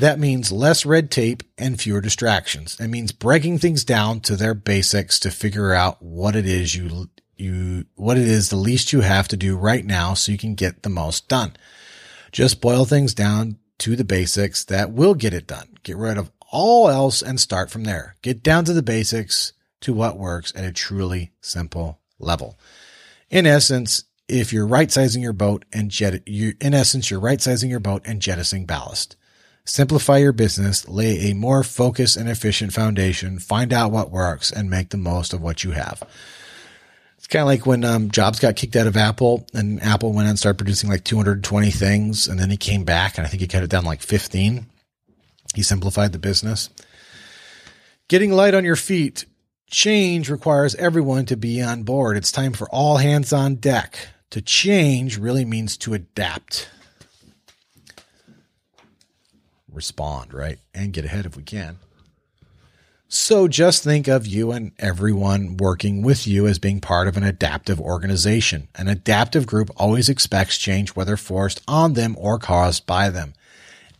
[0.00, 2.78] That means less red tape and fewer distractions.
[2.80, 7.10] It means breaking things down to their basics to figure out what it is you,
[7.36, 10.54] you, what it is the least you have to do right now so you can
[10.54, 11.52] get the most done.
[12.30, 15.76] Just boil things down to the basics that will get it done.
[15.82, 18.16] Get rid of all else and start from there.
[18.22, 19.52] Get down to the basics
[19.82, 22.58] to what works at a truly simple level.
[23.28, 27.40] In essence, if you're right sizing your boat and jet, you, in essence, you're right
[27.40, 29.16] sizing your boat and jettisoning ballast.
[29.64, 34.68] Simplify your business, lay a more focused and efficient foundation, find out what works, and
[34.68, 36.02] make the most of what you have.
[37.16, 40.28] It's kind of like when um, Jobs got kicked out of Apple and Apple went
[40.28, 43.46] and started producing like 220 things, and then he came back and I think he
[43.46, 44.66] cut it down like 15.
[45.54, 46.68] He simplified the business.
[48.08, 49.26] Getting light on your feet.
[49.70, 52.16] Change requires everyone to be on board.
[52.16, 54.08] It's time for all hands on deck.
[54.30, 56.68] To change really means to adapt
[59.72, 60.58] respond, right?
[60.74, 61.78] And get ahead if we can.
[63.08, 67.22] So just think of you and everyone working with you as being part of an
[67.22, 68.68] adaptive organization.
[68.74, 73.34] An adaptive group always expects change, whether forced on them or caused by them.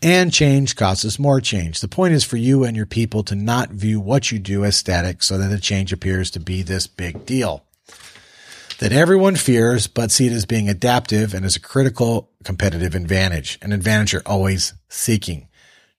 [0.00, 1.80] And change causes more change.
[1.80, 4.76] The point is for you and your people to not view what you do as
[4.76, 7.64] static so that the change appears to be this big deal
[8.82, 13.56] that everyone fears, but see it as being adaptive and as a critical competitive advantage,
[13.62, 15.46] an advantage you're always seeking.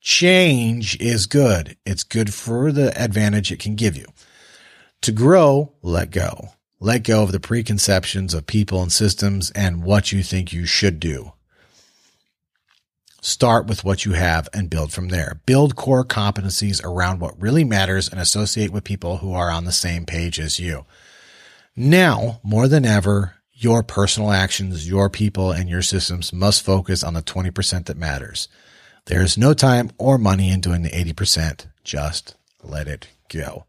[0.04, 1.78] Change is good.
[1.86, 4.06] It's good for the advantage it can give you.
[5.04, 6.50] To grow, let go.
[6.82, 11.00] Let go of the preconceptions of people and systems and what you think you should
[11.00, 11.32] do.
[13.22, 15.40] Start with what you have and build from there.
[15.46, 19.72] Build core competencies around what really matters and associate with people who are on the
[19.72, 20.86] same page as you.
[21.78, 27.14] Now, more than ever, your personal actions, your people, and your systems must focus on
[27.14, 28.50] the 20% that matters.
[29.06, 31.68] There's no time or money in doing the 80%.
[31.84, 33.66] Just let it go.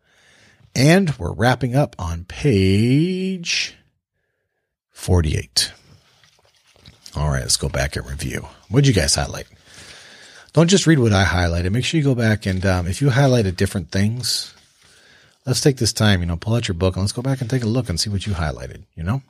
[0.75, 3.77] And we're wrapping up on page
[4.93, 5.73] 48.
[7.17, 8.47] All right, let's go back and review.
[8.69, 9.47] What'd you guys highlight?
[10.53, 11.73] Don't just read what I highlighted.
[11.73, 14.55] Make sure you go back and um, if you highlighted different things,
[15.47, 17.51] let's take this time, you know, pull out your book and let's go back and
[17.51, 19.23] take a look and see what you highlighted, you know?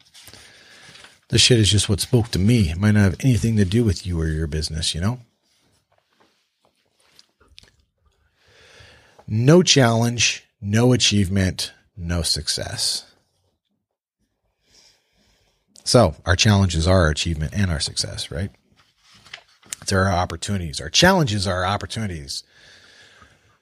[1.29, 2.71] This shit is just what spoke to me.
[2.71, 5.19] It might not have anything to do with you or your business, you know?
[9.27, 13.05] No challenge, no achievement, no success.
[15.85, 18.51] So our challenges are our achievement and our success, right?
[19.87, 20.81] There are opportunities.
[20.81, 22.43] Our challenges are our opportunities.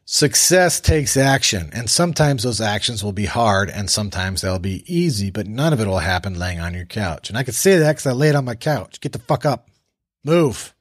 [0.04, 5.30] Success takes action, and sometimes those actions will be hard, and sometimes they'll be easy,
[5.30, 7.28] but none of it will happen laying on your couch.
[7.28, 9.00] And I can say that because I laid on my couch.
[9.00, 9.68] Get the fuck up.
[10.24, 10.74] Move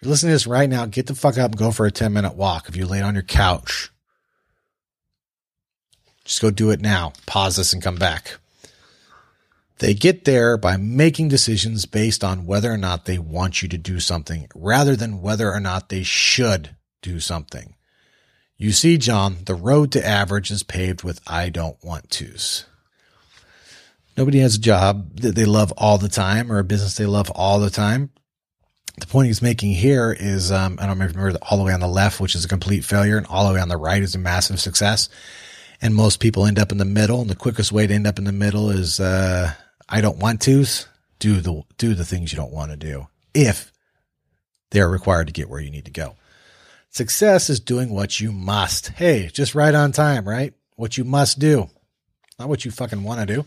[0.00, 2.12] you're listening to this right now, get the fuck up and go for a 10
[2.12, 2.68] minute walk.
[2.68, 3.90] If you laid on your couch,
[6.24, 7.12] just go do it now.
[7.26, 8.36] Pause this and come back.
[9.78, 13.78] They get there by making decisions based on whether or not they want you to
[13.78, 17.74] do something rather than whether or not they should do something.
[18.56, 22.66] You see, John, the road to average is paved with I don't want tos.
[24.16, 27.30] Nobody has a job that they love all the time or a business they love
[27.30, 28.10] all the time
[29.00, 31.88] the point he's making here is um, I don't remember all the way on the
[31.88, 34.18] left, which is a complete failure, and all the way on the right is a
[34.18, 35.08] massive success.
[35.80, 38.18] And most people end up in the middle, and the quickest way to end up
[38.18, 39.52] in the middle is uh,
[39.88, 40.86] I don't want to's.
[41.18, 43.72] Do the do the things you don't want to do if
[44.70, 46.14] they're required to get where you need to go.
[46.90, 48.88] Success is doing what you must.
[48.88, 50.54] Hey, just right on time, right?
[50.76, 51.68] What you must do,
[52.38, 53.46] not what you fucking want to do.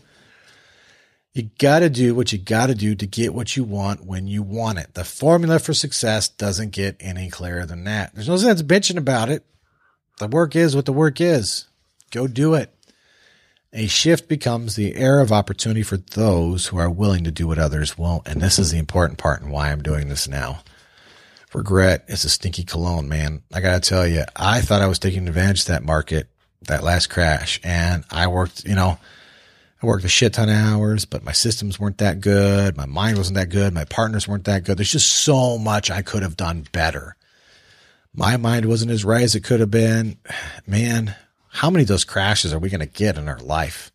[1.34, 4.26] You got to do what you got to do to get what you want when
[4.26, 4.92] you want it.
[4.92, 8.14] The formula for success doesn't get any clearer than that.
[8.14, 9.42] There's no sense bitching about it.
[10.18, 11.66] The work is what the work is.
[12.10, 12.74] Go do it.
[13.72, 17.58] A shift becomes the era of opportunity for those who are willing to do what
[17.58, 18.28] others won't.
[18.28, 20.60] And this is the important part and why I'm doing this now.
[21.54, 23.42] Regret is a stinky cologne, man.
[23.54, 26.28] I got to tell you, I thought I was taking advantage of that market,
[26.68, 27.58] that last crash.
[27.64, 28.98] And I worked, you know,
[29.82, 32.76] I worked a shit ton of hours, but my systems weren't that good.
[32.76, 33.74] My mind wasn't that good.
[33.74, 34.78] My partners weren't that good.
[34.78, 37.16] There's just so much I could have done better.
[38.14, 40.18] My mind wasn't as right as it could have been.
[40.66, 41.16] Man,
[41.48, 43.90] how many of those crashes are we going to get in our life?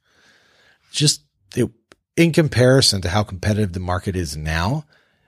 [0.92, 1.22] Just
[1.56, 1.70] it,
[2.18, 4.86] in comparison to how competitive the market is now,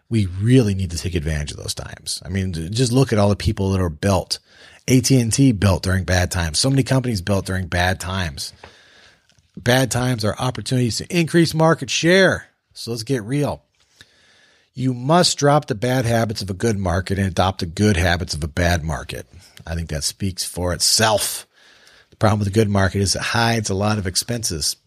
[0.09, 2.21] we really need to take advantage of those times.
[2.25, 4.39] I mean, just look at all the people that are built.
[4.87, 6.57] AT&T built during bad times.
[6.57, 8.53] So many companies built during bad times.
[9.59, 12.47] Bad times are opportunities to increase market share.
[12.73, 13.61] So let's get real.
[14.73, 18.33] You must drop the bad habits of a good market and adopt the good habits
[18.33, 19.27] of a bad market.
[19.67, 21.45] I think that speaks for itself.
[22.09, 24.77] The problem with a good market is it hides a lot of expenses.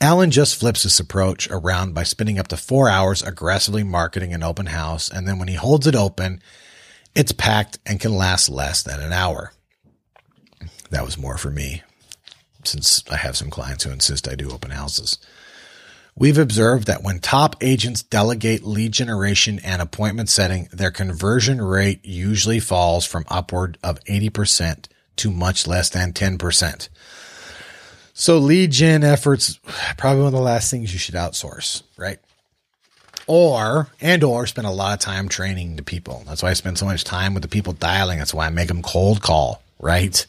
[0.00, 4.42] Allan just flips this approach around by spending up to four hours aggressively marketing an
[4.42, 5.10] open house.
[5.10, 6.40] And then when he holds it open,
[7.14, 9.52] it's packed and can last less than an hour.
[10.88, 11.82] That was more for me
[12.64, 15.18] since I have some clients who insist I do open houses.
[16.14, 22.04] We've observed that when top agents delegate lead generation and appointment setting, their conversion rate
[22.04, 26.88] usually falls from upward of 80% to much less than 10%.
[28.12, 29.58] So lead gen efforts,
[29.96, 32.18] probably one of the last things you should outsource, right?
[33.26, 36.24] Or, and or spend a lot of time training the people.
[36.26, 38.18] That's why I spend so much time with the people dialing.
[38.18, 40.26] That's why I make them cold call, right?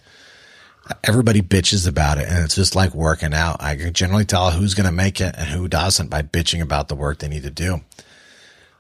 [1.04, 3.62] Everybody bitches about it and it's just like working out.
[3.62, 6.88] I can generally tell who's going to make it and who doesn't by bitching about
[6.88, 7.82] the work they need to do.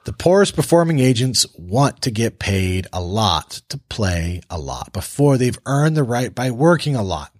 [0.05, 5.38] The poorest performing agents want to get paid a lot to play a lot before
[5.38, 7.31] they've earned the right by working a lot.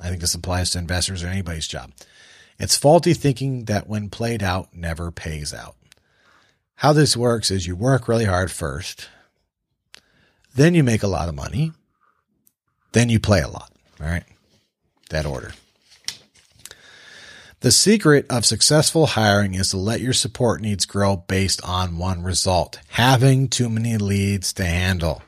[0.00, 1.92] I think this applies to investors or anybody's job.
[2.58, 5.76] It's faulty thinking that when played out never pays out.
[6.76, 9.08] How this works is you work really hard first,
[10.54, 11.72] then you make a lot of money,
[12.92, 13.72] then you play a lot.
[14.00, 14.24] All right.
[15.10, 15.52] That order.
[17.60, 22.22] The secret of successful hiring is to let your support needs grow based on one
[22.22, 25.22] result having too many leads to handle.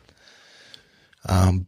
[1.29, 1.67] Um,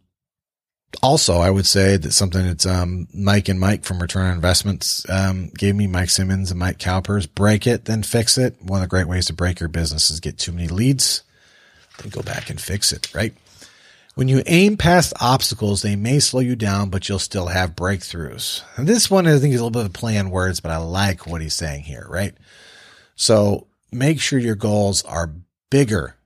[1.02, 5.08] also, I would say that something that's um, Mike and Mike from Return on Investments
[5.08, 8.56] um, gave me, Mike Simmons and Mike Cowpers, break it, then fix it.
[8.62, 11.22] One of the great ways to break your business is get too many leads,
[11.98, 13.34] then go back and fix it, right?
[14.14, 18.62] When you aim past obstacles, they may slow you down, but you'll still have breakthroughs.
[18.76, 20.70] And this one, I think, is a little bit of a play on words, but
[20.70, 22.34] I like what he's saying here, right?
[23.16, 25.32] So make sure your goals are
[25.70, 26.16] bigger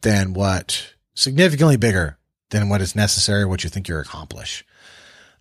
[0.00, 2.18] than what, significantly bigger
[2.50, 4.64] than what is necessary, what you think you'll accomplish.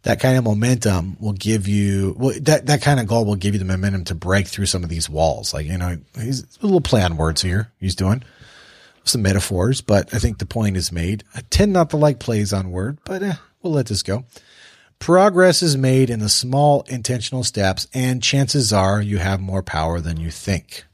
[0.03, 3.55] That kind of momentum will give you, well, that, that kind of goal will give
[3.55, 5.55] you the momentum to break through some of these walls.
[5.55, 7.71] Like, you know, he's a little play on words here.
[7.79, 8.23] He's doing
[9.07, 11.23] some metaphors, but I think the point is made.
[11.35, 14.25] I tend not to like plays on word, but eh, we'll let this go.
[14.99, 19.99] Progress is made in the small intentional steps, and chances are you have more power
[19.99, 20.85] than you think.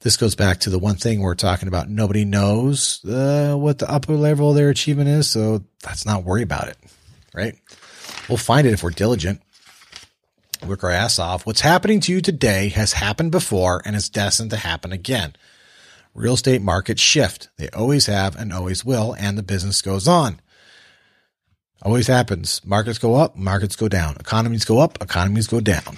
[0.00, 1.88] This goes back to the one thing we're talking about.
[1.88, 6.42] Nobody knows uh, what the upper level of their achievement is, so let's not worry
[6.42, 6.76] about it,
[7.34, 7.54] right?
[8.28, 9.40] We'll find it if we're diligent.
[10.66, 11.46] Work our ass off.
[11.46, 15.34] What's happening to you today has happened before and is destined to happen again.
[16.14, 17.48] Real estate markets shift.
[17.58, 20.40] They always have and always will, and the business goes on.
[21.82, 22.64] Always happens.
[22.64, 24.16] Markets go up, markets go down.
[24.20, 25.96] Economies go up, economies go down.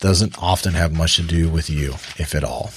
[0.00, 2.72] Doesn't often have much to do with you, if at all.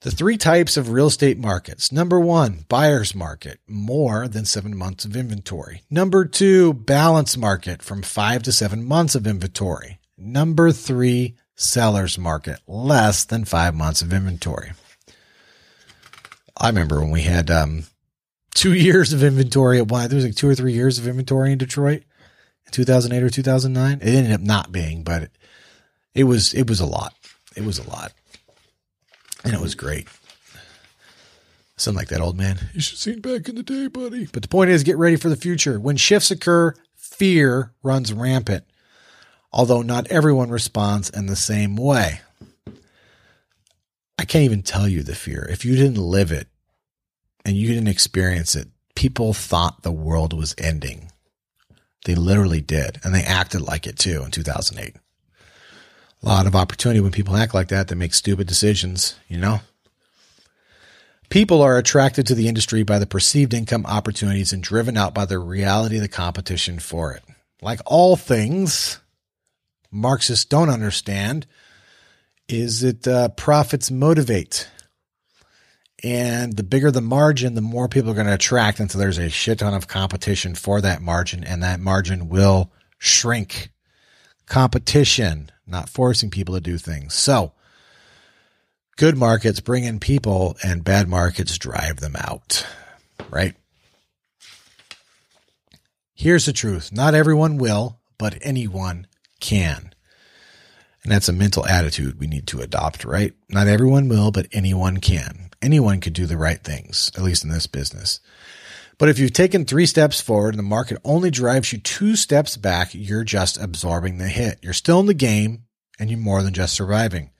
[0.00, 1.90] The three types of real estate markets.
[1.90, 5.82] Number one, buyer's market, more than seven months of inventory.
[5.88, 9.98] Number two, balance market, from five to seven months of inventory.
[10.18, 14.72] Number three, seller's market, less than five months of inventory.
[16.56, 17.84] I remember when we had um,
[18.54, 21.52] two years of inventory at one, it was like two or three years of inventory
[21.52, 22.02] in Detroit
[22.66, 23.98] in 2008 or 2009.
[24.00, 25.32] It ended up not being, but it,
[26.14, 27.14] it was, it was a lot.
[27.56, 28.12] It was a lot.
[29.44, 30.08] And it was great.
[31.78, 32.58] Sound like that old man.
[32.72, 34.26] You should have seen back in the day, buddy.
[34.32, 35.78] But the point is get ready for the future.
[35.78, 38.64] When shifts occur, fear runs rampant
[39.52, 42.20] although not everyone responds in the same way.
[44.18, 45.46] I can't even tell you the fear.
[45.50, 46.48] If you didn't live it
[47.44, 51.10] and you didn't experience it, people thought the world was ending.
[52.06, 52.98] They literally did.
[53.04, 54.96] And they acted like it too in 2008.
[56.22, 59.60] A lot of opportunity when people act like that, they make stupid decisions, you know?
[61.28, 65.24] People are attracted to the industry by the perceived income opportunities and driven out by
[65.24, 67.22] the reality of the competition for it.
[67.60, 68.98] Like all things,
[69.90, 71.46] Marxists don't understand
[72.48, 74.68] is that uh, profits motivate.
[76.04, 79.30] And the bigger the margin, the more people are going to attract until there's a
[79.30, 83.70] shit ton of competition for that margin, and that margin will shrink.
[84.46, 87.14] Competition, not forcing people to do things.
[87.14, 87.52] So,
[88.96, 92.64] good markets bring in people, and bad markets drive them out.
[93.30, 93.56] Right?
[96.14, 99.06] Here's the truth not everyone will, but anyone
[99.46, 99.94] can.
[101.02, 103.32] And that's a mental attitude we need to adopt, right?
[103.48, 105.50] Not everyone will, but anyone can.
[105.62, 108.18] Anyone can do the right things, at least in this business.
[108.98, 112.56] But if you've taken three steps forward and the market only drives you two steps
[112.56, 114.58] back, you're just absorbing the hit.
[114.62, 115.64] You're still in the game
[115.98, 117.30] and you're more than just surviving.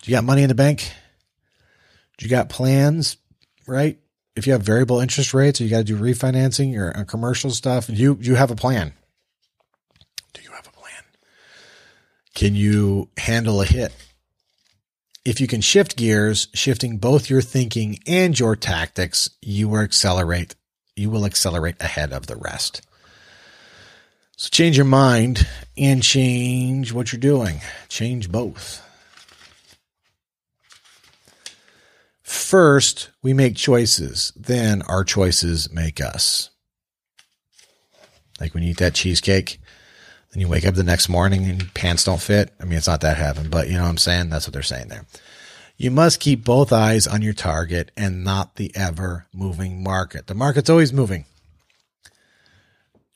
[0.00, 0.90] Do you got money in the bank?
[2.16, 3.16] Do you got plans,
[3.66, 3.98] right?
[4.36, 7.50] If you have variable interest rates or you got to do refinancing or uh, commercial
[7.50, 8.94] stuff, you, you have a plan.
[12.34, 13.92] Can you handle a hit?
[15.24, 20.54] If you can shift gears, shifting both your thinking and your tactics, you will accelerate.
[20.96, 22.82] You will accelerate ahead of the rest.
[24.36, 25.46] So change your mind
[25.78, 27.60] and change what you're doing.
[27.88, 28.82] Change both.
[32.22, 34.32] First, we make choices.
[34.36, 36.50] Then our choices make us.
[38.40, 39.60] Like when you eat that cheesecake,
[40.34, 42.52] and you wake up the next morning and pants don't fit.
[42.60, 44.30] I mean, it's not that heaven, but you know what I'm saying?
[44.30, 45.06] That's what they're saying there.
[45.76, 50.26] You must keep both eyes on your target and not the ever moving market.
[50.26, 51.24] The market's always moving.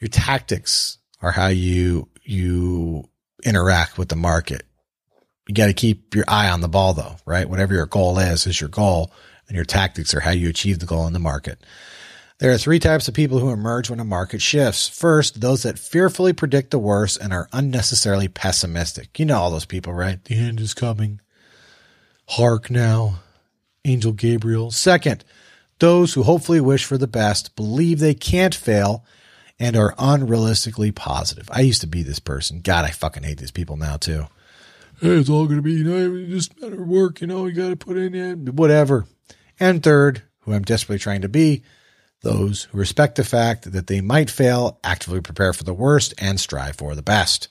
[0.01, 3.09] Your tactics are how you, you
[3.45, 4.63] interact with the market.
[5.49, 7.49] You got to keep your eye on the ball though, right?
[7.49, 9.13] Whatever your goal is, is your goal
[9.49, 11.59] and your tactics are how you achieve the goal in the market.
[12.39, 14.89] There are three types of people who emerge when a market shifts.
[14.89, 19.19] First, those that fearfully predict the worst and are unnecessarily pessimistic.
[19.19, 20.23] You know all those people, right?
[20.25, 21.21] The end is coming.
[22.29, 23.21] Hark now,
[23.85, 24.71] Angel Gabriel.
[24.71, 25.25] Second,
[25.81, 29.05] those who hopefully wish for the best, believe they can't fail,
[29.59, 31.49] and are unrealistically positive.
[31.53, 32.61] I used to be this person.
[32.61, 34.27] God, I fucking hate these people now too.
[35.01, 37.53] Hey, it's all going to be, you know, just matter of work, you know, you
[37.53, 39.07] got to put in it, whatever.
[39.59, 41.63] And third, who I'm desperately trying to be,
[42.23, 46.41] those who respect the fact that they might fail, actively prepare for the worst, and
[46.41, 47.49] strive for the best.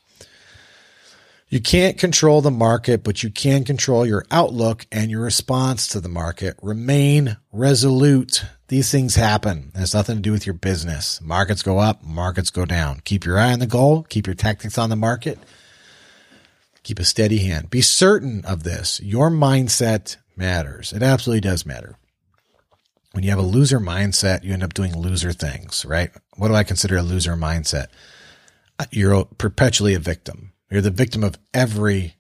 [1.49, 6.01] You can't control the market, but you can control your outlook and your response to
[6.01, 6.57] the market.
[6.61, 8.43] Remain resolute.
[8.67, 9.71] These things happen.
[9.73, 11.21] It has nothing to do with your business.
[11.21, 12.99] Markets go up, markets go down.
[13.05, 15.39] Keep your eye on the goal, keep your tactics on the market,
[16.83, 17.69] keep a steady hand.
[17.69, 18.99] Be certain of this.
[18.99, 20.91] Your mindset matters.
[20.91, 21.95] It absolutely does matter.
[23.13, 26.11] When you have a loser mindset, you end up doing loser things, right?
[26.35, 27.87] What do I consider a loser mindset?
[28.91, 32.15] You're perpetually a victim you're the victim of every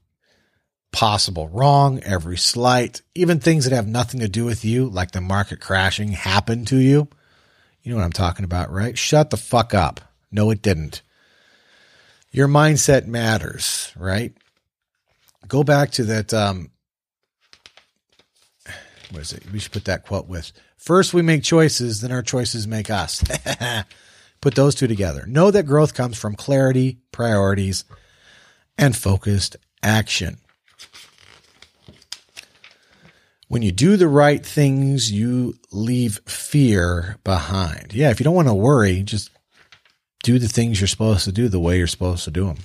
[0.91, 5.21] possible wrong, every slight, even things that have nothing to do with you, like the
[5.21, 7.09] market crashing, happen to you.
[7.81, 8.97] You know what I'm talking about, right?
[8.97, 10.01] Shut the fuck up.
[10.31, 11.01] No, it didn't.
[12.31, 14.33] Your mindset matters, right?
[15.47, 16.33] Go back to that.
[16.33, 16.71] Um,
[19.11, 19.49] what is it?
[19.51, 23.23] We should put that quote with first we make choices, then our choices make us.
[24.41, 25.25] put those two together.
[25.27, 27.83] Know that growth comes from clarity, priorities,
[28.77, 30.37] and focused action.
[33.49, 37.93] When you do the right things, you leave fear behind.
[37.93, 39.31] Yeah, if you don't want to worry, just
[40.23, 42.57] do the things you're supposed to do the way you're supposed to do them.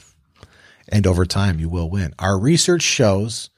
[0.88, 2.14] And over time, you will win.
[2.18, 3.50] Our research shows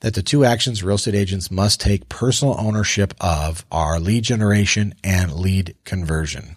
[0.00, 4.94] that the two actions real estate agents must take personal ownership of are lead generation
[5.02, 6.56] and lead conversion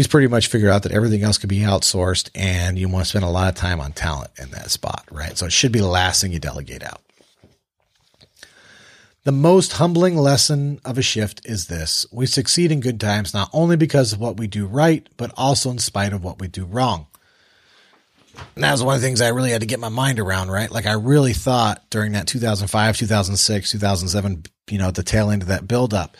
[0.00, 3.08] he's pretty much figured out that everything else can be outsourced and you want to
[3.10, 5.36] spend a lot of time on talent in that spot, right?
[5.36, 7.02] So it should be the last thing you delegate out.
[9.24, 12.06] The most humbling lesson of a shift is this.
[12.10, 15.70] We succeed in good times not only because of what we do right, but also
[15.70, 17.06] in spite of what we do wrong.
[18.54, 20.50] And that was one of the things I really had to get my mind around,
[20.50, 20.70] right?
[20.70, 25.42] Like I really thought during that 2005, 2006, 2007, you know, at the tail end
[25.42, 26.16] of that buildup,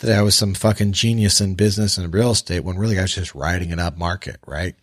[0.00, 3.14] that I was some fucking genius in business and real estate when really I was
[3.14, 4.74] just riding an up market, right?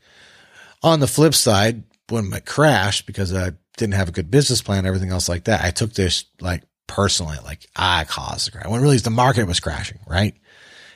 [0.83, 4.85] On the flip side, when it crashed because I didn't have a good business plan,
[4.85, 8.67] everything else like that, I took this like personally, like I caused the crash.
[8.67, 10.35] When really the market was crashing, right?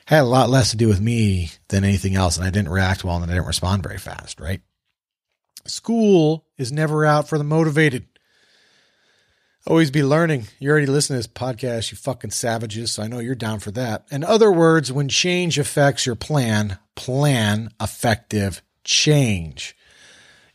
[0.05, 2.37] Had a lot less to do with me than anything else.
[2.37, 4.61] And I didn't react well and I didn't respond very fast, right?
[5.69, 8.05] School is never out for the motivated.
[9.67, 10.47] Always be learning.
[10.59, 13.71] You already listen to this podcast, you fucking savages, so I know you're down for
[13.71, 14.05] that.
[14.09, 19.75] In other words, when change affects your plan, plan effective change.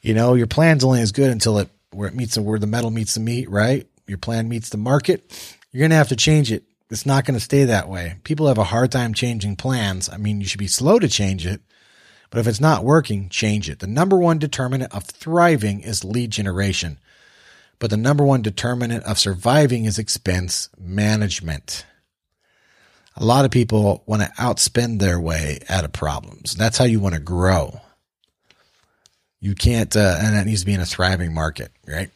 [0.00, 2.66] You know, your plan's only as good until it where it meets the where the
[2.66, 3.86] metal meets the meat, right?
[4.06, 5.56] Your plan meets the market.
[5.70, 6.64] You're gonna have to change it.
[6.90, 8.16] It's not gonna stay that way.
[8.24, 10.08] People have a hard time changing plans.
[10.08, 11.60] I mean, you should be slow to change it,
[12.34, 13.78] but if it's not working, change it.
[13.78, 16.98] The number one determinant of thriving is lead generation
[17.78, 21.84] but the number one determinant of surviving is expense management.
[23.16, 26.54] A lot of people want to outspend their way out of problems.
[26.54, 27.80] That's how you want to grow.
[29.40, 32.10] You can't, uh, and that needs to be in a thriving market, right?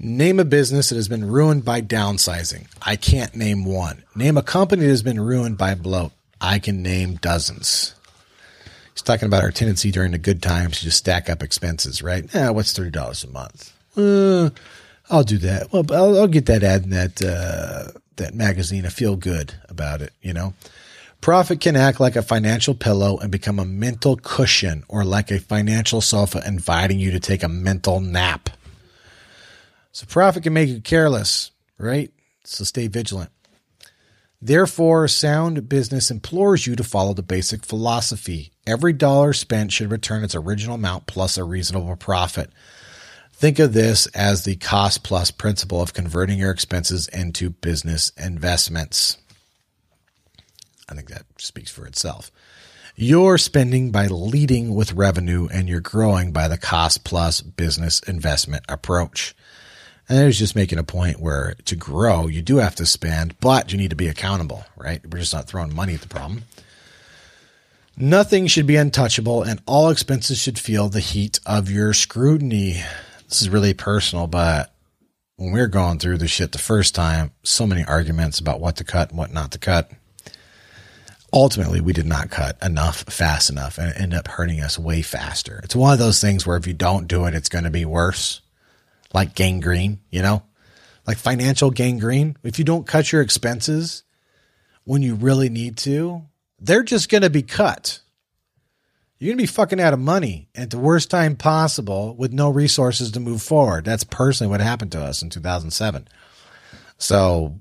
[0.00, 2.68] Name a business that has been ruined by downsizing.
[2.80, 4.04] I can't name one.
[4.14, 6.12] Name a company that has been ruined by bloat.
[6.40, 7.96] I can name dozens.
[8.94, 12.32] He's talking about our tendency during the good times to just stack up expenses, right?
[12.32, 13.72] Yeah, what's thirty dollars a month?
[13.96, 14.50] Uh,
[15.10, 15.72] I'll do that.
[15.72, 18.86] Well, I'll, I'll get that ad in that uh, that magazine.
[18.86, 20.54] I feel good about it, you know.
[21.20, 25.40] Profit can act like a financial pillow and become a mental cushion, or like a
[25.40, 28.50] financial sofa inviting you to take a mental nap.
[29.92, 32.12] So profit can make you careless, right?
[32.44, 33.30] So stay vigilant.
[34.40, 38.52] Therefore, sound business implores you to follow the basic philosophy.
[38.66, 42.50] Every dollar spent should return its original amount plus a reasonable profit.
[43.32, 49.18] Think of this as the cost plus principle of converting your expenses into business investments.
[50.88, 52.30] I think that speaks for itself.
[52.96, 58.64] You're spending by leading with revenue and you're growing by the cost plus business investment
[58.68, 59.34] approach.
[60.08, 63.38] And I was just making a point where to grow, you do have to spend,
[63.40, 65.02] but you need to be accountable, right?
[65.04, 66.44] We're just not throwing money at the problem.
[67.96, 72.82] Nothing should be untouchable, and all expenses should feel the heat of your scrutiny.
[73.28, 74.72] This is really personal, but
[75.36, 78.76] when we were going through the shit the first time, so many arguments about what
[78.76, 79.90] to cut and what not to cut.
[81.32, 85.02] Ultimately, we did not cut enough fast enough and it ended up hurting us way
[85.02, 85.60] faster.
[85.62, 87.84] It's one of those things where if you don't do it, it's going to be
[87.84, 88.40] worse.
[89.14, 90.42] Like gangrene, you know,
[91.06, 92.36] like financial gangrene.
[92.42, 94.02] If you don't cut your expenses
[94.84, 96.22] when you really need to,
[96.58, 98.00] they're just going to be cut.
[99.18, 102.50] You're going to be fucking out of money at the worst time possible with no
[102.50, 103.84] resources to move forward.
[103.84, 106.06] That's personally what happened to us in 2007.
[106.98, 107.60] So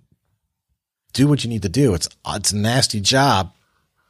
[1.14, 1.94] do what you need to do.
[1.94, 3.54] It's it's a nasty job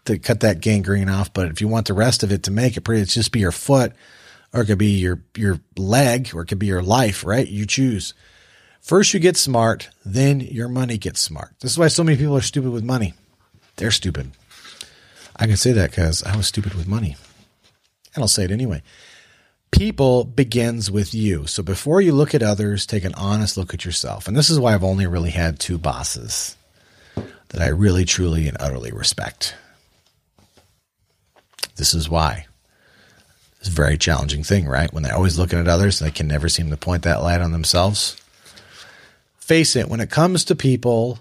[0.05, 2.75] to cut that gangrene off, but if you want the rest of it to make
[2.75, 3.93] it pretty, it's just be your foot
[4.57, 7.47] or it could be your your leg or it could be your life, right?
[7.47, 8.13] You choose.
[8.81, 11.53] First you get smart, then your money gets smart.
[11.59, 13.13] This is why so many people are stupid with money.
[13.75, 14.31] They're stupid.
[15.35, 17.15] I can say that because I was stupid with money
[18.15, 18.81] and I'll say it anyway.
[19.69, 21.45] People begins with you.
[21.45, 24.27] So before you look at others, take an honest look at yourself.
[24.27, 26.55] And this is why I've only really had two bosses
[27.49, 29.55] that I really, truly, and utterly respect.
[31.75, 32.46] This is why.
[33.59, 34.91] It's a very challenging thing, right?
[34.93, 37.51] When they're always looking at others, they can never seem to point that light on
[37.51, 38.15] themselves.
[39.37, 41.19] Face it, when it comes to people,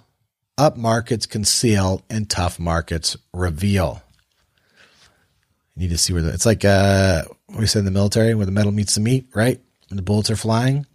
[0.59, 4.03] up markets conceal and tough markets reveal.
[5.75, 7.25] You need to see where the, it's like uh,
[7.57, 9.61] we said in the military where the metal meets the meat, right?
[9.89, 10.87] When the bullets are flying.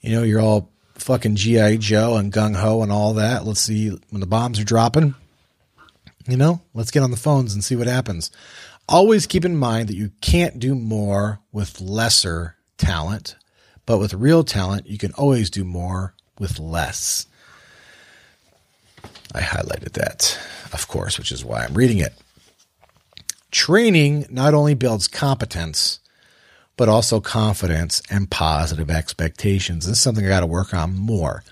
[0.00, 3.44] You know, you're all fucking GI Joe and gung ho and all that.
[3.44, 5.14] Let's see when the bombs are dropping.
[6.26, 8.30] You know, let's get on the phones and see what happens.
[8.88, 13.36] Always keep in mind that you can't do more with lesser talent,
[13.86, 17.26] but with real talent, you can always do more with less.
[19.34, 20.38] I highlighted that,
[20.72, 22.12] of course, which is why I'm reading it.
[23.50, 26.00] Training not only builds competence,
[26.76, 29.86] but also confidence and positive expectations.
[29.86, 31.42] This is something I got to work on more.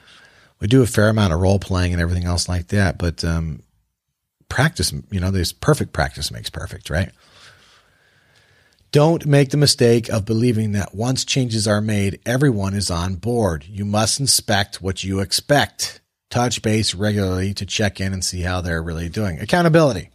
[0.61, 3.63] We do a fair amount of role playing and everything else like that, but um,
[4.49, 7.11] practice, you know, there's perfect practice makes perfect, right?
[8.93, 13.65] Don't make the mistake of believing that once changes are made, everyone is on board.
[13.67, 16.01] You must inspect what you expect.
[16.31, 19.41] Touch base regularly to check in and see how they're really doing.
[19.41, 20.11] Accountability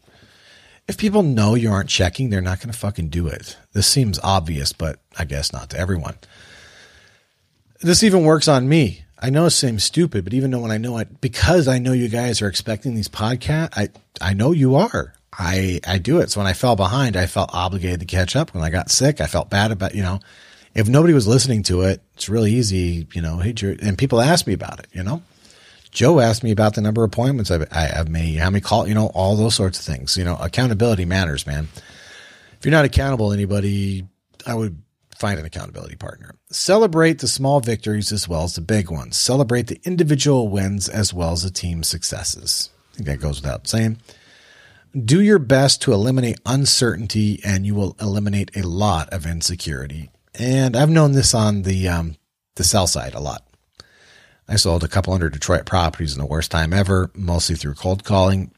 [0.87, 3.57] if people know you aren't checking, they're not going to fucking do it.
[3.73, 6.15] This seems obvious, but I guess not to everyone.
[7.81, 9.03] This even works on me.
[9.19, 11.91] I know it seems stupid, but even though when I know it, because I know
[11.91, 13.89] you guys are expecting these podcasts, I,
[14.21, 15.13] I know you are.
[15.38, 16.31] I, I do it.
[16.31, 18.53] So when I fell behind, I felt obligated to catch up.
[18.53, 20.19] When I got sick, I felt bad about, you know,
[20.73, 24.47] if nobody was listening to it, it's really easy, you know, hey, and people ask
[24.47, 25.22] me about it, you know?
[25.91, 28.88] Joe asked me about the number of appointments I've, I, have made, how many call,
[28.88, 30.18] you know, all those sorts of things.
[30.18, 31.68] You know, accountability matters, man.
[32.59, 34.05] If you're not accountable to anybody,
[34.45, 34.81] I would
[35.18, 36.35] find an accountability partner.
[36.51, 39.18] Celebrate the small victories as well as the big ones.
[39.18, 42.69] Celebrate the individual wins as well as the team successes.
[42.93, 43.97] I think that goes without saying.
[45.06, 50.10] Do your best to eliminate uncertainty and you will eliminate a lot of insecurity.
[50.34, 52.15] And I've known this on the, um,
[52.56, 53.44] the sell side a lot.
[54.48, 58.03] I sold a couple hundred Detroit properties in the worst time ever, mostly through cold
[58.03, 58.52] calling.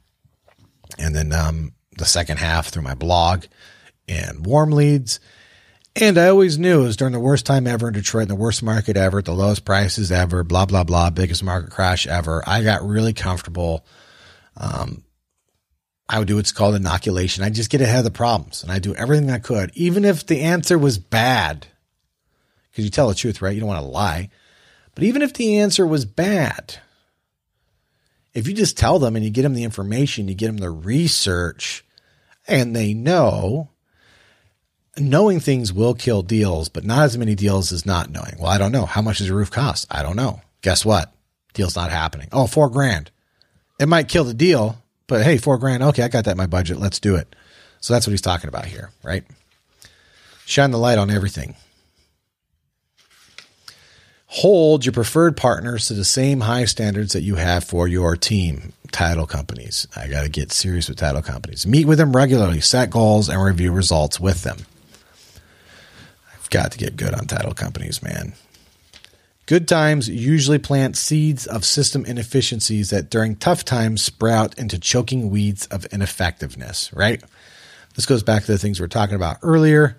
[0.97, 3.45] And then um, the second half through my blog
[4.07, 5.19] and warm leads.
[5.95, 8.61] And I always knew it was during the worst time ever in Detroit, the worst
[8.61, 12.43] market ever, the lowest prices ever, blah, blah, blah, biggest market crash ever.
[12.47, 13.85] I got really comfortable.
[14.55, 15.03] Um,
[16.09, 17.43] I would do what's called inoculation.
[17.43, 20.25] I just get ahead of the problems and I do everything I could, even if
[20.25, 21.67] the answer was bad.
[22.71, 23.53] Because you tell the truth, right?
[23.53, 24.29] You don't want to lie.
[24.95, 26.79] But even if the answer was bad,
[28.33, 30.71] if you just tell them and you get them the information, you get them the
[30.71, 31.85] research,
[32.47, 33.69] and they know,
[34.97, 38.35] knowing things will kill deals, but not as many deals as not knowing.
[38.39, 38.85] Well, I don't know.
[38.85, 39.85] How much does a roof cost?
[39.91, 40.41] I don't know.
[40.61, 41.13] Guess what?
[41.53, 42.29] Deal's not happening.
[42.31, 43.11] Oh, four grand.
[43.79, 44.77] It might kill the deal,
[45.09, 45.83] but hey, four grand.
[45.83, 46.79] Okay, I got that in my budget.
[46.79, 47.35] Let's do it.
[47.81, 49.25] So that's what he's talking about here, right?
[50.45, 51.55] Shine the light on everything
[54.31, 58.73] hold your preferred partners to the same high standards that you have for your team.
[58.91, 59.87] Title companies.
[59.95, 61.67] I got to get serious with title companies.
[61.67, 64.57] Meet with them regularly, set goals, and review results with them.
[66.33, 68.33] I've got to get good on title companies, man.
[69.49, 75.31] Good times usually plant seeds of system inefficiencies that during tough times sprout into choking
[75.31, 77.19] weeds of ineffectiveness, right?
[77.95, 79.97] This goes back to the things we are talking about earlier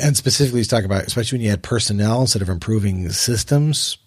[0.00, 3.98] and specifically he's talking about especially when you had personnel instead of improving systems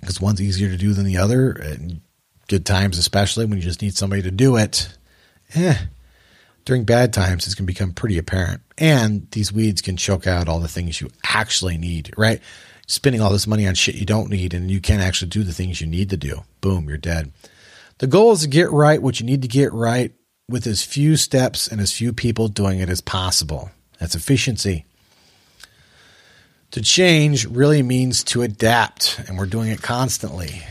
[0.00, 2.00] because one's easier to do than the other and
[2.48, 4.88] good times especially when you just need somebody to do it
[5.54, 5.76] eh,
[6.64, 8.62] during bad times, it's going to become pretty apparent.
[8.78, 12.40] And these weeds can choke out all the things you actually need, right?
[12.86, 15.52] Spending all this money on shit you don't need and you can't actually do the
[15.52, 16.44] things you need to do.
[16.60, 17.32] Boom, you're dead.
[17.98, 20.12] The goal is to get right what you need to get right
[20.48, 23.70] with as few steps and as few people doing it as possible.
[23.98, 24.84] That's efficiency.
[26.72, 30.62] To change really means to adapt, and we're doing it constantly.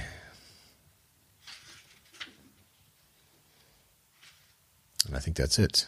[5.07, 5.87] And I think that's it.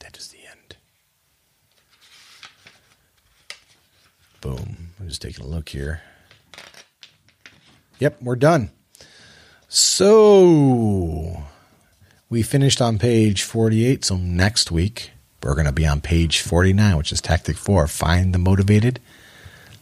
[0.00, 0.76] That is the end.
[4.46, 4.92] Boom.
[5.00, 6.02] I'm just taking a look here.
[7.98, 8.70] Yep, we're done.
[9.66, 11.42] So
[12.30, 14.04] we finished on page 48.
[14.04, 15.10] So next week,
[15.42, 19.00] we're going to be on page 49, which is tactic four find the motivated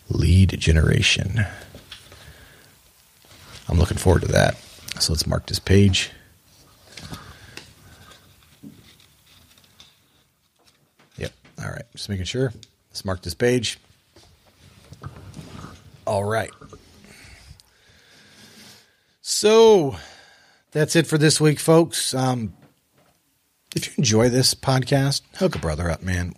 [0.08, 1.44] lead generation.
[3.68, 4.56] I'm looking forward to that.
[4.98, 6.10] So let's mark this page.
[11.18, 11.32] Yep.
[11.62, 11.84] All right.
[11.92, 12.50] Just making sure.
[12.88, 13.78] Let's mark this page.
[16.06, 16.50] All right.
[19.22, 19.96] So
[20.72, 22.12] that's it for this week, folks.
[22.12, 22.54] Um,
[23.74, 26.34] if you enjoy this podcast, hook a brother up, man.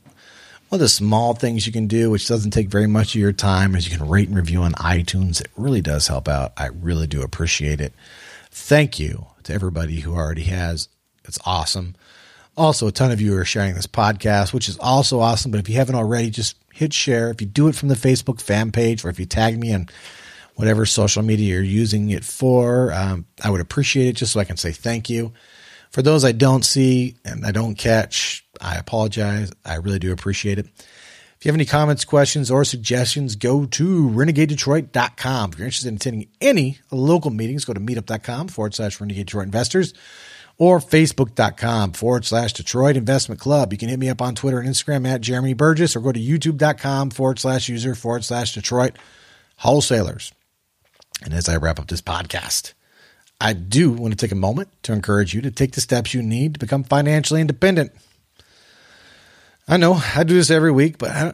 [0.68, 3.32] One of the small things you can do, which doesn't take very much of your
[3.32, 5.40] time, is you can rate and review on iTunes.
[5.40, 6.52] It really does help out.
[6.56, 7.92] I really do appreciate it.
[8.50, 10.88] Thank you to everybody who already has.
[11.24, 11.94] It's awesome.
[12.56, 15.50] Also, a ton of you are sharing this podcast, which is also awesome.
[15.50, 17.30] But if you haven't already, just hit share.
[17.30, 19.88] If you do it from the Facebook fan page or if you tag me on
[20.54, 24.44] whatever social media you're using it for, um, I would appreciate it just so I
[24.44, 25.32] can say thank you.
[25.90, 29.52] For those I don't see and I don't catch, I apologize.
[29.64, 30.66] I really do appreciate it.
[30.66, 35.52] If you have any comments, questions, or suggestions, go to renegadedetroit.com.
[35.52, 39.44] If you're interested in attending any local meetings, go to meetup.com forward slash renegade Detroit
[39.44, 39.92] investors
[40.58, 43.72] or facebook.com forward slash Detroit Investment Club.
[43.72, 46.20] You can hit me up on Twitter and Instagram at Jeremy Burgess or go to
[46.20, 48.96] youtube.com forward slash user forward slash Detroit
[49.58, 50.32] Wholesalers.
[51.22, 52.72] And as I wrap up this podcast,
[53.40, 56.22] I do want to take a moment to encourage you to take the steps you
[56.22, 57.92] need to become financially independent.
[59.68, 61.32] I know I do this every week, but I,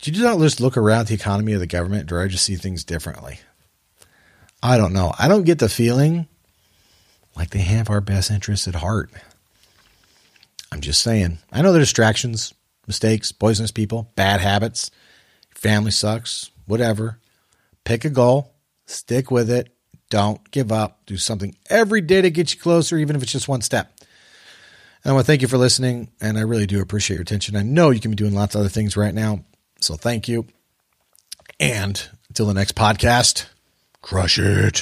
[0.00, 2.56] do you not just look around the economy of the government, or I just see
[2.56, 3.40] things differently?
[4.62, 5.12] I don't know.
[5.18, 6.28] I don't get the feeling
[7.36, 9.10] like they have our best interests at heart.
[10.70, 11.38] I'm just saying.
[11.52, 12.54] I know are distractions,
[12.86, 14.90] mistakes, poisonous people, bad habits,
[15.54, 17.18] family sucks, whatever.
[17.84, 18.54] Pick a goal,
[18.86, 19.74] stick with it,
[20.08, 21.04] don't give up.
[21.06, 23.92] Do something every day to get you closer, even if it's just one step.
[25.04, 27.56] And I want to thank you for listening, and I really do appreciate your attention.
[27.56, 29.44] I know you can be doing lots of other things right now,
[29.80, 30.46] so thank you.
[31.58, 33.46] And until the next podcast,
[34.00, 34.80] crush it.